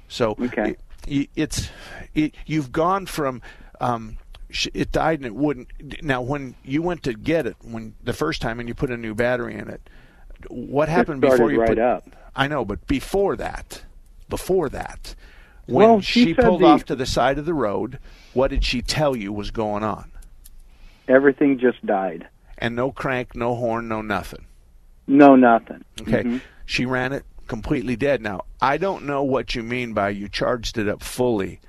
So 0.07 0.36
it, 0.69 0.79
it- 1.07 1.29
it's 1.36 1.69
it, 2.15 2.33
you've 2.47 2.71
gone 2.71 3.05
from 3.05 3.41
um, 3.79 4.17
it 4.73 4.91
died 4.91 5.19
and 5.19 5.25
it 5.27 5.36
wouldn't. 5.36 5.67
Now 6.01 6.21
when 6.21 6.55
you 6.63 6.81
went 6.81 7.03
to 7.03 7.13
get 7.13 7.45
it 7.45 7.55
when 7.61 7.93
the 8.03 8.13
first 8.13 8.41
time 8.41 8.59
and 8.59 8.67
you 8.67 8.73
put 8.73 8.89
a 8.89 8.97
new 8.97 9.13
battery 9.13 9.53
in 9.55 9.69
it, 9.69 9.88
what 10.49 10.89
happened 10.89 11.19
started 11.21 11.38
before 11.38 11.51
you 11.51 11.59
right 11.59 11.69
put? 11.69 11.79
up. 11.79 12.07
I 12.36 12.47
know, 12.47 12.65
but 12.65 12.86
before 12.88 13.36
that, 13.38 13.83
before 14.29 14.67
that, 14.69 15.15
when 15.68 15.88
Well, 15.89 16.01
she 16.01 16.26
she, 16.26 16.34
pulled 16.34 16.61
the- 16.61 16.66
off 16.66 16.86
to 16.86 16.95
the 16.95 17.05
side 17.05 17.38
of 17.38 17.45
the 17.45 17.53
road, 17.53 17.99
what 18.34 18.49
did 18.51 18.63
she 18.63 18.82
tell 18.82 19.16
you 19.16 19.32
was 19.34 19.51
going 19.51 19.84
on? 19.84 20.11
Everything 21.07 21.59
just 21.59 21.86
died. 21.86 22.28
And 22.57 22.76
no 22.76 22.91
crank, 22.91 23.36
no 23.36 23.55
horn, 23.55 23.88
no 23.88 24.01
nothing. 24.01 24.45
No, 25.07 25.36
nothing. 25.36 25.84
Okay. 26.01 26.24
Mhm. 26.24 26.41
She 26.66 26.86
ran 26.86 27.13
it 27.13 27.24
completely 27.47 27.95
dead. 27.95 28.22
Now, 28.22 28.41
I 28.61 28.78
don't 28.78 29.05
know 29.05 29.22
what 29.24 29.53
you 29.53 29.61
mean 29.61 29.93
by 29.93 30.09
you 30.09 30.28
charged 30.28 30.78
it 30.80 30.88
up 30.88 31.03
fully, 31.03 31.59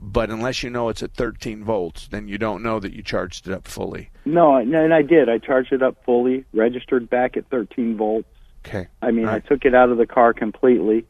but 0.00 0.28
unless 0.30 0.62
you 0.64 0.70
know 0.70 0.88
it's 0.88 1.02
at 1.04 1.12
13 1.12 1.62
volts, 1.62 2.08
then 2.08 2.26
you 2.26 2.36
don't 2.36 2.62
know 2.64 2.80
that 2.80 2.92
you 2.92 3.02
charged 3.02 3.46
it 3.46 3.52
up 3.54 3.68
fully. 3.68 4.10
No, 4.24 4.56
and 4.56 4.92
I 4.94 5.02
did. 5.02 5.28
I 5.28 5.38
charged 5.38 5.72
it 5.72 5.82
up 5.82 6.02
fully, 6.04 6.44
registered 6.52 7.08
back 7.08 7.36
at 7.36 7.46
13 7.50 7.96
volts. 7.96 8.26
Okay. 8.66 8.88
I 9.02 9.10
mean, 9.12 9.28
All 9.28 9.34
I 9.34 9.40
took 9.40 9.64
it 9.64 9.74
out 9.74 9.90
of 9.90 9.98
the 9.98 10.06
car 10.06 10.32
completely, 10.32 11.04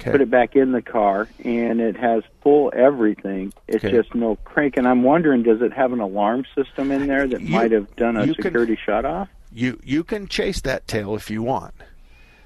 Okay. 0.00 0.10
put 0.12 0.20
it 0.22 0.30
back 0.30 0.56
in 0.56 0.72
the 0.72 0.80
car, 0.82 1.28
and 1.44 1.80
it 1.80 1.96
has 1.96 2.22
full 2.42 2.72
everything. 2.74 3.52
It's 3.68 3.84
Okay. 3.84 3.94
just 3.94 4.14
no 4.14 4.36
crank. 4.44 4.76
And 4.78 4.88
I'm 4.88 5.02
wondering, 5.02 5.42
does 5.42 5.60
it 5.60 5.72
have 5.74 5.92
an 5.92 6.00
alarm 6.00 6.44
system 6.54 6.90
in 6.90 7.06
there 7.06 7.26
that 7.26 7.40
You- 7.42 7.48
might 7.50 7.70
have 7.72 7.94
done 7.96 8.16
a 8.16 8.24
you 8.24 8.34
can- 8.34 8.44
security 8.44 8.78
shut 8.82 9.04
off? 9.04 9.28
You 9.52 9.78
you 9.84 10.02
can 10.04 10.26
chase 10.28 10.60
that 10.62 10.86
tail 10.88 11.14
if 11.16 11.30
you 11.30 11.42
want. 11.42 11.74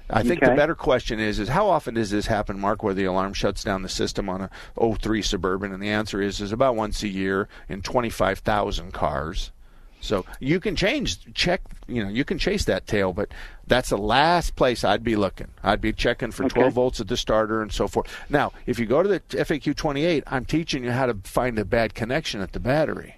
I 0.09 0.21
think 0.21 0.41
the 0.41 0.51
better 0.51 0.75
question 0.75 1.19
is 1.19 1.39
is 1.39 1.49
how 1.49 1.67
often 1.67 1.93
does 1.95 2.11
this 2.11 2.27
happen, 2.27 2.59
Mark, 2.59 2.83
where 2.83 2.93
the 2.93 3.05
alarm 3.05 3.33
shuts 3.33 3.63
down 3.63 3.81
the 3.83 3.89
system 3.89 4.27
on 4.29 4.41
a 4.41 4.49
03 4.75 5.21
Suburban? 5.21 5.71
And 5.71 5.81
the 5.81 5.89
answer 5.89 6.21
is 6.21 6.41
is 6.41 6.51
about 6.51 6.75
once 6.75 7.01
a 7.03 7.07
year 7.07 7.47
in 7.69 7.81
25,000 7.81 8.91
cars. 8.91 9.51
So 10.05 10.23
you 10.39 10.59
can 10.59 10.75
change, 10.75 11.33
check, 11.33 11.61
you 11.87 12.03
know, 12.03 12.09
you 12.09 12.23
can 12.23 12.37
chase 12.37 12.65
that 12.65 12.85
tail, 12.85 13.11
but 13.11 13.29
that's 13.65 13.89
the 13.89 13.97
last 13.97 14.55
place 14.55 14.83
I'd 14.83 15.03
be 15.03 15.15
looking. 15.15 15.47
I'd 15.63 15.81
be 15.81 15.93
checking 15.93 16.29
for 16.31 16.47
12 16.47 16.73
volts 16.73 16.99
at 16.99 17.07
the 17.07 17.17
starter 17.17 17.61
and 17.63 17.71
so 17.71 17.87
forth. 17.87 18.07
Now, 18.29 18.51
if 18.67 18.77
you 18.77 18.85
go 18.85 19.01
to 19.01 19.09
the 19.09 19.19
FAQ 19.19 19.75
28, 19.75 20.23
I'm 20.27 20.45
teaching 20.45 20.83
you 20.83 20.91
how 20.91 21.07
to 21.07 21.15
find 21.23 21.57
a 21.57 21.65
bad 21.65 21.95
connection 21.95 22.39
at 22.39 22.51
the 22.51 22.59
battery. 22.59 23.15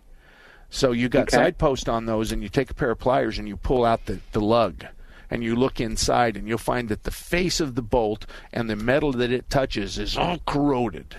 So 0.69 0.93
you 0.93 1.09
got 1.09 1.23
Okay. 1.23 1.35
side 1.35 1.57
post 1.57 1.89
on 1.89 2.05
those, 2.05 2.31
and 2.31 2.41
you 2.41 2.47
take 2.47 2.69
a 2.69 2.73
pair 2.73 2.91
of 2.91 2.99
pliers 2.99 3.37
and 3.37 3.47
you 3.49 3.57
pull 3.57 3.83
out 3.83 4.05
the, 4.05 4.19
the 4.31 4.41
lug, 4.41 4.85
and 5.29 5.43
you 5.43 5.55
look 5.57 5.81
inside, 5.81 6.37
and 6.37 6.47
you'll 6.47 6.57
find 6.57 6.87
that 6.87 7.03
the 7.03 7.11
face 7.11 7.59
of 7.59 7.75
the 7.75 7.81
bolt 7.81 8.25
and 8.53 8.69
the 8.69 8.75
metal 8.77 9.11
that 9.11 9.31
it 9.31 9.49
touches 9.49 9.97
is 9.97 10.17
all 10.17 10.39
corroded. 10.45 11.17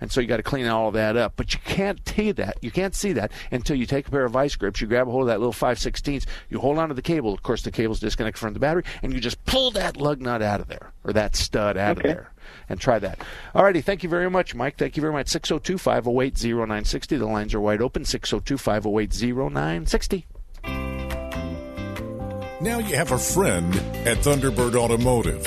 And 0.00 0.12
so 0.12 0.20
you 0.20 0.26
got 0.28 0.36
to 0.36 0.42
clean 0.44 0.66
all 0.66 0.88
of 0.88 0.94
that 0.94 1.16
up. 1.16 1.32
But 1.36 1.52
you 1.54 1.60
can't 1.64 2.06
see 2.08 2.30
that. 2.32 2.58
You 2.62 2.70
can't 2.70 2.94
see 2.94 3.12
that 3.14 3.32
until 3.50 3.76
you 3.76 3.84
take 3.86 4.06
a 4.06 4.10
pair 4.10 4.24
of 4.24 4.32
vice 4.32 4.54
grips. 4.56 4.80
You 4.80 4.86
grab 4.86 5.08
a 5.08 5.10
hold 5.10 5.22
of 5.22 5.28
that 5.28 5.38
little 5.40 5.52
5 5.52 5.78
16 5.78 6.20
You 6.50 6.60
hold 6.60 6.78
onto 6.78 6.94
the 6.94 7.02
cable. 7.02 7.32
Of 7.34 7.42
course, 7.42 7.62
the 7.62 7.70
cable's 7.72 7.98
disconnected 8.00 8.38
from 8.38 8.52
the 8.54 8.60
battery, 8.60 8.84
and 9.02 9.12
you 9.12 9.20
just 9.20 9.44
pull 9.44 9.70
that 9.72 9.96
lug 9.96 10.20
nut 10.20 10.40
out 10.42 10.60
of 10.60 10.68
there, 10.68 10.92
or 11.04 11.12
that 11.12 11.34
stud 11.34 11.76
out 11.76 11.98
Okay. 11.98 12.08
of 12.10 12.14
there, 12.14 12.30
and 12.68 12.80
try 12.80 12.98
that. 13.00 13.18
Alrighty. 13.54 13.82
Thank 13.82 14.02
you 14.02 14.08
very 14.08 14.30
much, 14.30 14.54
Mike. 14.54 14.76
Thank 14.76 14.96
you 14.96 15.00
very 15.00 15.12
much. 15.12 15.28
602 15.28 15.78
508 15.78 16.44
0960. 16.44 17.16
The 17.16 17.26
lines 17.26 17.54
are 17.54 17.60
wide 17.60 17.82
open. 17.82 18.04
602 18.04 18.56
508 18.56 19.12
0960. 19.22 20.26
Now 22.60 22.78
you 22.80 22.96
have 22.96 23.12
a 23.12 23.18
friend 23.18 23.72
at 24.06 24.18
Thunderbird 24.18 24.74
Automotive, 24.74 25.46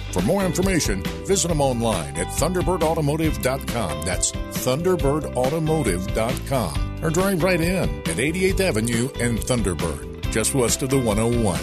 For 0.11 0.21
more 0.21 0.45
information, 0.45 1.01
visit 1.25 1.47
them 1.47 1.61
online 1.61 2.15
at 2.17 2.27
ThunderbirdAutomotive.com. 2.27 4.05
That's 4.05 4.31
ThunderbirdAutomotive.com. 4.31 7.03
Or 7.03 7.09
drive 7.09 7.41
right 7.41 7.61
in 7.61 7.89
at 8.01 8.17
88th 8.17 8.59
Avenue 8.59 9.09
and 9.19 9.39
Thunderbird, 9.39 10.29
just 10.31 10.53
west 10.53 10.83
of 10.83 10.89
the 10.89 10.99
101. 10.99 11.59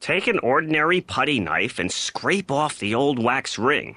Take 0.00 0.26
an 0.26 0.38
ordinary 0.38 1.02
putty 1.02 1.38
knife 1.38 1.78
and 1.78 1.92
scrape 1.92 2.50
off 2.50 2.78
the 2.78 2.94
old 2.94 3.22
wax 3.22 3.58
ring. 3.58 3.96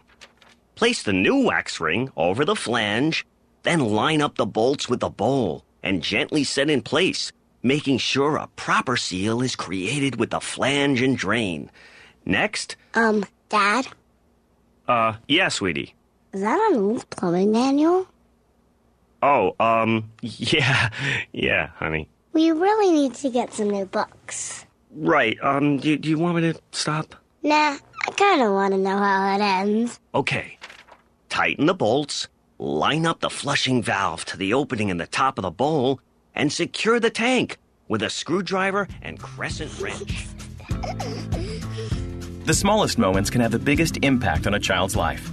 Place 0.76 1.04
the 1.04 1.14
new 1.14 1.46
wax 1.46 1.80
ring 1.80 2.12
over 2.18 2.44
the 2.44 2.56
flange, 2.56 3.26
then 3.64 3.80
line 3.80 4.22
up 4.22 4.36
the 4.36 4.46
bolts 4.46 4.90
with 4.90 5.00
the 5.00 5.10
bowl 5.10 5.64
and 5.84 6.02
gently 6.02 6.44
set 6.44 6.70
in 6.70 6.82
place, 6.82 7.32
making 7.64 7.98
sure 8.00 8.38
a 8.38 8.48
proper 8.56 8.98
seal 8.98 9.42
is 9.42 9.56
created 9.56 10.20
with 10.20 10.30
the 10.32 10.40
flange 10.40 11.02
and 11.02 11.18
drain. 11.18 11.70
Next, 12.26 12.76
Um, 12.94 13.26
Dad, 13.50 13.88
uh, 14.88 15.14
yeah, 15.28 15.50
sweetie. 15.50 15.94
is 16.34 16.42
that 16.42 16.72
an 16.72 16.78
old 16.80 17.10
plumbing 17.10 17.52
manual? 17.52 18.08
Oh, 19.24 19.56
um, 19.60 20.10
yeah, 20.22 20.90
yeah, 21.32 21.68
honey. 21.76 22.08
We 22.34 22.52
really 22.52 22.92
need 22.92 23.14
to 23.16 23.30
get 23.30 23.54
some 23.54 23.70
new 23.70 23.86
books. 23.86 24.66
Right, 24.96 25.38
um, 25.42 25.78
do, 25.78 25.98
do 25.98 26.10
you 26.10 26.18
want 26.18 26.36
me 26.38 26.54
to 26.54 26.60
stop? 26.72 27.16
Nah, 27.44 27.78
I 28.08 28.12
kinda 28.16 28.52
wanna 28.52 28.78
know 28.78 28.98
how 28.98 29.36
it 29.36 29.42
ends. 29.42 30.00
Okay. 30.14 30.58
Tighten 31.30 31.66
the 31.66 31.74
bolts, 31.74 32.28
line 32.60 33.06
up 33.06 33.22
the 33.22 33.30
flushing 33.30 33.82
valve 33.82 34.26
to 34.26 34.38
the 34.38 34.54
opening 34.54 34.90
in 34.90 34.98
the 34.98 35.08
top 35.08 35.38
of 35.38 35.44
the 35.44 35.50
bowl, 35.52 36.00
and 36.36 36.52
secure 36.52 37.00
the 37.00 37.10
tank 37.10 37.58
with 37.88 38.04
a 38.04 38.10
screwdriver 38.10 38.88
and 39.02 39.20
crescent 39.20 39.80
wrench. 39.80 40.28
The 42.46 42.54
smallest 42.54 42.98
moments 42.98 43.30
can 43.30 43.42
have 43.42 43.52
the 43.52 43.60
biggest 43.60 43.98
impact 44.02 44.48
on 44.48 44.54
a 44.54 44.60
child's 44.60 44.96
life. 44.96 45.30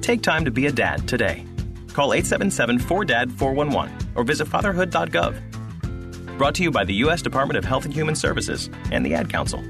Take 0.00 0.22
time 0.22 0.44
to 0.44 0.50
be 0.50 0.66
a 0.66 0.72
dad 0.72 1.08
today. 1.08 1.44
Call 1.92 2.14
877 2.14 2.78
4DAD 2.78 3.32
411 3.32 4.12
or 4.14 4.24
visit 4.24 4.48
fatherhood.gov. 4.48 6.38
Brought 6.38 6.54
to 6.56 6.62
you 6.62 6.70
by 6.70 6.84
the 6.84 6.94
U.S. 6.94 7.22
Department 7.22 7.58
of 7.58 7.64
Health 7.64 7.84
and 7.84 7.92
Human 7.92 8.14
Services 8.14 8.70
and 8.90 9.04
the 9.04 9.14
Ad 9.14 9.28
Council. 9.30 9.62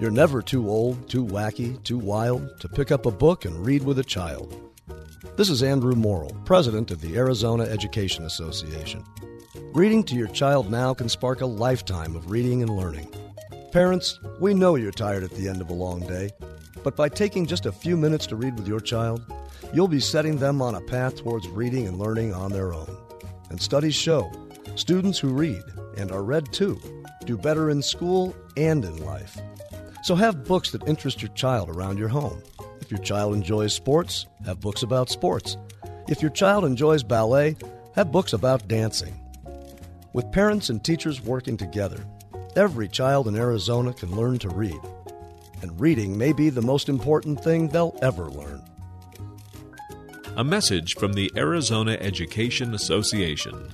You're 0.00 0.12
never 0.12 0.40
too 0.42 0.70
old, 0.70 1.08
too 1.08 1.24
wacky, 1.24 1.82
too 1.82 1.98
wild 1.98 2.60
to 2.60 2.68
pick 2.68 2.92
up 2.92 3.04
a 3.04 3.10
book 3.10 3.44
and 3.44 3.66
read 3.66 3.82
with 3.82 3.98
a 3.98 4.04
child. 4.04 4.54
This 5.36 5.50
is 5.50 5.62
Andrew 5.62 5.94
Morrill, 5.94 6.36
president 6.44 6.90
of 6.90 7.00
the 7.00 7.16
Arizona 7.16 7.64
Education 7.64 8.24
Association. 8.24 9.04
Reading 9.72 10.02
to 10.04 10.14
your 10.14 10.28
child 10.28 10.70
now 10.70 10.94
can 10.94 11.08
spark 11.08 11.40
a 11.40 11.46
lifetime 11.46 12.16
of 12.16 12.30
reading 12.30 12.62
and 12.62 12.76
learning. 12.76 13.12
Parents, 13.72 14.18
we 14.40 14.54
know 14.54 14.74
you're 14.74 14.90
tired 14.90 15.22
at 15.22 15.30
the 15.30 15.48
end 15.48 15.60
of 15.60 15.70
a 15.70 15.74
long 15.74 16.00
day, 16.00 16.30
but 16.82 16.96
by 16.96 17.08
taking 17.08 17.46
just 17.46 17.66
a 17.66 17.72
few 17.72 17.96
minutes 17.96 18.26
to 18.26 18.36
read 18.36 18.56
with 18.56 18.66
your 18.66 18.80
child, 18.80 19.22
you'll 19.72 19.88
be 19.88 20.00
setting 20.00 20.38
them 20.38 20.62
on 20.62 20.74
a 20.74 20.80
path 20.80 21.16
towards 21.16 21.48
reading 21.48 21.86
and 21.86 21.98
learning 21.98 22.32
on 22.32 22.50
their 22.52 22.72
own. 22.72 22.96
And 23.50 23.60
studies 23.60 23.94
show 23.94 24.32
students 24.74 25.18
who 25.18 25.28
read 25.28 25.62
and 25.96 26.10
are 26.12 26.22
read 26.22 26.52
to 26.54 26.80
do 27.24 27.36
better 27.36 27.70
in 27.70 27.82
school 27.82 28.34
and 28.56 28.84
in 28.84 29.04
life. 29.04 29.38
So 30.02 30.14
have 30.14 30.44
books 30.44 30.70
that 30.70 30.86
interest 30.88 31.20
your 31.20 31.32
child 31.32 31.68
around 31.68 31.98
your 31.98 32.08
home. 32.08 32.42
If 32.88 32.92
your 32.92 33.02
child 33.02 33.34
enjoys 33.34 33.74
sports, 33.74 34.24
have 34.46 34.60
books 34.60 34.82
about 34.82 35.10
sports. 35.10 35.58
If 36.08 36.22
your 36.22 36.30
child 36.30 36.64
enjoys 36.64 37.02
ballet, 37.02 37.54
have 37.94 38.10
books 38.10 38.32
about 38.32 38.66
dancing. 38.66 39.14
With 40.14 40.32
parents 40.32 40.70
and 40.70 40.82
teachers 40.82 41.20
working 41.20 41.58
together, 41.58 42.02
every 42.56 42.88
child 42.88 43.28
in 43.28 43.36
Arizona 43.36 43.92
can 43.92 44.16
learn 44.16 44.38
to 44.38 44.48
read. 44.48 44.80
And 45.60 45.78
reading 45.78 46.16
may 46.16 46.32
be 46.32 46.48
the 46.48 46.62
most 46.62 46.88
important 46.88 47.44
thing 47.44 47.68
they'll 47.68 47.94
ever 48.00 48.30
learn. 48.30 48.62
A 50.38 50.42
message 50.42 50.94
from 50.94 51.12
the 51.12 51.30
Arizona 51.36 51.98
Education 52.00 52.72
Association. 52.72 53.68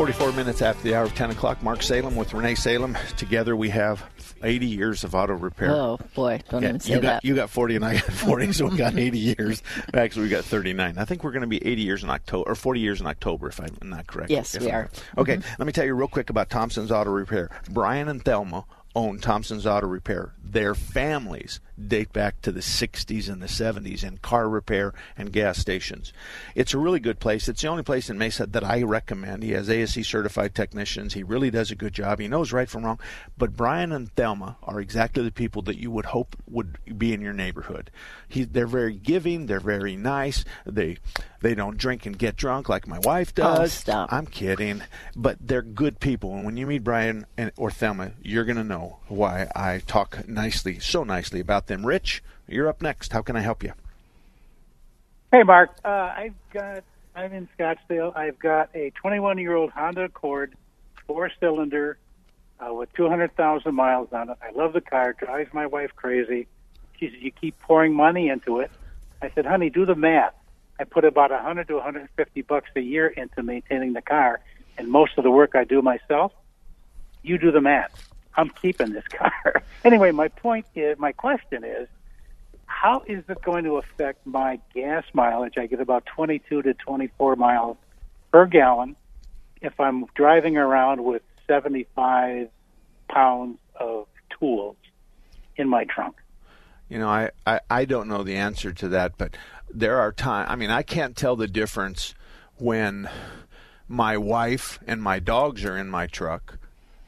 44 0.00 0.32
minutes 0.32 0.62
after 0.62 0.82
the 0.82 0.94
hour 0.94 1.04
of 1.04 1.14
10 1.14 1.30
o'clock, 1.30 1.62
Mark 1.62 1.82
Salem 1.82 2.16
with 2.16 2.32
Renee 2.32 2.54
Salem. 2.54 2.96
Together 3.18 3.54
we 3.54 3.68
have 3.68 4.02
80 4.42 4.64
years 4.64 5.04
of 5.04 5.14
auto 5.14 5.34
repair. 5.34 5.70
Oh, 5.72 5.98
boy. 6.14 6.40
Don't 6.48 6.62
Yeah, 6.62 6.68
even 6.70 6.80
say 6.80 6.94
you 6.94 7.00
that. 7.00 7.02
got 7.02 7.24
you 7.26 7.34
got 7.34 7.50
40 7.50 7.76
and 7.76 7.84
I 7.84 7.92
got 7.96 8.04
40, 8.10 8.52
so 8.54 8.66
we 8.68 8.78
got 8.78 8.96
80 8.96 9.18
years. 9.18 9.62
Actually, 9.92 10.22
we 10.22 10.28
got 10.30 10.44
39. 10.46 10.96
I 10.96 11.04
think 11.04 11.22
we're 11.22 11.32
going 11.32 11.42
to 11.42 11.46
be 11.46 11.58
80 11.66 11.82
years 11.82 12.02
in 12.02 12.08
October 12.08 12.50
or 12.50 12.54
40 12.54 12.80
years 12.80 13.02
in 13.02 13.06
October, 13.06 13.48
if 13.48 13.60
I'm 13.60 13.90
not 13.90 14.06
correct. 14.06 14.30
Yes, 14.30 14.58
we 14.58 14.70
I'm- 14.70 14.74
are. 14.86 14.90
Okay, 15.18 15.36
Mhm. 15.36 15.44
let 15.58 15.66
me 15.66 15.72
tell 15.72 15.84
you 15.84 15.92
real 15.94 16.08
quick 16.08 16.30
about 16.30 16.48
Thompson's 16.48 16.90
Auto 16.90 17.10
Repair. 17.10 17.50
Brian 17.68 18.08
and 18.08 18.24
Thelma 18.24 18.64
own 18.94 19.18
Thompson's 19.18 19.66
Auto 19.66 19.86
Repair. 19.86 20.32
Their 20.42 20.74
families 20.74 21.60
date 21.80 22.12
back 22.12 22.42
to 22.42 22.50
the 22.52 22.60
60s 22.60 23.28
and 23.30 23.40
the 23.40 23.46
70s 23.46 24.02
in 24.04 24.18
car 24.18 24.48
repair 24.48 24.92
and 25.16 25.32
gas 25.32 25.58
stations. 25.58 26.12
It's 26.54 26.74
a 26.74 26.78
really 26.78 26.98
good 27.00 27.20
place. 27.20 27.48
It's 27.48 27.62
the 27.62 27.68
only 27.68 27.84
place 27.84 28.10
in 28.10 28.18
Mesa 28.18 28.46
that 28.46 28.64
I 28.64 28.82
recommend. 28.82 29.42
He 29.44 29.52
has 29.52 29.70
ASE 29.70 30.06
certified 30.06 30.54
technicians. 30.54 31.14
He 31.14 31.22
really 31.22 31.50
does 31.50 31.70
a 31.70 31.76
good 31.76 31.92
job. 31.94 32.18
He 32.18 32.28
knows 32.28 32.52
right 32.52 32.68
from 32.68 32.84
wrong. 32.84 32.98
But 33.38 33.56
Brian 33.56 33.92
and 33.92 34.10
Thelma 34.14 34.56
are 34.62 34.80
exactly 34.80 35.22
the 35.22 35.30
people 35.32 35.62
that 35.62 35.78
you 35.78 35.90
would 35.92 36.06
hope 36.06 36.36
would 36.48 36.76
be 36.98 37.12
in 37.14 37.20
your 37.20 37.32
neighborhood. 37.32 37.90
He, 38.28 38.44
they're 38.44 38.66
very 38.66 38.94
giving. 38.94 39.46
They're 39.46 39.60
very 39.60 39.96
nice. 39.96 40.44
They 40.66 40.98
they 41.40 41.54
don't 41.54 41.78
drink 41.78 42.04
and 42.04 42.18
get 42.18 42.36
drunk 42.36 42.68
like 42.68 42.86
my 42.86 42.98
wife 42.98 43.32
Oh, 43.38 43.42
does. 43.56 43.72
stop. 43.72 44.12
I'm 44.12 44.26
kidding, 44.26 44.82
but 45.16 45.38
they're 45.40 45.62
good 45.62 45.98
people. 46.00 46.34
And 46.34 46.44
when 46.44 46.58
you 46.58 46.66
meet 46.66 46.84
Brian 46.84 47.24
and, 47.38 47.50
or 47.56 47.70
Thelma, 47.70 48.12
you're 48.20 48.44
going 48.44 48.58
to 48.58 48.64
know 48.64 48.79
why 49.08 49.50
I 49.54 49.82
talk 49.86 50.28
nicely, 50.28 50.78
so 50.78 51.04
nicely 51.04 51.40
about 51.40 51.66
them. 51.66 51.86
Rich, 51.86 52.22
you're 52.48 52.68
up 52.68 52.82
next. 52.82 53.12
How 53.12 53.22
can 53.22 53.36
I 53.36 53.40
help 53.40 53.62
you? 53.62 53.72
Hey, 55.32 55.42
Mark. 55.42 55.70
Uh, 55.84 55.88
I've 55.88 56.34
got. 56.52 56.84
I'm 57.14 57.32
in 57.32 57.48
Scottsdale. 57.58 58.16
I've 58.16 58.38
got 58.38 58.70
a 58.74 58.90
21 58.90 59.38
year 59.38 59.54
old 59.54 59.70
Honda 59.70 60.04
Accord, 60.04 60.54
four 61.06 61.30
cylinder, 61.40 61.98
uh, 62.60 62.72
with 62.72 62.92
200,000 62.94 63.74
miles 63.74 64.08
on 64.12 64.30
it. 64.30 64.38
I 64.42 64.50
love 64.52 64.72
the 64.72 64.80
car. 64.80 65.12
Drives 65.12 65.52
my 65.52 65.66
wife 65.66 65.90
crazy. 65.96 66.46
She 66.98 67.08
says 67.08 67.20
you 67.20 67.30
keep 67.30 67.58
pouring 67.60 67.94
money 67.94 68.28
into 68.28 68.60
it. 68.60 68.70
I 69.22 69.30
said, 69.34 69.46
honey, 69.46 69.70
do 69.70 69.84
the 69.86 69.94
math. 69.94 70.34
I 70.78 70.84
put 70.84 71.04
about 71.04 71.30
100 71.30 71.68
to 71.68 71.74
150 71.74 72.42
bucks 72.42 72.70
a 72.74 72.80
year 72.80 73.06
into 73.06 73.42
maintaining 73.42 73.92
the 73.92 74.02
car, 74.02 74.40
and 74.78 74.88
most 74.88 75.18
of 75.18 75.24
the 75.24 75.30
work 75.30 75.54
I 75.54 75.64
do 75.64 75.82
myself. 75.82 76.32
You 77.22 77.38
do 77.38 77.50
the 77.50 77.60
math. 77.60 78.09
I'm 78.36 78.50
keeping 78.50 78.92
this 78.92 79.04
car. 79.08 79.62
anyway, 79.84 80.10
my 80.12 80.28
point 80.28 80.66
is, 80.74 80.98
my 80.98 81.12
question 81.12 81.64
is, 81.64 81.88
how 82.66 83.02
is 83.06 83.24
it 83.28 83.42
going 83.42 83.64
to 83.64 83.76
affect 83.76 84.26
my 84.26 84.60
gas 84.74 85.04
mileage? 85.12 85.54
I 85.58 85.66
get 85.66 85.80
about 85.80 86.06
22 86.06 86.62
to 86.62 86.74
24 86.74 87.36
miles 87.36 87.76
per 88.32 88.46
gallon 88.46 88.96
if 89.60 89.78
I'm 89.78 90.06
driving 90.14 90.56
around 90.56 91.04
with 91.04 91.22
75 91.46 92.48
pounds 93.08 93.58
of 93.74 94.06
tools 94.38 94.76
in 95.56 95.68
my 95.68 95.84
trunk. 95.84 96.16
You 96.88 96.98
know, 96.98 97.08
I, 97.08 97.30
I, 97.46 97.60
I 97.68 97.84
don't 97.84 98.08
know 98.08 98.22
the 98.22 98.36
answer 98.36 98.72
to 98.72 98.88
that, 98.88 99.18
but 99.18 99.36
there 99.72 99.98
are 99.98 100.12
times, 100.12 100.48
I 100.50 100.56
mean, 100.56 100.70
I 100.70 100.82
can't 100.82 101.16
tell 101.16 101.36
the 101.36 101.46
difference 101.46 102.14
when 102.56 103.08
my 103.86 104.16
wife 104.16 104.78
and 104.86 105.02
my 105.02 105.18
dogs 105.18 105.64
are 105.64 105.76
in 105.76 105.88
my 105.88 106.06
truck. 106.06 106.58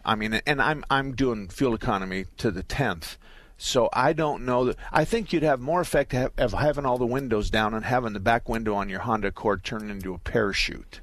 I 0.04 0.14
mean, 0.14 0.40
and 0.46 0.60
I'm 0.60 0.84
I'm 0.90 1.14
doing 1.14 1.48
fuel 1.48 1.74
economy 1.74 2.26
to 2.38 2.50
the 2.50 2.62
tenth, 2.62 3.16
so 3.56 3.88
I 3.92 4.12
don't 4.12 4.44
know 4.44 4.64
that. 4.64 4.76
I 4.92 5.04
think 5.04 5.32
you'd 5.32 5.42
have 5.42 5.60
more 5.60 5.80
effect 5.80 6.14
of 6.14 6.52
having 6.52 6.84
all 6.86 6.98
the 6.98 7.06
windows 7.06 7.50
down 7.50 7.74
and 7.74 7.84
having 7.84 8.12
the 8.12 8.20
back 8.20 8.48
window 8.48 8.74
on 8.74 8.88
your 8.88 9.00
Honda 9.00 9.28
Accord 9.28 9.64
turn 9.64 9.90
into 9.90 10.14
a 10.14 10.18
parachute. 10.18 11.00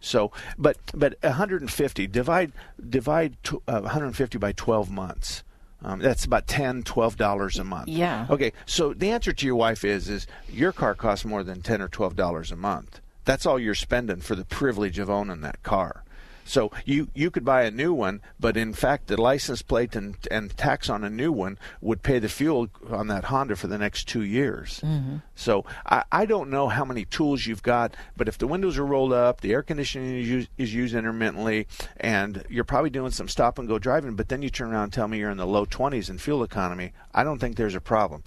So, 0.00 0.32
but 0.58 0.76
but 0.94 1.16
150 1.22 2.06
divide 2.08 2.52
divide 2.88 3.36
tw- 3.42 3.62
uh, 3.66 3.80
150 3.80 4.38
by 4.38 4.52
12 4.52 4.90
months. 4.90 5.42
Um, 5.82 5.98
that's 5.98 6.24
about 6.24 6.46
10 6.46 6.82
12 6.82 7.16
dollars 7.16 7.58
a 7.58 7.64
month. 7.64 7.88
Yeah. 7.88 8.26
Okay. 8.30 8.52
So 8.64 8.94
the 8.94 9.10
answer 9.10 9.32
to 9.32 9.46
your 9.46 9.56
wife 9.56 9.84
is 9.84 10.08
is 10.08 10.26
your 10.48 10.72
car 10.72 10.94
costs 10.94 11.24
more 11.24 11.42
than 11.42 11.60
10 11.62 11.82
or 11.82 11.88
12 11.88 12.16
dollars 12.16 12.50
a 12.52 12.56
month. 12.56 13.00
That's 13.24 13.46
all 13.46 13.58
you're 13.58 13.74
spending 13.74 14.20
for 14.20 14.34
the 14.34 14.44
privilege 14.44 14.98
of 14.98 15.08
owning 15.10 15.40
that 15.42 15.62
car. 15.62 16.04
So 16.44 16.70
you 16.84 17.08
you 17.14 17.30
could 17.30 17.44
buy 17.44 17.62
a 17.62 17.70
new 17.70 17.92
one, 17.92 18.20
but 18.38 18.56
in 18.56 18.72
fact 18.72 19.06
the 19.06 19.20
license 19.20 19.62
plate 19.62 19.96
and 19.96 20.16
and 20.30 20.56
tax 20.56 20.88
on 20.88 21.04
a 21.04 21.10
new 21.10 21.32
one 21.32 21.58
would 21.80 22.02
pay 22.02 22.18
the 22.18 22.28
fuel 22.28 22.68
on 22.90 23.08
that 23.08 23.24
Honda 23.24 23.56
for 23.56 23.66
the 23.66 23.78
next 23.78 24.08
two 24.08 24.22
years. 24.22 24.80
Mm-hmm. 24.84 25.16
So 25.34 25.64
I, 25.86 26.04
I 26.12 26.26
don't 26.26 26.50
know 26.50 26.68
how 26.68 26.84
many 26.84 27.04
tools 27.04 27.46
you've 27.46 27.62
got, 27.62 27.96
but 28.16 28.28
if 28.28 28.38
the 28.38 28.46
windows 28.46 28.78
are 28.78 28.86
rolled 28.86 29.12
up, 29.12 29.40
the 29.40 29.52
air 29.52 29.62
conditioning 29.62 30.18
is 30.20 30.28
used, 30.28 30.48
is 30.58 30.74
used 30.74 30.94
intermittently, 30.94 31.66
and 31.96 32.44
you're 32.48 32.64
probably 32.64 32.90
doing 32.90 33.10
some 33.10 33.28
stop 33.28 33.58
and 33.58 33.68
go 33.68 33.78
driving, 33.78 34.14
but 34.14 34.28
then 34.28 34.42
you 34.42 34.50
turn 34.50 34.72
around 34.72 34.84
and 34.84 34.92
tell 34.92 35.08
me 35.08 35.18
you're 35.18 35.30
in 35.30 35.36
the 35.36 35.46
low 35.46 35.66
20s 35.66 36.10
in 36.10 36.18
fuel 36.18 36.42
economy, 36.42 36.92
I 37.12 37.24
don't 37.24 37.38
think 37.38 37.56
there's 37.56 37.74
a 37.74 37.80
problem. 37.80 38.22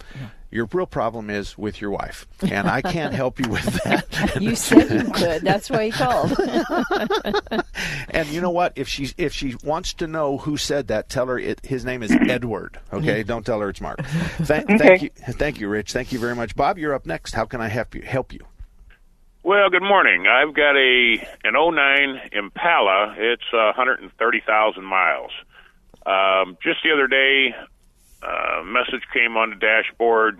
Your 0.50 0.66
real 0.72 0.86
problem 0.86 1.28
is 1.28 1.58
with 1.58 1.80
your 1.80 1.90
wife, 1.90 2.26
and 2.40 2.68
I 2.68 2.80
can't 2.80 3.12
help 3.12 3.38
you 3.38 3.48
with 3.50 3.64
that. 3.84 4.06
You 4.40 4.56
said 4.56 4.90
you 4.90 5.12
could. 5.12 5.42
That's 5.42 5.70
why 5.70 5.84
you 5.84 5.92
called. 5.92 6.36
and 8.10 8.28
you 8.28 8.40
know 8.40 8.50
what? 8.50 8.72
If 8.76 8.88
she 8.88 9.10
if 9.16 9.32
she 9.32 9.54
wants 9.62 9.94
to 9.94 10.06
know 10.06 10.38
who 10.38 10.56
said 10.56 10.88
that, 10.88 11.08
tell 11.08 11.26
her 11.26 11.38
it, 11.38 11.64
his 11.64 11.84
name 11.84 12.02
is 12.02 12.10
Edward. 12.28 12.78
Okay, 12.92 13.22
don't 13.22 13.44
tell 13.44 13.60
her 13.60 13.68
it's 13.68 13.80
Mark. 13.80 14.02
Thank, 14.04 14.66
thank 14.78 15.02
you, 15.02 15.10
thank 15.14 15.60
you, 15.60 15.68
Rich. 15.68 15.92
Thank 15.92 16.12
you 16.12 16.18
very 16.18 16.34
much, 16.34 16.56
Bob. 16.56 16.78
You're 16.78 16.94
up 16.94 17.06
next. 17.06 17.34
How 17.34 17.44
can 17.44 17.60
I 17.60 17.68
help 17.68 17.94
you? 17.94 18.02
Help 18.02 18.32
you? 18.32 18.40
Well, 19.42 19.70
good 19.70 19.82
morning. 19.82 20.26
I've 20.26 20.54
got 20.54 20.76
a 20.76 21.26
an 21.44 21.54
'09 21.54 22.30
Impala. 22.32 23.14
It's 23.16 23.42
uh, 23.52 23.72
130,000 23.76 24.84
miles. 24.84 25.30
Um, 26.04 26.58
just 26.62 26.78
the 26.82 26.92
other 26.92 27.06
day, 27.06 27.54
a 28.22 28.64
message 28.64 29.02
came 29.12 29.36
on 29.36 29.50
the 29.50 29.56
dashboard: 29.56 30.38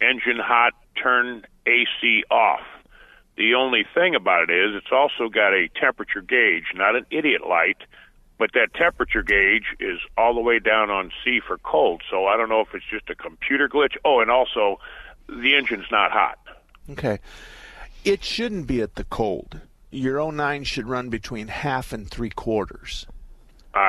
engine 0.00 0.38
hot, 0.38 0.74
turn 1.00 1.44
AC 1.66 2.24
off. 2.30 2.62
The 3.36 3.54
only 3.54 3.84
thing 3.94 4.14
about 4.14 4.50
it 4.50 4.52
is, 4.52 4.74
it's 4.74 4.92
also 4.92 5.28
got 5.28 5.54
a 5.54 5.68
temperature 5.80 6.20
gauge, 6.20 6.66
not 6.74 6.94
an 6.96 7.06
idiot 7.10 7.46
light, 7.46 7.78
but 8.38 8.52
that 8.54 8.74
temperature 8.74 9.22
gauge 9.22 9.64
is 9.78 9.98
all 10.18 10.34
the 10.34 10.40
way 10.40 10.58
down 10.58 10.90
on 10.90 11.10
C 11.24 11.40
for 11.46 11.56
cold. 11.58 12.02
So 12.10 12.26
I 12.26 12.36
don't 12.36 12.48
know 12.48 12.60
if 12.60 12.74
it's 12.74 12.84
just 12.90 13.08
a 13.08 13.14
computer 13.14 13.68
glitch. 13.68 13.96
Oh, 14.04 14.20
and 14.20 14.30
also, 14.30 14.78
the 15.28 15.54
engine's 15.54 15.90
not 15.90 16.10
hot. 16.10 16.38
Okay. 16.90 17.18
It 18.04 18.24
shouldn't 18.24 18.66
be 18.66 18.82
at 18.82 18.96
the 18.96 19.04
cold. 19.04 19.60
Your 19.90 20.32
09 20.32 20.64
should 20.64 20.88
run 20.88 21.08
between 21.08 21.48
half 21.48 21.92
and 21.92 22.10
three 22.10 22.30
quarters. 22.30 23.06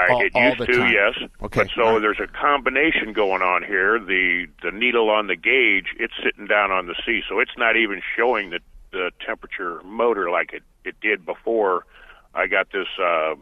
Uh, 0.09 0.13
All- 0.13 0.21
it 0.21 0.33
used 0.35 0.57
to, 0.71 0.77
time. 0.77 0.91
yes. 0.93 1.29
Okay, 1.41 1.61
But 1.63 1.69
so 1.75 1.93
right. 1.93 2.01
there's 2.01 2.19
a 2.19 2.27
combination 2.27 3.13
going 3.13 3.41
on 3.41 3.63
here. 3.63 3.99
The 3.99 4.47
the 4.63 4.71
needle 4.71 5.09
on 5.09 5.27
the 5.27 5.35
gauge, 5.35 5.87
it's 5.99 6.13
sitting 6.23 6.45
down 6.47 6.71
on 6.71 6.87
the 6.87 6.95
C, 7.05 7.21
so 7.27 7.39
it's 7.39 7.57
not 7.57 7.75
even 7.75 8.01
showing 8.15 8.49
the 8.51 8.59
the 8.91 9.11
temperature 9.25 9.81
motor 9.83 10.29
like 10.29 10.53
it 10.53 10.63
it 10.85 10.95
did 11.01 11.25
before 11.25 11.85
I 12.33 12.47
got 12.47 12.71
this 12.71 12.87
uh, 13.01 13.35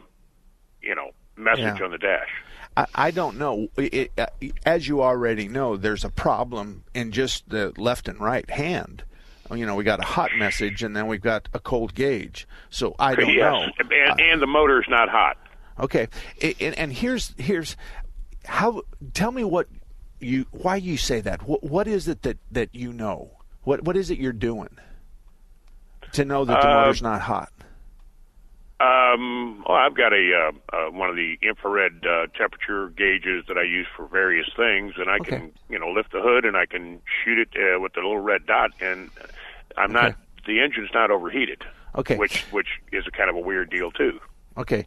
you 0.82 0.94
know 0.94 1.10
message 1.36 1.78
Yeah. 1.78 1.84
on 1.84 1.90
the 1.90 1.98
dash. 1.98 2.28
I, 2.76 2.86
I 2.94 3.10
don't 3.10 3.36
know. 3.38 3.68
It, 3.76 4.12
uh, 4.16 4.26
as 4.64 4.86
you 4.86 5.02
already 5.02 5.48
know, 5.48 5.76
there's 5.76 6.04
a 6.04 6.10
problem 6.10 6.84
in 6.94 7.10
just 7.12 7.48
the 7.48 7.72
left 7.76 8.06
and 8.08 8.20
right 8.20 8.48
hand. 8.48 9.02
You 9.52 9.66
know, 9.66 9.74
we 9.74 9.82
got 9.82 9.98
a 9.98 10.04
hot 10.06 10.30
message 10.38 10.84
and 10.84 10.94
then 10.94 11.08
we've 11.08 11.20
got 11.20 11.48
a 11.52 11.58
cold 11.58 11.94
gauge. 11.94 12.46
So 12.70 12.94
I 13.00 13.16
don't 13.16 13.28
yes, 13.32 13.38
know. 13.40 13.66
and, 13.90 14.20
and 14.20 14.40
the 14.40 14.46
motor's 14.46 14.86
not 14.88 15.08
hot. 15.08 15.36
Okay, 15.78 16.08
and, 16.60 16.74
and 16.76 16.92
here's 16.92 17.34
here's 17.38 17.76
how. 18.44 18.82
Tell 19.14 19.32
me 19.32 19.44
what 19.44 19.68
you 20.18 20.46
why 20.50 20.76
you 20.76 20.96
say 20.96 21.20
that. 21.20 21.42
What 21.46 21.62
what 21.62 21.86
is 21.88 22.08
it 22.08 22.22
that 22.22 22.38
that 22.50 22.74
you 22.74 22.92
know? 22.92 23.30
What 23.62 23.84
what 23.84 23.96
is 23.96 24.10
it 24.10 24.18
you're 24.18 24.32
doing 24.32 24.76
to 26.12 26.24
know 26.24 26.44
that 26.44 26.60
the 26.60 26.68
Uh, 26.68 26.80
motor's 26.80 27.02
not 27.02 27.20
hot? 27.20 27.50
Um, 28.80 29.62
well, 29.68 29.76
I've 29.76 29.94
got 29.94 30.14
a 30.14 30.32
uh, 30.32 30.76
uh, 30.76 30.90
one 30.90 31.10
of 31.10 31.16
the 31.16 31.38
infrared 31.42 32.04
uh, 32.06 32.26
temperature 32.36 32.88
gauges 32.88 33.44
that 33.48 33.58
I 33.58 33.62
use 33.62 33.86
for 33.94 34.06
various 34.06 34.48
things, 34.56 34.94
and 34.96 35.10
I 35.10 35.18
can 35.18 35.52
you 35.68 35.78
know 35.78 35.90
lift 35.90 36.12
the 36.12 36.20
hood 36.22 36.44
and 36.46 36.56
I 36.56 36.64
can 36.66 37.00
shoot 37.22 37.38
it 37.38 37.48
uh, 37.56 37.78
with 37.78 37.92
the 37.92 38.00
little 38.00 38.18
red 38.18 38.46
dot, 38.46 38.70
and 38.80 39.10
I'm 39.76 39.92
not 39.92 40.14
the 40.46 40.60
engine's 40.60 40.90
not 40.94 41.10
overheated. 41.10 41.62
Okay. 41.94 42.16
which 42.16 42.42
which 42.52 42.68
is 42.92 43.04
a 43.06 43.10
kind 43.10 43.28
of 43.28 43.36
a 43.36 43.40
weird 43.40 43.68
deal 43.68 43.90
too. 43.90 44.20
Okay, 44.56 44.86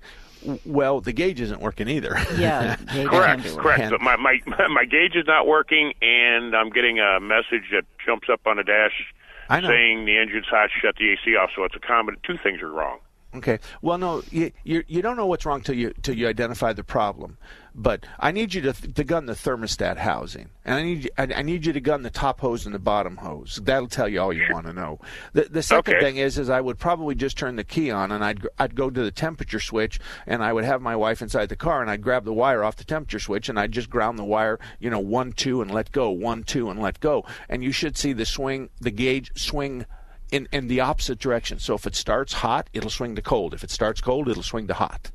well 0.66 1.02
the 1.02 1.14
gauge 1.14 1.40
isn't 1.42 1.62
working 1.62 1.88
either. 1.88 2.18
Yeah, 2.38 2.76
correct, 3.06 3.46
correct. 3.58 3.92
But 3.92 4.02
my, 4.02 4.16
my 4.18 4.40
my 4.70 4.86
gauge 4.86 5.16
is 5.16 5.26
not 5.28 5.48
working, 5.48 5.94
and 6.02 6.56
I'm 6.56 6.70
getting 6.70 7.00
a 7.00 7.20
message 7.20 7.70
that 7.72 7.86
jumps 8.04 8.28
up 8.30 8.42
on 8.46 8.58
the 8.58 8.64
dash 8.64 9.14
saying 9.50 10.06
the 10.06 10.18
engine's 10.18 10.48
hot, 10.48 10.70
shut 10.82 10.96
the 10.98 11.12
AC 11.12 11.36
off. 11.36 11.52
So 11.56 11.64
it's 11.64 11.76
a 11.76 11.80
common. 11.80 12.18
Two 12.26 12.38
things 12.38 12.62
are 12.62 12.72
wrong. 12.72 13.00
Okay. 13.36 13.60
Well, 13.82 13.98
no, 13.98 14.22
you, 14.30 14.52
you 14.64 14.84
you 14.88 15.02
don't 15.02 15.18
know 15.18 15.26
what's 15.26 15.46
wrong 15.46 15.62
till 15.62 15.76
you 15.76 15.94
till 16.04 16.16
you 16.16 16.28
identify 16.28 16.72
the 16.74 16.84
problem. 16.84 17.38
But 17.76 18.06
I 18.20 18.32
need 18.32 18.54
you 18.54 18.62
to 18.62 18.74
to 18.74 19.04
gun 19.04 19.26
the 19.26 19.34
thermostat 19.34 19.98
housing, 19.98 20.50
and 20.64 20.76
I 20.76 20.84
need 20.84 21.04
you, 21.06 21.10
I, 21.18 21.24
I 21.38 21.42
need 21.42 21.66
you 21.66 21.74
to 21.74 21.82
gun 21.82 22.04
the 22.04 22.12
top 22.12 22.42
hose 22.42 22.68
and 22.68 22.76
the 22.76 22.80
bottom 22.80 23.18
hose. 23.18 23.60
That'll 23.64 23.88
tell 23.88 24.08
you 24.08 24.22
all 24.22 24.32
you 24.32 24.46
want 24.52 24.68
to 24.68 24.74
know. 24.74 25.00
The 25.34 25.48
the 25.50 25.64
second 25.64 25.96
Okay. 25.96 26.06
thing 26.06 26.18
is 26.18 26.38
is 26.38 26.52
I 26.52 26.62
would 26.62 26.78
probably 26.78 27.16
just 27.16 27.36
turn 27.36 27.56
the 27.56 27.64
key 27.64 27.90
on, 27.90 28.12
and 28.12 28.24
I'd 28.24 28.46
I'd 28.60 28.76
go 28.76 28.92
to 28.92 29.02
the 29.02 29.10
temperature 29.10 29.60
switch, 29.60 30.00
and 30.28 30.44
I 30.44 30.54
would 30.54 30.66
have 30.66 30.84
my 30.84 30.96
wife 30.96 31.24
inside 31.24 31.50
the 31.50 31.56
car, 31.56 31.82
and 31.82 31.90
I'd 31.90 32.04
grab 32.04 32.26
the 32.26 32.34
wire 32.34 32.64
off 32.64 32.76
the 32.76 32.84
temperature 32.84 33.20
switch, 33.20 33.50
and 33.50 33.60
I'd 33.60 33.72
just 33.72 33.90
ground 33.90 34.20
the 34.20 34.24
wire, 34.24 34.60
you 34.80 34.92
know, 34.92 35.00
one 35.00 35.32
two 35.32 35.60
and 35.64 35.72
let 35.72 35.92
go, 35.92 36.12
one 36.12 36.44
two 36.44 36.70
and 36.70 36.80
let 36.80 37.00
go, 37.00 37.26
and 37.50 37.64
you 37.64 37.72
should 37.72 37.98
see 37.98 38.14
the 38.14 38.26
swing, 38.26 38.70
the 38.80 38.92
gauge 38.92 39.32
swing 39.36 39.88
in, 40.34 40.48
in 40.52 40.68
the 40.68 40.80
opposite 40.80 41.20
direction. 41.20 41.60
So 41.60 41.76
if 41.76 41.86
it 41.86 41.96
starts 41.96 42.34
hot, 42.34 42.68
it'll 42.74 42.90
swing 42.90 43.16
to 43.16 43.22
cold. 43.22 43.54
If 43.54 43.64
it 43.64 43.70
starts 43.70 44.02
cold, 44.02 44.28
it'll 44.28 44.42
swing 44.42 44.66
to 44.68 44.74
hot. 44.74 45.12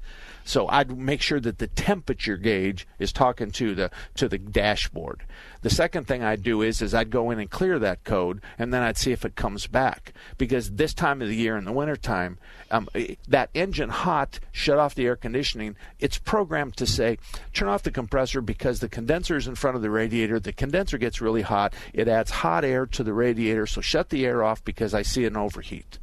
So 0.48 0.66
I'd 0.68 0.96
make 0.96 1.20
sure 1.20 1.40
that 1.40 1.58
the 1.58 1.66
temperature 1.66 2.38
gauge 2.38 2.88
is 2.98 3.12
talking 3.12 3.50
to 3.50 3.74
the 3.74 3.90
to 4.14 4.30
the 4.30 4.38
dashboard. 4.38 5.24
The 5.60 5.68
second 5.68 6.06
thing 6.06 6.24
I'd 6.24 6.42
do 6.42 6.62
is 6.62 6.80
is 6.80 6.94
I'd 6.94 7.10
go 7.10 7.30
in 7.30 7.38
and 7.38 7.50
clear 7.50 7.78
that 7.78 8.02
code, 8.02 8.40
and 8.58 8.72
then 8.72 8.82
I'd 8.82 8.96
see 8.96 9.12
if 9.12 9.26
it 9.26 9.36
comes 9.36 9.66
back. 9.66 10.14
Because 10.38 10.70
this 10.70 10.94
time 10.94 11.20
of 11.20 11.28
the 11.28 11.36
year 11.36 11.58
in 11.58 11.66
the 11.66 11.72
wintertime, 11.72 12.38
um, 12.70 12.88
eh, 12.94 13.16
that 13.28 13.50
engine 13.52 13.90
hot, 13.90 14.40
shut 14.50 14.78
off 14.78 14.94
the 14.94 15.04
air 15.04 15.16
conditioning. 15.16 15.76
It's 16.00 16.16
programmed 16.16 16.78
to 16.78 16.86
say 16.86 17.18
turn 17.52 17.68
off 17.68 17.82
the 17.82 17.90
compressor 17.90 18.40
because 18.40 18.80
the 18.80 18.88
condenser 18.88 19.36
is 19.36 19.48
in 19.48 19.54
front 19.54 19.76
of 19.76 19.82
the 19.82 19.90
radiator. 19.90 20.40
The 20.40 20.54
condenser 20.54 20.96
gets 20.96 21.20
really 21.20 21.42
hot. 21.42 21.74
It 21.92 22.08
adds 22.08 22.30
hot 22.30 22.64
air 22.64 22.86
to 22.86 23.04
the 23.04 23.12
radiator, 23.12 23.66
so 23.66 23.82
shut 23.82 24.08
the 24.08 24.24
air 24.24 24.42
off 24.42 24.64
because 24.64 24.94
I 24.94 25.02
see 25.02 25.26
an 25.26 25.36
overheat. 25.36 25.98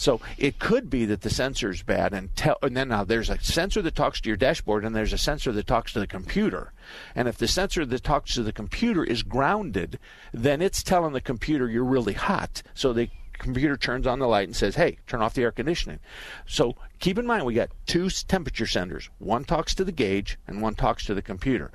So 0.00 0.18
it 0.38 0.58
could 0.58 0.88
be 0.88 1.04
that 1.04 1.20
the 1.20 1.28
sensor's 1.28 1.82
bad, 1.82 2.14
and 2.14 2.34
tell, 2.34 2.56
and 2.62 2.74
then 2.74 2.88
now 2.88 3.04
there's 3.04 3.28
a 3.28 3.38
sensor 3.38 3.82
that 3.82 3.94
talks 3.94 4.18
to 4.22 4.30
your 4.30 4.36
dashboard, 4.38 4.82
and 4.82 4.96
there's 4.96 5.12
a 5.12 5.18
sensor 5.18 5.52
that 5.52 5.66
talks 5.66 5.92
to 5.92 6.00
the 6.00 6.06
computer. 6.06 6.72
And 7.14 7.28
if 7.28 7.36
the 7.36 7.46
sensor 7.46 7.84
that 7.84 8.02
talks 8.02 8.32
to 8.32 8.42
the 8.42 8.50
computer 8.50 9.04
is 9.04 9.22
grounded, 9.22 9.98
then 10.32 10.62
it's 10.62 10.82
telling 10.82 11.12
the 11.12 11.20
computer 11.20 11.68
you're 11.68 11.84
really 11.84 12.14
hot. 12.14 12.62
So 12.72 12.94
the 12.94 13.10
computer 13.34 13.76
turns 13.76 14.06
on 14.06 14.20
the 14.20 14.26
light 14.26 14.48
and 14.48 14.56
says, 14.56 14.76
"Hey, 14.76 14.96
turn 15.06 15.20
off 15.20 15.34
the 15.34 15.42
air 15.42 15.52
conditioning." 15.52 16.00
So 16.46 16.76
keep 16.98 17.18
in 17.18 17.26
mind 17.26 17.44
we 17.44 17.52
got 17.52 17.68
two 17.84 18.08
temperature 18.08 18.64
sensors. 18.64 19.10
One 19.18 19.44
talks 19.44 19.74
to 19.74 19.84
the 19.84 19.92
gauge, 19.92 20.38
and 20.46 20.62
one 20.62 20.76
talks 20.76 21.04
to 21.06 21.14
the 21.14 21.20
computer. 21.20 21.70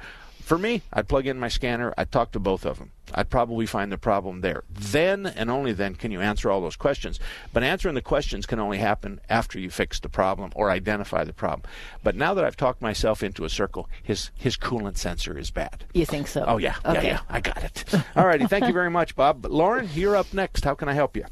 For 0.45 0.59
me, 0.59 0.83
I'd 0.93 1.07
plug 1.07 1.25
in 1.25 1.39
my 1.39 1.47
scanner, 1.47 1.91
I'd 1.97 2.11
talk 2.11 2.31
to 2.33 2.39
both 2.39 2.67
of 2.67 2.77
them. 2.77 2.91
I'd 3.15 3.31
probably 3.31 3.65
find 3.65 3.91
the 3.91 3.97
problem 3.97 4.41
there. 4.41 4.63
Then 4.69 5.25
and 5.25 5.49
only 5.49 5.73
then 5.73 5.95
can 5.95 6.11
you 6.11 6.21
answer 6.21 6.51
all 6.51 6.61
those 6.61 6.75
questions. 6.75 7.19
But 7.51 7.63
answering 7.63 7.95
the 7.95 8.03
questions 8.03 8.45
can 8.45 8.59
only 8.59 8.77
happen 8.77 9.21
after 9.27 9.57
you 9.59 9.71
fix 9.71 9.99
the 9.99 10.07
problem 10.07 10.51
or 10.55 10.69
identify 10.69 11.23
the 11.23 11.33
problem. 11.33 11.63
But 12.03 12.15
now 12.15 12.35
that 12.35 12.45
I've 12.45 12.55
talked 12.55 12.79
myself 12.79 13.23
into 13.23 13.43
a 13.43 13.49
circle, 13.49 13.89
his 14.03 14.29
his 14.35 14.55
coolant 14.55 14.97
sensor 14.97 15.35
is 15.35 15.49
bad. 15.49 15.83
You 15.95 16.05
think 16.05 16.27
so? 16.27 16.45
Oh 16.47 16.57
yeah, 16.57 16.75
Okay. 16.85 17.07
yeah, 17.07 17.13
yeah. 17.13 17.19
I 17.27 17.39
got 17.41 17.63
it. 17.63 17.83
All 18.15 18.27
righty, 18.27 18.45
thank 18.45 18.67
you 18.67 18.73
very 18.73 18.91
much, 18.91 19.15
Bob. 19.15 19.41
But 19.41 19.49
Lauren, 19.49 19.89
you're 19.95 20.15
up 20.15 20.31
next. 20.31 20.63
How 20.63 20.75
can 20.75 20.87
I 20.87 20.93
help 20.93 21.17
you? 21.17 21.25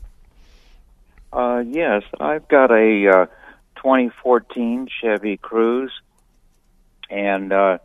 Uh, 1.32 1.64
yes, 1.68 2.02
I've 2.20 2.48
got 2.48 2.72
a 2.72 3.10
uh, 3.10 3.26
2014 3.76 4.88
Chevy 5.02 5.38
Cruze, 5.38 5.92
and 7.12 7.54
uh, 7.54 7.78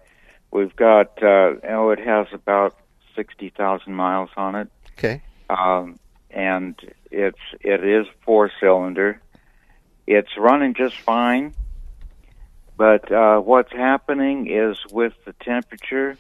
we've 0.51 0.75
got 0.77 1.23
uh, 1.23 1.55
oh, 1.69 1.91
it 1.91 2.01
has 2.01 2.27
about 2.33 2.77
60,000 3.17 3.93
miles 3.95 4.31
on 4.37 4.55
it, 4.55 4.69
Okay. 4.99 5.23
um, 5.51 5.99
and 6.31 6.75
it's 7.11 7.39
it 7.61 7.85
is 7.85 8.07
four 8.25 8.51
cylinder. 8.61 9.21
It's 10.07 10.37
running 10.39 10.75
just 10.75 10.97
fine, 10.97 11.55
but 12.77 13.11
uh, 13.13 13.41
what's 13.41 13.73
happening 13.73 14.51
is 14.51 14.77
with 14.91 15.13
the 15.25 15.33
temperature, 15.35 16.17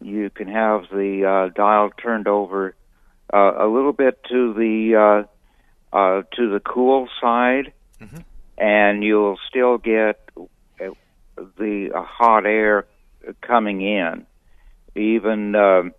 you 0.00 0.30
can 0.30 0.48
have 0.48 0.88
the 0.92 1.24
uh, 1.24 1.48
dial 1.54 1.90
turned 1.90 2.28
over 2.28 2.74
uh, 3.32 3.54
a 3.58 3.66
little 3.66 3.92
bit 3.92 4.22
to 4.30 4.54
the 4.54 4.94
uh, 5.92 5.96
uh, 5.96 6.22
to 6.36 6.50
the 6.50 6.60
cool 6.60 7.08
side, 7.20 7.72
and 8.58 9.02
you'll 9.02 9.38
still 9.48 9.78
get 9.78 10.20
uh, 10.40 10.90
the 11.58 11.90
uh, 11.94 12.02
hot 12.02 12.46
air 12.46 12.86
coming 13.40 13.80
in, 13.80 14.26
even 14.94 15.54
um, 15.54 15.92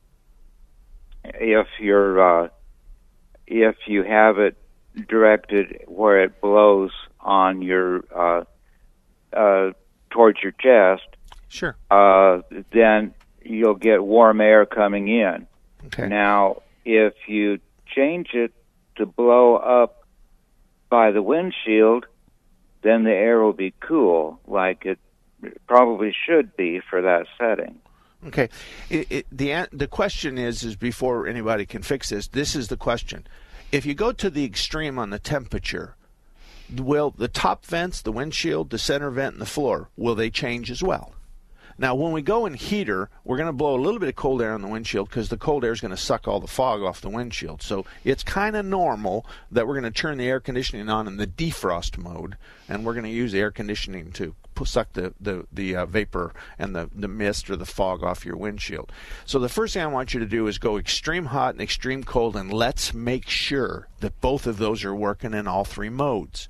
if 1.24 1.68
you're 1.80 2.46
uh, 2.46 2.50
if 3.48 3.76
you 3.88 4.04
have 4.04 4.40
it 4.40 4.58
directed 5.08 5.84
where 5.88 6.24
it 6.24 6.42
blows 6.42 6.92
on 7.20 7.62
your 7.62 8.04
uh, 8.16 8.44
uh, 9.36 9.72
towards 10.10 10.40
your 10.42 10.54
chest. 10.54 11.08
Sure. 11.48 11.76
Uh, 11.90 12.42
then 12.72 13.14
you'll 13.44 13.76
get 13.76 14.04
warm 14.04 14.42
air 14.42 14.66
coming 14.66 15.08
in. 15.08 15.48
Okay. 15.88 16.08
Now, 16.08 16.62
if 16.86 17.14
you 17.28 17.60
change 17.88 18.30
it 18.34 18.54
to 18.98 19.06
blow 19.06 19.56
up 19.56 20.04
by 20.90 21.12
the 21.12 21.22
windshield, 21.22 22.06
then 22.82 23.04
the 23.04 23.12
air 23.12 23.42
will 23.42 23.54
be 23.54 23.74
cool, 23.80 24.40
like 24.48 24.86
it 24.86 25.00
probably 25.68 26.16
should 26.26 26.56
be 26.56 26.82
for 26.90 27.02
that 27.02 27.28
setting. 27.38 27.80
Okay. 28.28 28.50
It, 28.90 29.08
it, 29.10 29.26
the 29.32 29.68
the 29.72 29.88
question 29.88 30.38
is 30.38 30.64
is 30.64 30.76
before 30.76 31.28
anybody 31.28 31.66
can 31.66 31.82
fix 31.82 32.10
this. 32.10 32.28
This 32.28 32.56
is 32.56 32.68
the 32.68 32.78
question. 32.78 33.26
If 33.72 33.86
you 33.86 33.94
go 33.94 34.12
to 34.12 34.30
the 34.30 34.44
extreme 34.44 35.00
on 35.00 35.10
the 35.10 35.20
temperature, 35.20 35.96
will 36.76 37.12
the 37.12 37.28
top 37.28 37.66
vents, 37.66 38.02
the 38.02 38.12
windshield, 38.12 38.72
the 38.72 38.80
center 38.80 39.10
vent, 39.10 39.34
and 39.34 39.42
the 39.42 39.46
floor 39.46 39.90
will 39.96 40.16
they 40.16 40.30
change 40.30 40.70
as 40.72 40.84
well? 40.84 41.14
Now, 41.80 41.96
when 41.96 42.12
we 42.12 42.22
go 42.22 42.46
in 42.46 42.56
heater, 42.56 43.10
we're 43.24 43.38
going 43.38 43.48
to 43.48 43.54
blow 43.54 43.74
a 43.74 43.80
little 43.80 44.02
bit 44.02 44.10
of 44.10 44.16
cold 44.18 44.42
air 44.42 44.54
on 44.54 44.62
the 44.62 44.68
windshield 44.68 45.08
because 45.08 45.30
the 45.30 45.38
cold 45.38 45.64
air 45.64 45.72
is 45.72 45.80
going 45.80 45.96
to 45.96 45.98
suck 45.98 46.28
all 46.28 46.42
the 46.42 46.48
fog 46.48 46.82
off 46.82 47.00
the 47.00 47.10
windshield. 47.10 47.62
So 47.62 47.86
it's 48.04 48.22
kind 48.22 48.58
of 48.58 48.66
normal 48.66 49.26
that 49.50 49.66
we're 49.66 49.80
going 49.80 49.92
to 49.92 49.98
turn 49.98 50.18
the 50.18 50.28
air 50.28 50.42
conditioning 50.42 50.90
on 50.90 51.08
in 51.08 51.16
the 51.16 51.26
defrost 51.26 51.98
mode, 51.98 52.36
and 52.68 52.86
we're 52.86 52.96
going 52.96 53.06
to 53.06 53.10
use 53.10 53.34
air 53.34 53.50
conditioning 53.50 54.12
to 54.12 54.36
suck 54.66 54.92
the 54.92 55.14
the, 55.22 55.48
the 55.54 55.74
uh, 55.74 55.86
vapor 55.86 56.34
and 56.58 56.76
the, 56.76 56.90
the 56.94 57.08
mist 57.08 57.50
or 57.50 57.56
the 57.56 57.66
fog 57.66 58.04
off 58.04 58.26
your 58.26 58.36
windshield. 58.36 58.92
So 59.26 59.40
the 59.40 59.48
first 59.48 59.74
thing 59.74 59.82
I 59.82 59.88
want 59.88 60.14
you 60.14 60.20
to 60.20 60.26
do 60.26 60.48
is 60.48 60.58
go 60.58 60.78
extreme 60.78 61.28
hot 61.28 61.54
and 61.54 61.62
extreme 61.62 62.04
cold, 62.04 62.36
and 62.36 62.52
let's 62.52 62.94
make 62.94 63.30
sure 63.30 63.88
that 64.02 64.20
both 64.20 64.46
of 64.46 64.58
those 64.58 64.84
are 64.84 64.94
working 64.94 65.34
in 65.34 65.48
all 65.48 65.64
three 65.64 65.88
modes. 65.88 66.50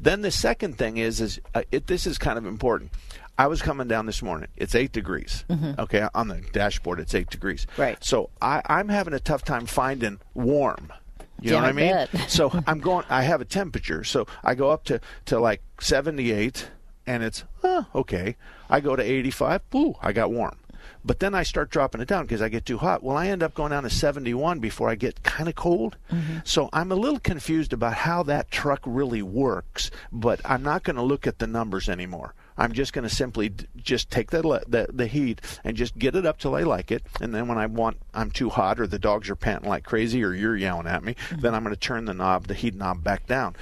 Then 0.00 0.22
the 0.22 0.32
second 0.32 0.78
thing 0.78 0.96
is 0.96 1.20
is 1.20 1.40
uh, 1.54 1.62
it, 1.70 1.86
this 1.86 2.08
is 2.08 2.18
kind 2.18 2.38
of 2.38 2.44
important. 2.46 2.90
I 3.38 3.46
was 3.46 3.62
coming 3.62 3.86
down 3.88 4.06
this 4.06 4.20
morning. 4.22 4.48
It's 4.56 4.74
eight 4.74 4.92
degrees. 4.92 5.44
Mhm. 5.48 5.78
Okay, 5.78 6.06
on 6.14 6.28
the 6.28 6.40
dashboard 6.52 6.98
it's 7.00 7.14
eight 7.14 7.30
degrees. 7.30 7.66
Right. 7.76 8.02
So 8.04 8.30
I, 8.42 8.60
I'm 8.66 8.88
having 8.88 9.14
a 9.14 9.20
tough 9.20 9.44
time 9.44 9.64
finding 9.66 10.18
warm. 10.34 10.92
You 11.40 11.52
Yeah, 11.52 11.60
know 11.60 11.66
what 11.66 11.68
I 11.68 11.72
mean? 11.72 12.08
so 12.28 12.50
I'm 12.66 12.80
going. 12.80 13.04
I 13.08 13.22
have 13.22 13.40
a 13.40 13.44
temperature. 13.44 14.02
So 14.02 14.26
I 14.42 14.54
go 14.56 14.70
up 14.70 14.82
to 14.86 15.00
to 15.26 15.38
like 15.38 15.62
78, 15.80 16.68
and 17.06 17.22
it's 17.22 17.44
uh, 17.62 17.84
okay. 17.94 18.36
I 18.68 18.80
go 18.80 18.96
to 18.96 19.02
85. 19.02 19.62
Ooh, 19.76 19.94
I 20.02 20.12
got 20.12 20.32
warm. 20.32 20.58
But 21.04 21.20
then 21.20 21.34
I 21.34 21.44
start 21.44 21.70
dropping 21.70 22.00
it 22.00 22.08
down 22.08 22.24
because 22.24 22.42
I 22.42 22.48
get 22.48 22.66
too 22.66 22.78
hot. 22.78 23.02
Well, 23.04 23.16
I 23.16 23.28
end 23.28 23.42
up 23.42 23.54
going 23.54 23.70
down 23.70 23.84
to 23.84 23.90
71 23.90 24.58
before 24.58 24.90
I 24.90 24.94
get 24.96 25.22
kind 25.22 25.48
of 25.48 25.54
cold. 25.54 25.96
Mm-hmm. 26.12 26.38
So 26.44 26.68
I'm 26.72 26.90
a 26.90 26.96
little 26.96 27.20
confused 27.20 27.72
about 27.72 27.94
how 27.94 28.24
that 28.24 28.50
truck 28.50 28.80
really 28.84 29.22
works, 29.22 29.90
but 30.10 30.40
I'm 30.44 30.62
not 30.62 30.82
going 30.82 30.96
to 30.96 31.02
look 31.02 31.26
at 31.26 31.38
the 31.38 31.46
numbers 31.46 31.88
anymore. 31.88 32.34
I'm 32.58 32.72
just 32.72 32.92
going 32.92 33.08
to 33.08 33.14
simply 33.14 33.50
d- 33.50 33.66
just 33.76 34.10
take 34.10 34.30
the, 34.30 34.46
le- 34.46 34.64
the 34.66 34.88
the 34.92 35.06
heat 35.06 35.40
and 35.64 35.76
just 35.76 35.96
get 35.96 36.16
it 36.16 36.26
up 36.26 36.38
till 36.38 36.54
I 36.54 36.62
like 36.62 36.90
it, 36.90 37.04
and 37.20 37.34
then 37.34 37.48
when 37.48 37.56
I 37.56 37.66
want 37.66 37.98
I'm 38.12 38.30
too 38.30 38.50
hot 38.50 38.80
or 38.80 38.86
the 38.86 38.98
dogs 38.98 39.30
are 39.30 39.36
panting 39.36 39.70
like 39.70 39.84
crazy 39.84 40.22
or 40.22 40.34
you're 40.34 40.56
yelling 40.56 40.88
at 40.88 41.04
me, 41.04 41.14
mm-hmm. 41.14 41.40
then 41.40 41.54
I'm 41.54 41.62
going 41.62 41.74
to 41.74 41.80
turn 41.80 42.04
the 42.04 42.14
knob, 42.14 42.48
the 42.48 42.54
heat 42.54 42.74
knob 42.74 43.02
back 43.04 43.26
down. 43.26 43.54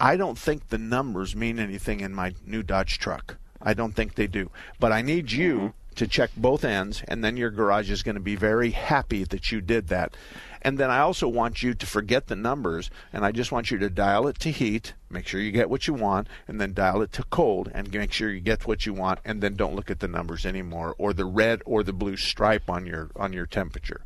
I 0.00 0.16
don't 0.16 0.38
think 0.38 0.68
the 0.68 0.78
numbers 0.78 1.36
mean 1.36 1.58
anything 1.58 2.00
in 2.00 2.14
my 2.14 2.34
new 2.44 2.62
Dodge 2.62 2.98
truck. 2.98 3.36
I 3.62 3.74
don't 3.74 3.92
think 3.92 4.14
they 4.14 4.26
do. 4.26 4.50
But 4.78 4.92
I 4.92 5.02
need 5.02 5.30
you 5.30 5.56
mm-hmm. 5.56 5.94
to 5.96 6.06
check 6.08 6.30
both 6.36 6.64
ends, 6.64 7.02
and 7.06 7.22
then 7.22 7.36
your 7.36 7.50
garage 7.50 7.90
is 7.90 8.02
going 8.02 8.14
to 8.14 8.20
be 8.20 8.36
very 8.36 8.70
happy 8.70 9.24
that 9.24 9.52
you 9.52 9.60
did 9.60 9.88
that. 9.88 10.16
And 10.62 10.78
then 10.78 10.90
I 10.90 11.00
also 11.00 11.26
want 11.26 11.62
you 11.62 11.74
to 11.74 11.86
forget 11.86 12.26
the 12.26 12.36
numbers, 12.36 12.90
and 13.12 13.24
I 13.24 13.32
just 13.32 13.50
want 13.50 13.70
you 13.70 13.78
to 13.78 13.88
dial 13.88 14.26
it 14.28 14.38
to 14.40 14.50
heat, 14.50 14.94
make 15.08 15.26
sure 15.26 15.40
you 15.40 15.52
get 15.52 15.70
what 15.70 15.86
you 15.86 15.94
want, 15.94 16.28
and 16.46 16.60
then 16.60 16.74
dial 16.74 17.02
it 17.02 17.12
to 17.14 17.22
cold, 17.24 17.70
and 17.72 17.92
make 17.92 18.12
sure 18.12 18.30
you 18.30 18.40
get 18.40 18.66
what 18.66 18.84
you 18.84 18.92
want, 18.92 19.20
and 19.24 19.42
then 19.42 19.56
don't 19.56 19.74
look 19.74 19.90
at 19.90 20.00
the 20.00 20.08
numbers 20.08 20.44
anymore, 20.44 20.94
or 20.98 21.12
the 21.12 21.24
red 21.24 21.62
or 21.64 21.82
the 21.82 21.92
blue 21.92 22.16
stripe 22.16 22.68
on 22.68 22.86
your 22.86 23.10
on 23.16 23.32
your 23.32 23.46
temperature. 23.46 24.02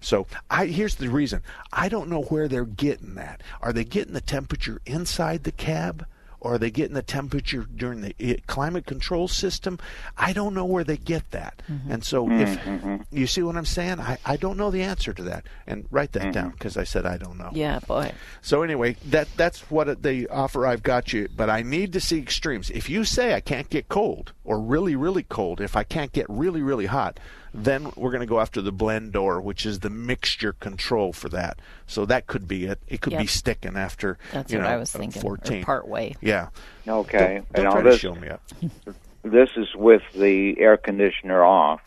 So 0.00 0.26
I 0.48 0.66
here's 0.66 0.94
the 0.94 1.08
reason. 1.08 1.42
I 1.72 1.88
don't 1.88 2.08
know 2.08 2.22
where 2.22 2.48
they're 2.48 2.64
getting 2.64 3.16
that. 3.16 3.42
Are 3.60 3.72
they 3.72 3.84
getting 3.84 4.14
the 4.14 4.20
temperature 4.20 4.80
inside 4.86 5.44
the 5.44 5.52
cab? 5.52 6.06
Or 6.40 6.54
are 6.54 6.58
they 6.58 6.70
getting 6.70 6.94
the 6.94 7.02
temperature 7.02 7.66
during 7.76 8.00
the 8.00 8.14
eh, 8.18 8.36
climate 8.46 8.86
control 8.86 9.28
system? 9.28 9.78
I 10.16 10.32
don't 10.32 10.54
know 10.54 10.64
where 10.64 10.84
they 10.84 10.96
get 10.96 11.30
that. 11.32 11.62
And 11.88 12.02
so, 12.04 12.30
if 12.30 12.58
Mhm. 12.64 13.04
you 13.10 13.26
see 13.26 13.42
what 13.42 13.56
I'm 13.56 13.64
saying, 13.66 14.00
I, 14.00 14.16
I 14.24 14.36
don't 14.36 14.56
know 14.56 14.70
the 14.70 14.82
answer 14.82 15.12
to 15.12 15.22
that. 15.24 15.44
And 15.66 15.86
write 15.90 16.12
that 16.12 16.32
down 16.32 16.50
because 16.50 16.76
I 16.76 16.84
said 16.84 17.04
I 17.06 17.16
don't 17.18 17.36
know. 17.38 17.50
Yeah, 17.52 17.78
boy. 17.80 18.12
So 18.40 18.62
anyway, 18.62 18.96
that 19.06 19.28
that's 19.36 19.70
what 19.70 19.88
it- 19.88 20.02
the 20.02 20.28
offer 20.28 20.66
I've 20.66 20.82
got 20.82 21.12
you. 21.12 21.28
But 21.36 21.50
I 21.50 21.62
need 21.62 21.92
to 21.92 22.00
see 22.00 22.18
extremes. 22.18 22.70
If 22.70 22.88
you 22.88 23.04
say 23.04 23.34
I 23.34 23.40
can't 23.40 23.68
get 23.68 23.88
cold 23.88 24.32
or 24.44 24.58
really 24.60 24.96
really 24.96 25.22
cold, 25.24 25.60
if 25.60 25.76
I 25.76 25.84
can't 25.84 26.12
get 26.12 26.26
really 26.28 26.62
really 26.62 26.86
hot, 26.86 27.20
then 27.52 27.90
we're 27.96 28.10
going 28.10 28.20
to 28.20 28.26
go 28.26 28.40
after 28.40 28.60
the 28.62 28.72
blend 28.72 29.12
door, 29.12 29.40
which 29.40 29.66
is 29.66 29.80
the 29.80 29.90
mixture 29.90 30.52
control 30.52 31.12
for 31.12 31.28
that. 31.30 31.58
So 31.86 32.04
that 32.06 32.26
could 32.26 32.46
be 32.46 32.66
it. 32.66 32.78
It 32.88 33.00
could 33.00 33.16
be 33.16 33.26
sticking 33.26 33.76
after 33.76 34.18
That's 34.32 34.52
you 34.52 34.58
what 34.58 34.64
know 34.64 34.70
I 34.70 34.76
was 34.76 34.94
uh, 34.94 34.98
thinking, 34.98 35.20
fourteen 35.22 35.64
part 35.64 35.88
way. 35.88 36.14
Yeah. 36.20 36.48
Okay. 36.86 37.42
Don't, 37.52 37.52
don't 37.52 37.64
Now 37.64 37.70
try 37.72 37.82
to 37.82 37.90
this- 37.90 38.00
shield 38.00 38.20
me 38.20 38.28
up. 38.28 38.42
This 39.22 39.50
is 39.54 39.68
with 39.74 40.00
the 40.14 40.58
air 40.58 40.78
conditioner 40.78 41.44
off. 41.44 41.82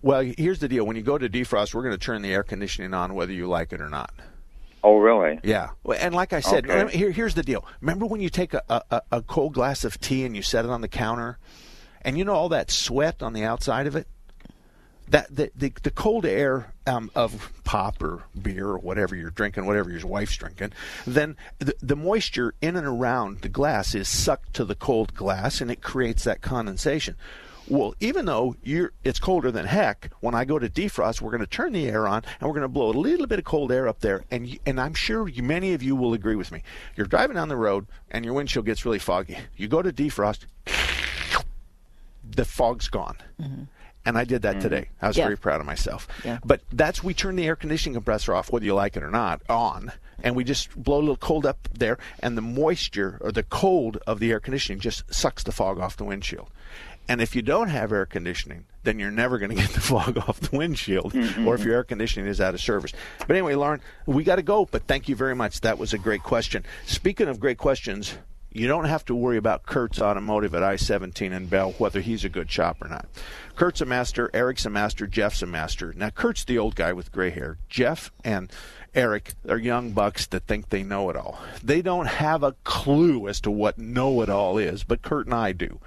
Well, 0.00 0.22
here's 0.38 0.60
the 0.60 0.68
deal. 0.68 0.86
When 0.86 0.96
you 0.96 1.02
go 1.02 1.18
to 1.18 1.28
defrost, 1.28 1.74
we're 1.74 1.82
going 1.82 1.92
to 1.92 1.98
turn 2.02 2.22
the 2.22 2.32
air 2.32 2.42
conditioning 2.42 2.94
on 2.94 3.12
whether 3.14 3.34
you 3.34 3.46
like 3.48 3.74
it 3.74 3.82
or 3.82 3.90
not. 3.90 4.10
Oh, 4.82 4.96
really? 4.96 5.40
Yeah. 5.44 5.70
And 5.98 6.14
like 6.14 6.32
I 6.32 6.40
said, 6.40 6.68
Okay. 6.70 6.96
here, 6.96 7.10
here's 7.10 7.34
the 7.34 7.42
deal. 7.42 7.66
Remember 7.82 8.06
when 8.06 8.22
you 8.22 8.30
take 8.30 8.54
a, 8.54 8.62
a, 8.90 9.02
a 9.12 9.20
cold 9.20 9.52
glass 9.52 9.84
of 9.84 10.00
tea 10.00 10.24
and 10.24 10.34
you 10.34 10.40
set 10.40 10.64
it 10.64 10.70
on 10.70 10.80
the 10.80 10.88
counter, 10.88 11.36
and 12.00 12.16
you 12.16 12.24
know 12.24 12.32
all 12.32 12.48
that 12.48 12.70
sweat 12.70 13.22
on 13.22 13.34
the 13.34 13.44
outside 13.44 13.86
of 13.86 13.94
it? 13.94 14.06
That 15.08 15.34
the 15.34 15.50
the, 15.54 15.72
the 15.82 15.90
cold 15.90 16.24
air 16.24 16.72
um, 16.86 17.10
of 17.14 17.52
pop 17.64 18.02
or 18.02 18.22
beer 18.40 18.68
or 18.68 18.78
whatever 18.78 19.14
you're 19.14 19.30
drinking, 19.30 19.66
whatever 19.66 19.90
your 19.90 20.06
wife's 20.06 20.36
drinking, 20.36 20.72
then 21.06 21.36
the, 21.58 21.74
the 21.82 21.96
moisture 21.96 22.54
in 22.60 22.76
and 22.76 22.86
around 22.86 23.42
the 23.42 23.48
glass 23.48 23.94
is 23.94 24.08
sucked 24.08 24.54
to 24.54 24.64
the 24.64 24.74
cold 24.74 25.14
glass, 25.14 25.60
and 25.60 25.70
it 25.70 25.82
creates 25.82 26.24
that 26.24 26.40
condensation. 26.40 27.16
Well, 27.66 27.94
even 27.98 28.26
though 28.26 28.56
you're, 28.62 28.92
it's 29.04 29.18
colder 29.18 29.50
than 29.50 29.64
heck, 29.64 30.10
when 30.20 30.34
I 30.34 30.44
go 30.44 30.58
to 30.58 30.68
defrost, 30.68 31.22
we're 31.22 31.30
going 31.30 31.40
to 31.40 31.46
turn 31.46 31.72
the 31.72 31.88
air 31.88 32.06
on 32.06 32.22
and 32.38 32.46
we're 32.46 32.54
going 32.54 32.62
to 32.62 32.68
blow 32.68 32.90
a 32.90 32.92
little 32.92 33.26
bit 33.26 33.38
of 33.38 33.46
cold 33.46 33.72
air 33.72 33.88
up 33.88 34.00
there. 34.00 34.24
And 34.30 34.58
and 34.66 34.78
I'm 34.78 34.92
sure 34.92 35.28
you, 35.28 35.42
many 35.42 35.72
of 35.72 35.82
you 35.82 35.96
will 35.96 36.12
agree 36.12 36.36
with 36.36 36.52
me. 36.52 36.62
You're 36.94 37.06
driving 37.06 37.36
down 37.36 37.48
the 37.48 37.56
road 37.56 37.86
and 38.10 38.24
your 38.24 38.34
windshield 38.34 38.66
gets 38.66 38.84
really 38.84 38.98
foggy. 38.98 39.38
You 39.56 39.68
go 39.68 39.80
to 39.80 39.92
defrost, 39.92 40.40
the 42.22 42.44
fog's 42.44 42.88
gone. 42.88 43.16
And 44.06 44.18
I 44.18 44.24
did 44.24 44.42
that 44.42 44.56
mm-hmm. 44.56 44.60
today. 44.60 44.88
I 45.00 45.08
was 45.08 45.16
Yeah. 45.16 45.24
very 45.24 45.38
proud 45.38 45.60
of 45.60 45.66
myself. 45.66 46.06
Yeah. 46.24 46.38
But 46.44 46.60
that's 46.72 47.02
we 47.02 47.14
turn 47.14 47.36
the 47.36 47.46
air 47.46 47.56
conditioning 47.56 47.94
compressor 47.94 48.34
off, 48.34 48.52
whether 48.52 48.64
you 48.64 48.74
like 48.74 48.96
it 48.96 49.02
or 49.02 49.10
not, 49.10 49.40
on, 49.48 49.92
and 50.22 50.36
we 50.36 50.44
just 50.44 50.74
blow 50.76 50.98
a 50.98 51.00
little 51.00 51.16
cold 51.16 51.46
up 51.46 51.68
there, 51.72 51.98
and 52.20 52.36
the 52.36 52.42
moisture 52.42 53.18
or 53.20 53.32
the 53.32 53.42
cold 53.42 53.98
of 54.06 54.20
the 54.20 54.30
air 54.30 54.40
conditioning 54.40 54.80
just 54.80 55.02
sucks 55.12 55.42
the 55.42 55.52
fog 55.52 55.78
off 55.78 55.96
the 55.96 56.04
windshield. 56.04 56.48
And 57.06 57.20
if 57.20 57.36
you 57.36 57.42
don't 57.42 57.68
have 57.68 57.92
air 57.92 58.06
conditioning, 58.06 58.64
then 58.82 58.98
you're 58.98 59.10
never 59.10 59.38
going 59.38 59.50
to 59.54 59.56
get 59.56 59.70
the 59.70 59.80
fog 59.80 60.16
off 60.18 60.40
the 60.40 60.56
windshield, 60.56 61.12
mm-hmm. 61.12 61.46
or 61.46 61.54
if 61.54 61.64
your 61.64 61.74
air 61.74 61.84
conditioning 61.84 62.28
is 62.28 62.40
out 62.40 62.54
of 62.54 62.60
service. 62.60 62.92
But 63.20 63.30
anyway, 63.30 63.54
Lauren, 63.54 63.80
we 64.06 64.24
got 64.24 64.36
to 64.36 64.42
go. 64.42 64.66
But 64.66 64.86
thank 64.86 65.08
you 65.08 65.16
very 65.16 65.34
much. 65.34 65.60
That 65.62 65.78
was 65.78 65.92
a 65.92 65.98
great 65.98 66.22
question. 66.22 66.64
Speaking 66.86 67.28
of 67.28 67.40
great 67.40 67.58
questions, 67.58 68.16
you 68.54 68.68
don't 68.68 68.84
have 68.84 69.04
to 69.06 69.14
worry 69.16 69.36
about 69.36 69.66
Kurt's 69.66 70.00
Automotive 70.00 70.54
at 70.54 70.62
I 70.62 70.76
17 70.76 71.32
in 71.32 71.46
Bell, 71.46 71.72
whether 71.72 72.00
he's 72.00 72.24
a 72.24 72.28
good 72.28 72.50
shop 72.50 72.80
or 72.80 72.88
not. 72.88 73.06
Kurt's 73.56 73.80
a 73.80 73.84
master, 73.84 74.30
Eric's 74.32 74.64
a 74.64 74.70
master, 74.70 75.08
Jeff's 75.08 75.42
a 75.42 75.46
master. 75.46 75.92
Now, 75.96 76.10
Kurt's 76.10 76.44
the 76.44 76.56
old 76.56 76.76
guy 76.76 76.92
with 76.92 77.10
gray 77.10 77.30
hair. 77.30 77.58
Jeff 77.68 78.12
and 78.24 78.50
Eric 78.94 79.34
are 79.48 79.58
young 79.58 79.90
bucks 79.90 80.26
that 80.26 80.46
think 80.46 80.68
they 80.68 80.84
know 80.84 81.10
it 81.10 81.16
all. 81.16 81.40
They 81.64 81.82
don't 81.82 82.06
have 82.06 82.44
a 82.44 82.54
clue 82.62 83.26
as 83.26 83.40
to 83.40 83.50
what 83.50 83.76
know 83.76 84.22
it 84.22 84.30
all 84.30 84.56
is, 84.56 84.84
but 84.84 85.02
Kurt 85.02 85.26
and 85.26 85.34
I 85.34 85.50
do. 85.50 85.80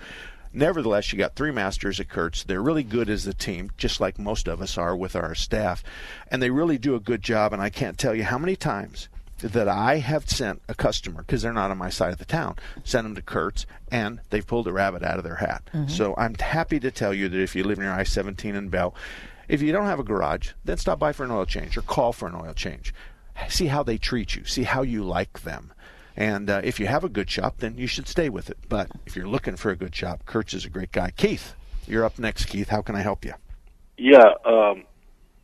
Nevertheless, 0.51 1.13
you 1.13 1.17
got 1.17 1.35
three 1.35 1.51
masters 1.51 2.01
at 2.01 2.09
Kurt's. 2.09 2.43
They're 2.43 2.61
really 2.61 2.83
good 2.83 3.09
as 3.09 3.25
a 3.27 3.33
team, 3.33 3.71
just 3.77 4.01
like 4.01 4.19
most 4.19 4.49
of 4.49 4.61
us 4.61 4.77
are 4.77 4.95
with 4.95 5.15
our 5.15 5.35
staff. 5.35 5.83
And 6.29 6.41
they 6.41 6.49
really 6.49 6.77
do 6.77 6.95
a 6.95 6.99
good 6.99 7.21
job. 7.21 7.53
And 7.53 7.61
I 7.61 7.69
can't 7.69 7.97
tell 7.97 8.13
you 8.13 8.23
how 8.23 8.37
many 8.37 8.57
times 8.57 9.07
that 9.39 9.67
I 9.67 9.97
have 9.97 10.29
sent 10.29 10.61
a 10.67 10.73
customer, 10.73 11.21
because 11.21 11.41
they're 11.41 11.53
not 11.53 11.71
on 11.71 11.77
my 11.77 11.89
side 11.89 12.11
of 12.11 12.19
the 12.19 12.25
town, 12.25 12.55
sent 12.83 13.05
them 13.05 13.15
to 13.15 13.21
Kurt's, 13.21 13.65
and 13.91 14.19
they've 14.29 14.45
pulled 14.45 14.67
a 14.67 14.73
rabbit 14.73 15.03
out 15.03 15.17
of 15.17 15.23
their 15.23 15.35
hat. 15.35 15.63
Mm-hmm. 15.73 15.89
So 15.89 16.15
I'm 16.17 16.35
happy 16.35 16.79
to 16.79 16.91
tell 16.91 17.13
you 17.13 17.29
that 17.29 17.39
if 17.39 17.55
you 17.55 17.63
live 17.63 17.77
near 17.77 17.91
I 17.91 18.03
17 18.03 18.55
in 18.55 18.69
Bell, 18.69 18.95
if 19.47 19.61
you 19.61 19.71
don't 19.71 19.85
have 19.85 19.99
a 19.99 20.03
garage, 20.03 20.51
then 20.65 20.77
stop 20.77 20.99
by 20.99 21.13
for 21.13 21.23
an 21.23 21.31
oil 21.31 21.45
change 21.45 21.77
or 21.77 21.81
call 21.81 22.13
for 22.13 22.27
an 22.27 22.35
oil 22.35 22.53
change. 22.53 22.93
See 23.49 23.67
how 23.67 23.83
they 23.83 23.97
treat 23.97 24.35
you, 24.35 24.45
see 24.45 24.63
how 24.63 24.81
you 24.81 25.03
like 25.03 25.41
them. 25.43 25.71
And 26.15 26.49
uh, 26.49 26.61
if 26.63 26.79
you 26.79 26.87
have 26.87 27.03
a 27.03 27.09
good 27.09 27.29
shop, 27.29 27.57
then 27.59 27.77
you 27.77 27.85
should 27.85 28.07
stay 28.07 28.29
with 28.29 28.49
it. 28.49 28.57
But 28.67 28.89
if 29.05 29.15
you're 29.15 29.27
looking 29.27 29.55
for 29.55 29.69
a 29.69 29.75
good 29.75 29.95
shop, 29.95 30.25
Kurt's 30.25 30.55
is 30.55 30.65
a 30.65 30.69
great 30.69 30.91
guy. 30.91 31.11
Keith, 31.11 31.53
you're 31.85 32.03
up 32.03 32.17
next, 32.17 32.45
Keith. 32.45 32.69
How 32.69 32.81
can 32.81 32.95
I 32.95 33.01
help 33.01 33.23
you? 33.23 33.33
Yeah, 33.97 34.33
um, 34.43 34.83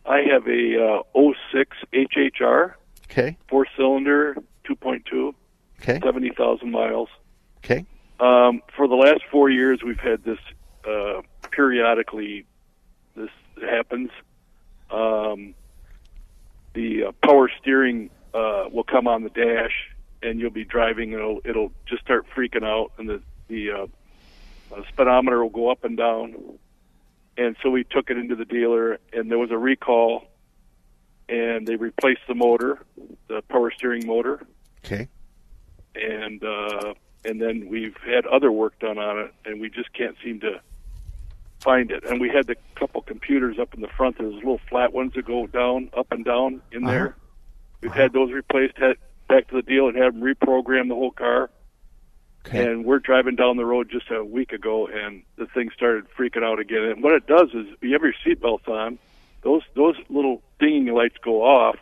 I 0.06 0.22
have 0.32 0.48
a 0.48 1.04
uh, 1.16 1.34
06 1.54 1.78
HHR, 1.94 2.74
Okay. 3.14 3.38
four 3.48 3.68
cylinder, 3.78 4.36
2.2, 4.68 5.34
Okay. 5.82 6.00
70,000 6.04 6.72
miles. 6.72 7.10
Okay. 7.64 7.86
Um, 8.20 8.62
for 8.76 8.88
the 8.88 8.96
last 8.96 9.22
four 9.32 9.50
years, 9.50 9.82
we've 9.84 10.00
had 10.00 10.24
this 10.24 10.40
uh, 10.88 11.22
periodically. 11.52 12.46
This 13.16 13.30
happens. 13.62 14.10
Um, 14.90 15.54
the 16.74 17.06
uh, 17.06 17.12
power 17.24 17.50
steering 17.62 18.10
uh, 18.34 18.66
will 18.72 18.84
come 18.84 19.08
on 19.08 19.24
the 19.24 19.30
dash, 19.30 19.90
and 20.22 20.40
you'll 20.40 20.50
be 20.52 20.64
driving, 20.66 21.14
and 21.14 21.22
it'll 21.22 21.42
it'll 21.46 21.72
just 21.86 22.02
start 22.02 22.26
freaking 22.36 22.64
out, 22.64 22.92
and 22.98 23.08
the 23.10 23.22
the 23.48 23.72
uh, 23.72 23.88
uh, 24.76 24.82
speedometer 24.90 25.42
will 25.44 25.50
go 25.52 25.70
up 25.70 25.84
and 25.84 25.98
down. 25.98 26.36
And 27.38 27.56
so 27.62 27.70
we 27.70 27.84
took 27.84 28.10
it 28.10 28.18
into 28.18 28.36
the 28.36 28.46
dealer, 28.46 29.00
and 29.12 29.30
there 29.30 29.40
was 29.40 29.52
a 29.52 29.58
recall, 29.58 30.26
and 31.34 31.68
they 31.68 31.76
replaced 31.76 32.22
the 32.28 32.36
motor, 32.36 32.80
the 33.28 33.42
power 33.50 33.72
steering 33.72 34.06
motor 34.06 34.36
Okay. 34.86 35.08
and 35.96 36.44
uh, 36.44 36.94
and 37.26 37.42
then 37.42 37.68
we've 37.70 37.96
had 38.06 38.26
other 38.28 38.52
work 38.52 38.78
done 38.80 38.98
on 38.98 39.18
it, 39.20 39.34
and 39.46 39.62
we 39.62 39.70
just 39.70 39.92
can't 39.94 40.16
seem 40.24 40.40
to 40.42 40.60
find 41.62 41.90
it. 41.92 42.04
And 42.04 42.20
we 42.20 42.30
had 42.30 42.48
the 42.48 42.56
couple 42.76 43.02
computers 43.02 43.58
up 43.60 43.74
in 43.74 43.82
the 43.82 43.88
front. 43.88 44.18
There's 44.18 44.34
little 44.36 44.60
flat 44.70 44.92
ones 44.94 45.14
that 45.16 45.26
go 45.26 45.48
down, 45.48 45.90
up 45.96 46.12
and 46.12 46.26
down 46.26 46.62
in 46.74 46.84
Uh-huh. 46.84 46.92
there. 46.92 47.16
We've 47.82 47.94
had 47.94 48.12
those 48.14 48.32
replaced. 48.32 48.78
Had 48.78 48.98
back 49.30 49.48
to 49.50 49.56
the 49.56 49.62
deal 49.62 49.88
and 49.88 49.96
had 49.98 50.14
them 50.14 50.22
reprogram 50.22 50.90
the 50.90 50.96
whole 50.96 51.12
car. 51.12 51.50
Okay. 52.46 52.70
And 52.70 52.84
we're 52.84 53.00
driving 53.00 53.36
down 53.38 53.56
the 53.56 53.66
road 53.66 53.90
just 53.90 54.12
a 54.12 54.22
week 54.24 54.52
ago, 54.52 54.88
and 54.88 55.24
the 55.38 55.46
thing 55.48 55.70
started 55.74 56.06
freaking 56.18 56.44
out 56.44 56.60
again. 56.60 56.84
And 56.84 57.02
what 57.02 57.14
it 57.14 57.26
does 57.26 57.50
is, 57.54 57.66
you 57.82 57.94
have 57.94 58.02
your 58.04 58.14
seatbelts 58.26 58.68
on, 58.68 59.00
those 59.44 59.62
those 59.76 59.96
little 60.10 60.42
dinging 60.60 60.94
lights 60.94 61.16
go 61.24 61.44
off, 61.44 61.76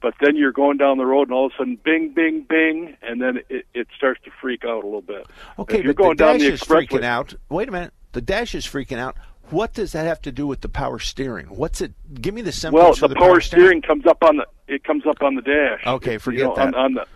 but 0.00 0.14
then 0.20 0.36
you're 0.36 0.52
going 0.52 0.76
down 0.76 0.98
the 0.98 1.06
road 1.06 1.28
and 1.28 1.32
all 1.32 1.46
of 1.46 1.52
a 1.52 1.56
sudden 1.56 1.78
bing 1.84 2.10
bing 2.14 2.44
bing 2.48 2.96
and 3.02 3.20
then 3.22 3.38
it, 3.48 3.66
it 3.74 3.86
starts 3.96 4.20
to 4.24 4.30
freak 4.40 4.64
out 4.64 4.82
a 4.82 4.86
little 4.86 5.00
bit 5.00 5.26
Okay, 5.58 5.78
if 5.78 5.84
you're 5.84 5.94
but 5.94 6.02
going 6.02 6.16
the 6.16 6.24
down 6.24 6.38
dash 6.38 6.46
the 6.46 6.52
is 6.52 6.60
freaking 6.60 7.04
out. 7.04 7.34
Wait 7.48 7.68
a 7.68 7.72
minute. 7.72 7.92
The 8.12 8.20
dash 8.20 8.54
is 8.54 8.66
freaking 8.66 8.98
out. 8.98 9.16
What 9.50 9.74
does 9.74 9.92
that 9.92 10.06
have 10.06 10.22
to 10.22 10.32
do 10.32 10.46
with 10.46 10.62
the 10.62 10.68
power 10.68 10.98
steering? 10.98 11.46
What's 11.46 11.80
it? 11.80 11.92
Give 12.20 12.32
me 12.34 12.42
the 12.42 12.52
symptoms 12.52 13.00
well 13.00 13.08
the, 13.08 13.14
the 13.14 13.20
power 13.20 13.40
steering 13.40 13.82
comes 13.82 14.06
up 14.06 14.22
on 14.22 14.36
the 14.38 14.46
it 14.68 14.84
comes 14.84 15.04
up 15.06 15.22
on 15.22 15.34
the 15.34 15.42
dash 15.42 15.86
Okay, 15.86 16.12
You 16.14 16.18
forget 16.18 16.44
know, 16.44 16.54
that. 16.56 16.68
on, 16.68 16.74
on 16.74 16.94
the 16.94 17.06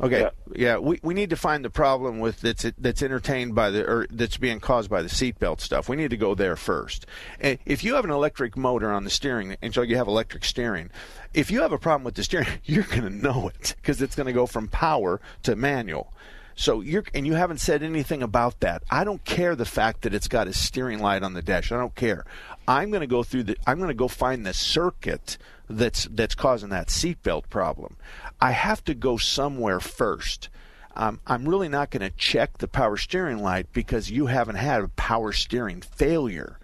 Okay. 0.00 0.20
Yeah. 0.20 0.30
Yeah, 0.56 0.78
we, 0.78 1.00
we 1.02 1.14
need 1.14 1.30
to 1.30 1.36
find 1.36 1.64
the 1.64 1.70
problem 1.70 2.20
with 2.20 2.40
that's 2.40 2.66
that's 2.78 3.02
entertained 3.02 3.54
by 3.54 3.70
the 3.70 3.84
or 3.86 4.06
that's 4.10 4.36
being 4.36 4.60
caused 4.60 4.90
by 4.90 5.02
the 5.02 5.08
seatbelt 5.08 5.60
stuff. 5.60 5.88
We 5.88 5.96
need 5.96 6.10
to 6.10 6.16
go 6.16 6.34
there 6.34 6.56
first. 6.56 7.06
And 7.40 7.58
if 7.64 7.82
you 7.84 7.94
have 7.94 8.04
an 8.04 8.10
electric 8.10 8.56
motor 8.56 8.90
on 8.92 9.04
the 9.04 9.10
steering, 9.10 9.56
and 9.62 9.74
so 9.74 9.82
you 9.82 9.96
have 9.96 10.08
electric 10.08 10.44
steering, 10.44 10.90
if 11.32 11.50
you 11.50 11.62
have 11.62 11.72
a 11.72 11.78
problem 11.78 12.04
with 12.04 12.14
the 12.14 12.24
steering, 12.24 12.48
you're 12.64 12.84
going 12.84 13.02
to 13.02 13.10
know 13.10 13.48
it 13.48 13.74
because 13.80 14.02
it's 14.02 14.16
going 14.16 14.26
to 14.26 14.32
go 14.32 14.46
from 14.46 14.68
power 14.68 15.20
to 15.42 15.56
manual. 15.56 16.12
So 16.56 16.80
you're 16.80 17.04
and 17.12 17.26
you 17.26 17.34
haven't 17.34 17.58
said 17.58 17.82
anything 17.82 18.22
about 18.22 18.60
that. 18.60 18.82
I 18.90 19.04
don't 19.04 19.24
care 19.24 19.56
the 19.56 19.64
fact 19.64 20.02
that 20.02 20.14
it's 20.14 20.28
got 20.28 20.46
a 20.46 20.52
steering 20.52 21.00
light 21.00 21.22
on 21.22 21.34
the 21.34 21.42
dash. 21.42 21.72
I 21.72 21.76
don't 21.76 21.94
care. 21.94 22.24
I'm 22.68 22.90
going 22.90 23.00
to 23.00 23.06
go 23.06 23.22
through 23.22 23.44
the. 23.44 23.56
I'm 23.66 23.78
going 23.78 23.88
to 23.88 23.94
go 23.94 24.08
find 24.08 24.46
the 24.46 24.54
circuit 24.54 25.36
that's 25.68 26.06
that's 26.10 26.34
causing 26.34 26.70
that 26.70 26.88
seatbelt 26.88 27.50
problem. 27.50 27.96
I 28.40 28.52
have 28.52 28.84
to 28.84 28.94
go 28.94 29.16
somewhere 29.16 29.80
first. 29.80 30.48
Um, 30.96 31.20
I'm 31.26 31.48
really 31.48 31.68
not 31.68 31.90
going 31.90 32.08
to 32.08 32.16
check 32.16 32.58
the 32.58 32.68
power 32.68 32.96
steering 32.96 33.42
light 33.42 33.72
because 33.72 34.10
you 34.10 34.26
haven't 34.26 34.56
had 34.56 34.82
a 34.82 34.88
power 34.88 35.32
steering 35.32 35.80
failure. 35.80 36.58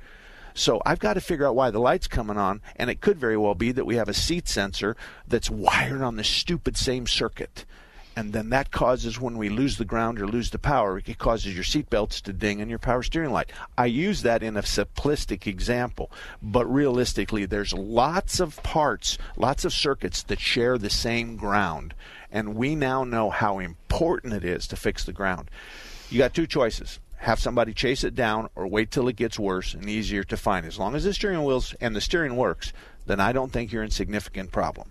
So 0.55 0.81
I've 0.87 0.99
got 1.01 1.15
to 1.15 1.21
figure 1.21 1.47
out 1.47 1.57
why 1.57 1.71
the 1.71 1.81
light's 1.81 2.07
coming 2.07 2.37
on, 2.37 2.61
and 2.77 2.91
it 2.91 3.01
could 3.01 3.19
very 3.19 3.37
well 3.37 3.55
be 3.55 3.73
that 3.73 3.87
we 3.87 3.97
have 3.97 4.09
a 4.09 4.15
seat 4.15 4.47
sensor 4.47 4.97
that's 5.27 5.51
wired 5.51 6.03
on 6.03 6.17
the 6.17 6.25
stupid 6.25 6.77
same 6.77 7.07
circuit. 7.07 7.65
And 8.17 8.33
then 8.33 8.51
that 8.51 8.71
causes 8.71 9.21
when 9.21 9.39
we 9.39 9.49
lose 9.49 9.79
the 9.79 9.85
ground 9.85 10.21
or 10.21 10.27
lose 10.27 10.51
the 10.51 10.59
power, 10.59 10.99
it 10.99 11.19
causes 11.19 11.55
your 11.55 11.65
seatbelts 11.65 12.21
to 12.23 12.33
ding 12.33 12.61
and 12.61 12.69
your 12.69 12.79
power 12.79 13.03
steering 13.03 13.31
light. 13.31 13.53
I 13.79 13.87
use 13.87 14.23
that 14.23 14.43
in 14.43 14.57
a 14.57 14.63
simplistic 14.63 15.47
example, 15.47 16.11
but 16.43 16.67
realistically, 16.67 17.47
there's 17.47 17.73
lots 17.73 18.41
of 18.41 18.63
parts, 18.63 19.17
lots 19.37 19.65
of 19.65 19.73
circuits 19.73 20.23
that 20.25 20.41
share 20.41 20.77
the 20.77 20.91
same 20.91 21.37
ground. 21.37 21.95
And 22.33 22.57
we 22.57 22.75
now 22.75 23.05
know 23.05 23.31
how 23.31 23.59
important 23.59 24.35
it 24.35 24.45
is 24.45 24.67
to 24.69 24.77
fix 24.77 25.05
the 25.05 25.13
ground. 25.13 25.51
You 26.11 26.19
got 26.19 26.35
two 26.35 26.47
choices 26.47 26.99
have 27.21 27.39
somebody 27.39 27.75
chase 27.75 28.03
it 28.03 28.15
down 28.15 28.49
or 28.55 28.67
wait 28.67 28.91
till 28.91 29.07
it 29.07 29.17
gets 29.17 29.39
worse 29.39 29.75
and 29.75 29.89
easier 29.89 30.25
to 30.25 30.37
find. 30.39 30.65
As 30.65 30.79
long 30.79 30.95
as 30.95 31.05
the 31.05 31.13
steering 31.13 31.45
wheels 31.45 31.75
and 31.79 31.95
the 31.95 32.01
steering 32.01 32.35
works, 32.35 32.73
then 33.07 33.21
I 33.21 33.33
don't 33.33 33.53
think 33.53 33.73
you're 33.73 33.83
in 33.83 33.91
significant 33.91 34.53
problem. 34.53 34.91